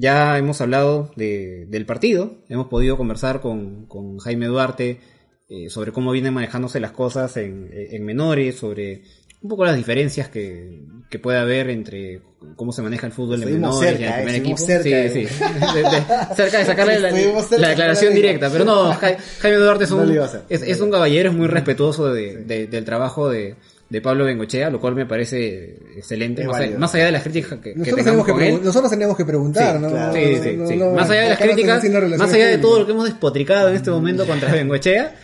ya 0.00 0.38
hemos 0.38 0.60
hablado 0.60 1.10
de- 1.16 1.66
del 1.68 1.84
partido, 1.86 2.38
hemos 2.48 2.68
podido 2.68 2.96
conversar 2.96 3.40
con, 3.40 3.86
con 3.86 4.18
Jaime 4.18 4.46
Duarte 4.46 5.00
eh, 5.48 5.68
sobre 5.70 5.92
cómo 5.92 6.12
vienen 6.12 6.34
manejándose 6.34 6.78
las 6.78 6.92
cosas 6.92 7.36
en, 7.36 7.70
en 7.72 8.04
menores, 8.04 8.56
sobre 8.56 9.02
un 9.40 9.48
poco 9.48 9.64
las 9.64 9.76
diferencias 9.76 10.28
que, 10.28 10.82
que 11.10 11.18
puede 11.18 11.38
haber 11.38 11.70
entre 11.70 12.20
cómo 12.56 12.70
se 12.72 12.82
maneja 12.82 13.06
el 13.06 13.12
fútbol 13.12 13.42
en 13.42 13.54
menores 13.54 13.80
y 13.80 13.84
cerca, 13.84 14.04
en 14.04 14.08
el 14.08 14.14
primer 14.14 14.34
eh, 14.34 14.38
equipo. 14.38 14.56
cerca, 14.58 15.08
sí, 15.12 15.26
sí. 15.26 15.44
De- 15.74 15.82
de- 15.82 16.34
cerca 16.36 16.58
de 16.58 16.64
sacarle 16.64 16.98
la, 17.00 17.68
declaración 17.68 18.14
directa, 18.14 18.50
pero 18.50 18.64
no, 18.64 18.92
Ja- 18.94 19.16
Jaime 19.40 19.56
Duarte 19.58 19.84
es 19.84 19.90
un, 19.90 20.00
es, 20.48 20.62
es 20.62 20.80
un 20.80 20.90
caballero, 20.90 21.30
es 21.30 21.36
muy 21.36 21.46
respetuoso 21.48 22.12
de- 22.12 22.38
de- 22.44 22.66
del 22.66 22.84
trabajo 22.84 23.28
de, 23.30 23.56
de 23.90 24.00
Pablo 24.02 24.24
Bengochea, 24.24 24.68
lo 24.70 24.80
cual 24.80 24.94
me 24.94 25.06
parece 25.06 25.78
excelente, 25.96 26.44
más, 26.44 26.56
allá, 26.56 26.60
válido. 26.64 26.78
más 26.80 26.94
allá 26.94 27.06
de 27.06 27.12
las 27.12 27.22
críticas 27.22 27.58
que, 27.58 27.72
que 27.72 27.78
Nosotros 27.78 28.04
tengamos 28.04 28.26
que, 28.26 28.32
él. 28.32 28.38
pregun- 28.38 28.60
nosotros 28.62 28.90
tenemos 28.90 29.16
que 29.16 29.24
preguntar, 29.24 29.76
Sí, 29.76 29.82
¿no? 29.82 29.90
claro. 29.90 30.12
Sí, 30.12 30.36
sí, 30.42 30.56
no, 30.56 30.66
sí. 30.68 30.76
no, 30.76 30.90
más 30.92 31.08
allá 31.10 31.22
de 31.22 31.28
las 31.30 31.38
críticas, 31.38 31.84
más 32.18 32.32
allá 32.34 32.46
de 32.48 32.58
todo 32.58 32.80
lo 32.80 32.86
que 32.86 32.92
hemos 32.92 33.04
despotricado 33.06 33.70
en 33.70 33.76
este 33.76 33.90
momento 33.90 34.26
contra 34.26 34.52
Bengochea, 34.52 35.14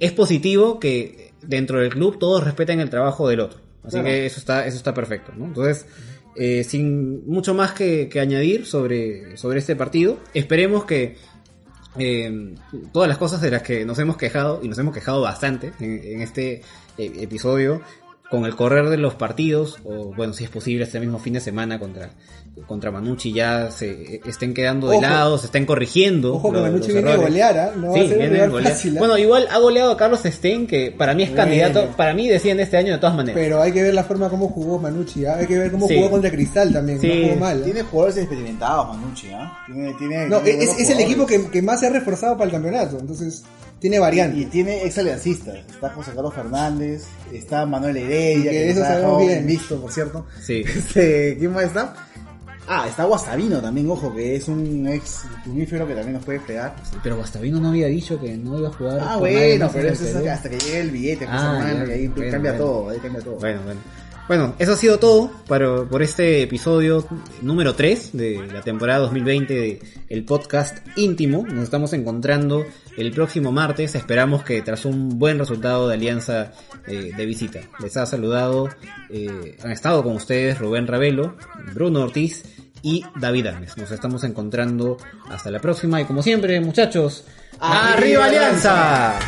es 0.00 0.12
positivo 0.12 0.80
que 0.80 1.32
dentro 1.42 1.80
del 1.80 1.90
club 1.90 2.18
todos 2.18 2.42
respeten 2.44 2.80
el 2.80 2.90
trabajo 2.90 3.28
del 3.28 3.40
otro. 3.40 3.60
Así 3.84 3.92
Claro. 3.92 4.06
que 4.06 4.26
eso 4.26 4.40
está, 4.40 4.66
eso 4.66 4.76
está 4.76 4.92
perfecto, 4.92 5.32
¿no? 5.36 5.44
Entonces, 5.46 5.86
eh, 6.36 6.64
sin 6.64 7.24
mucho 7.28 7.54
más 7.54 7.70
que, 7.72 8.08
que 8.08 8.18
añadir 8.20 8.66
sobre, 8.66 9.36
sobre 9.36 9.60
este 9.60 9.76
partido, 9.76 10.18
esperemos 10.34 10.84
que 10.84 11.16
eh, 11.98 12.54
todas 12.92 13.08
las 13.08 13.18
cosas 13.18 13.40
de 13.40 13.50
las 13.50 13.62
que 13.62 13.84
nos 13.84 13.98
hemos 13.98 14.16
quejado, 14.16 14.60
y 14.62 14.68
nos 14.68 14.78
hemos 14.78 14.94
quejado 14.94 15.20
bastante 15.20 15.72
en, 15.80 16.00
en 16.04 16.20
este 16.22 16.62
eh, 16.98 17.12
episodio, 17.20 17.80
con 18.30 18.44
el 18.44 18.54
correr 18.56 18.90
de 18.90 18.98
los 18.98 19.14
partidos, 19.14 19.78
o 19.84 20.12
bueno, 20.14 20.34
si 20.34 20.44
es 20.44 20.50
posible, 20.50 20.84
este 20.84 21.00
mismo 21.00 21.18
fin 21.18 21.32
de 21.32 21.40
semana 21.40 21.78
contra, 21.78 22.10
contra 22.66 22.90
Manucci 22.90 23.32
ya 23.32 23.70
se 23.70 24.20
estén 24.26 24.52
quedando 24.52 24.88
de 24.90 24.96
Ojo. 24.98 25.02
lado, 25.06 25.38
se 25.38 25.46
estén 25.46 25.64
corrigiendo. 25.64 26.34
Ojo 26.34 26.50
que 26.50 26.58
los- 26.58 26.62
Manucci 26.66 26.88
los 26.92 26.94
viene 27.02 27.10
a 27.12 27.16
golear, 27.16 27.58
¿ah? 27.58 27.72
No 27.74 27.88
va 27.88 27.94
Sí, 27.94 28.00
a 28.00 28.08
ser 28.08 28.18
viene 28.18 28.46
golear. 28.48 28.72
fácil, 28.72 28.96
¿ah? 28.96 28.98
Bueno, 28.98 29.16
igual 29.16 29.48
ha 29.50 29.58
goleado 29.58 29.92
a 29.92 29.96
Carlos 29.96 30.20
Stein, 30.24 30.66
que 30.66 30.90
para 30.90 31.14
mí 31.14 31.22
es 31.22 31.30
Bueno. 31.30 31.42
candidato, 31.44 31.88
para 31.96 32.12
mí 32.12 32.28
decían 32.28 32.60
este 32.60 32.76
año 32.76 32.92
de 32.92 32.98
todas 32.98 33.16
maneras. 33.16 33.40
Pero 33.40 33.62
hay 33.62 33.72
que 33.72 33.82
ver 33.82 33.94
la 33.94 34.04
forma 34.04 34.28
como 34.28 34.48
jugó 34.48 34.78
Manucci, 34.78 35.24
¿ah? 35.24 35.36
hay 35.38 35.46
que 35.46 35.56
ver 35.58 35.70
cómo 35.70 35.88
Sí. 35.88 35.96
jugó 35.96 36.10
contra 36.10 36.30
Cristal 36.30 36.70
también, 36.70 37.00
Sí. 37.00 37.08
no 37.08 37.28
jugó 37.28 37.40
mal. 37.40 37.62
Tiene 37.64 37.82
jugadores 37.82 38.18
experimentados, 38.18 38.88
Manucci, 38.94 39.28
¿ah? 39.32 39.58
Tiene, 39.66 39.94
tiene, 39.94 40.28
No, 40.28 40.40
tiene 40.40 40.64
es, 40.64 40.90
el 40.90 41.00
equipo 41.00 41.24
que 41.26 41.62
más 41.62 41.80
se 41.80 41.86
ha 41.86 41.90
reforzado 41.90 42.34
para 42.36 42.44
el 42.46 42.52
campeonato, 42.52 42.98
entonces 42.98 43.42
tiene 43.80 43.96
Y 43.96 43.98
variantes. 44.00 44.50
tiene 44.50 44.84
ex 44.84 44.98
aliancistas. 44.98 45.56
Está 45.68 45.90
José 45.90 46.12
Carlos 46.14 46.34
Fernández, 46.34 47.04
está 47.32 47.64
Manuel 47.66 47.96
Heredia, 47.96 48.50
Que 48.50 48.56
que, 48.56 48.70
eso 48.70 48.80
sabemos 48.80 49.00
dejado 49.02 49.18
bien. 49.26 49.46
visto, 49.46 49.80
por 49.80 49.92
cierto. 49.92 50.26
Sí. 50.40 50.62
Este, 50.76 51.36
¿Quién 51.38 51.52
más 51.52 51.64
está? 51.64 51.94
Ah, 52.70 52.86
está 52.86 53.04
Guastavino 53.04 53.62
también, 53.62 53.88
ojo, 53.90 54.14
que 54.14 54.36
es 54.36 54.46
un 54.46 54.86
ex 54.88 55.22
plumífero 55.42 55.86
que 55.88 55.94
también 55.94 56.12
nos 56.14 56.24
puede 56.24 56.38
fregar. 56.40 56.76
Pero 57.02 57.16
Guastavino 57.16 57.58
no 57.60 57.68
había 57.70 57.86
dicho 57.86 58.20
que 58.20 58.36
no 58.36 58.58
iba 58.58 58.68
a 58.68 58.72
jugar. 58.72 58.98
Ah, 59.00 59.16
bueno, 59.16 59.70
pero 59.72 59.88
eso 59.88 60.04
es 60.04 60.14
hasta 60.28 60.50
que 60.50 60.58
llegue 60.58 60.80
el 60.80 60.90
billete, 60.90 61.24
pues, 61.26 61.40
Ah, 61.40 61.56
hermano, 61.66 61.86
ya. 61.86 61.96
y 61.96 61.98
ahí 62.00 62.08
Bueno, 62.08 62.30
cambia 62.30 62.50
bueno. 62.52 62.64
todo, 62.66 62.88
ahí 62.90 62.98
cambia 62.98 63.22
todo. 63.22 63.34
Bueno, 63.36 63.60
bueno. 63.64 63.80
Bueno, 64.28 64.54
eso 64.58 64.74
ha 64.74 64.76
sido 64.76 64.98
todo 64.98 65.30
para, 65.48 65.84
por 65.84 66.02
este 66.02 66.42
episodio 66.42 67.06
número 67.40 67.74
3 67.74 68.10
de 68.12 68.46
la 68.52 68.60
temporada 68.60 69.00
2020 69.00 69.54
de 69.54 69.80
el 70.10 70.24
podcast 70.26 70.86
íntimo. 70.96 71.46
Nos 71.48 71.64
estamos 71.64 71.94
encontrando 71.94 72.66
el 72.98 73.10
próximo 73.10 73.52
martes. 73.52 73.94
Esperamos 73.94 74.44
que 74.44 74.60
tras 74.60 74.84
un 74.84 75.18
buen 75.18 75.38
resultado 75.38 75.88
de 75.88 75.94
alianza 75.94 76.52
eh, 76.86 77.12
de 77.16 77.24
visita. 77.24 77.60
Les 77.80 77.96
ha 77.96 78.04
saludado, 78.04 78.68
eh, 79.08 79.56
han 79.64 79.70
estado 79.70 80.02
con 80.02 80.14
ustedes 80.14 80.58
Rubén 80.58 80.86
Ravelo, 80.86 81.34
Bruno 81.72 82.02
Ortiz 82.02 82.44
y 82.82 83.02
David 83.18 83.46
Armes. 83.46 83.78
Nos 83.78 83.90
estamos 83.90 84.24
encontrando 84.24 84.98
hasta 85.30 85.50
la 85.50 85.58
próxima 85.58 86.02
y 86.02 86.04
como 86.04 86.22
siempre, 86.22 86.60
muchachos, 86.60 87.24
¡Arriba 87.60 88.26
Alianza! 88.26 89.18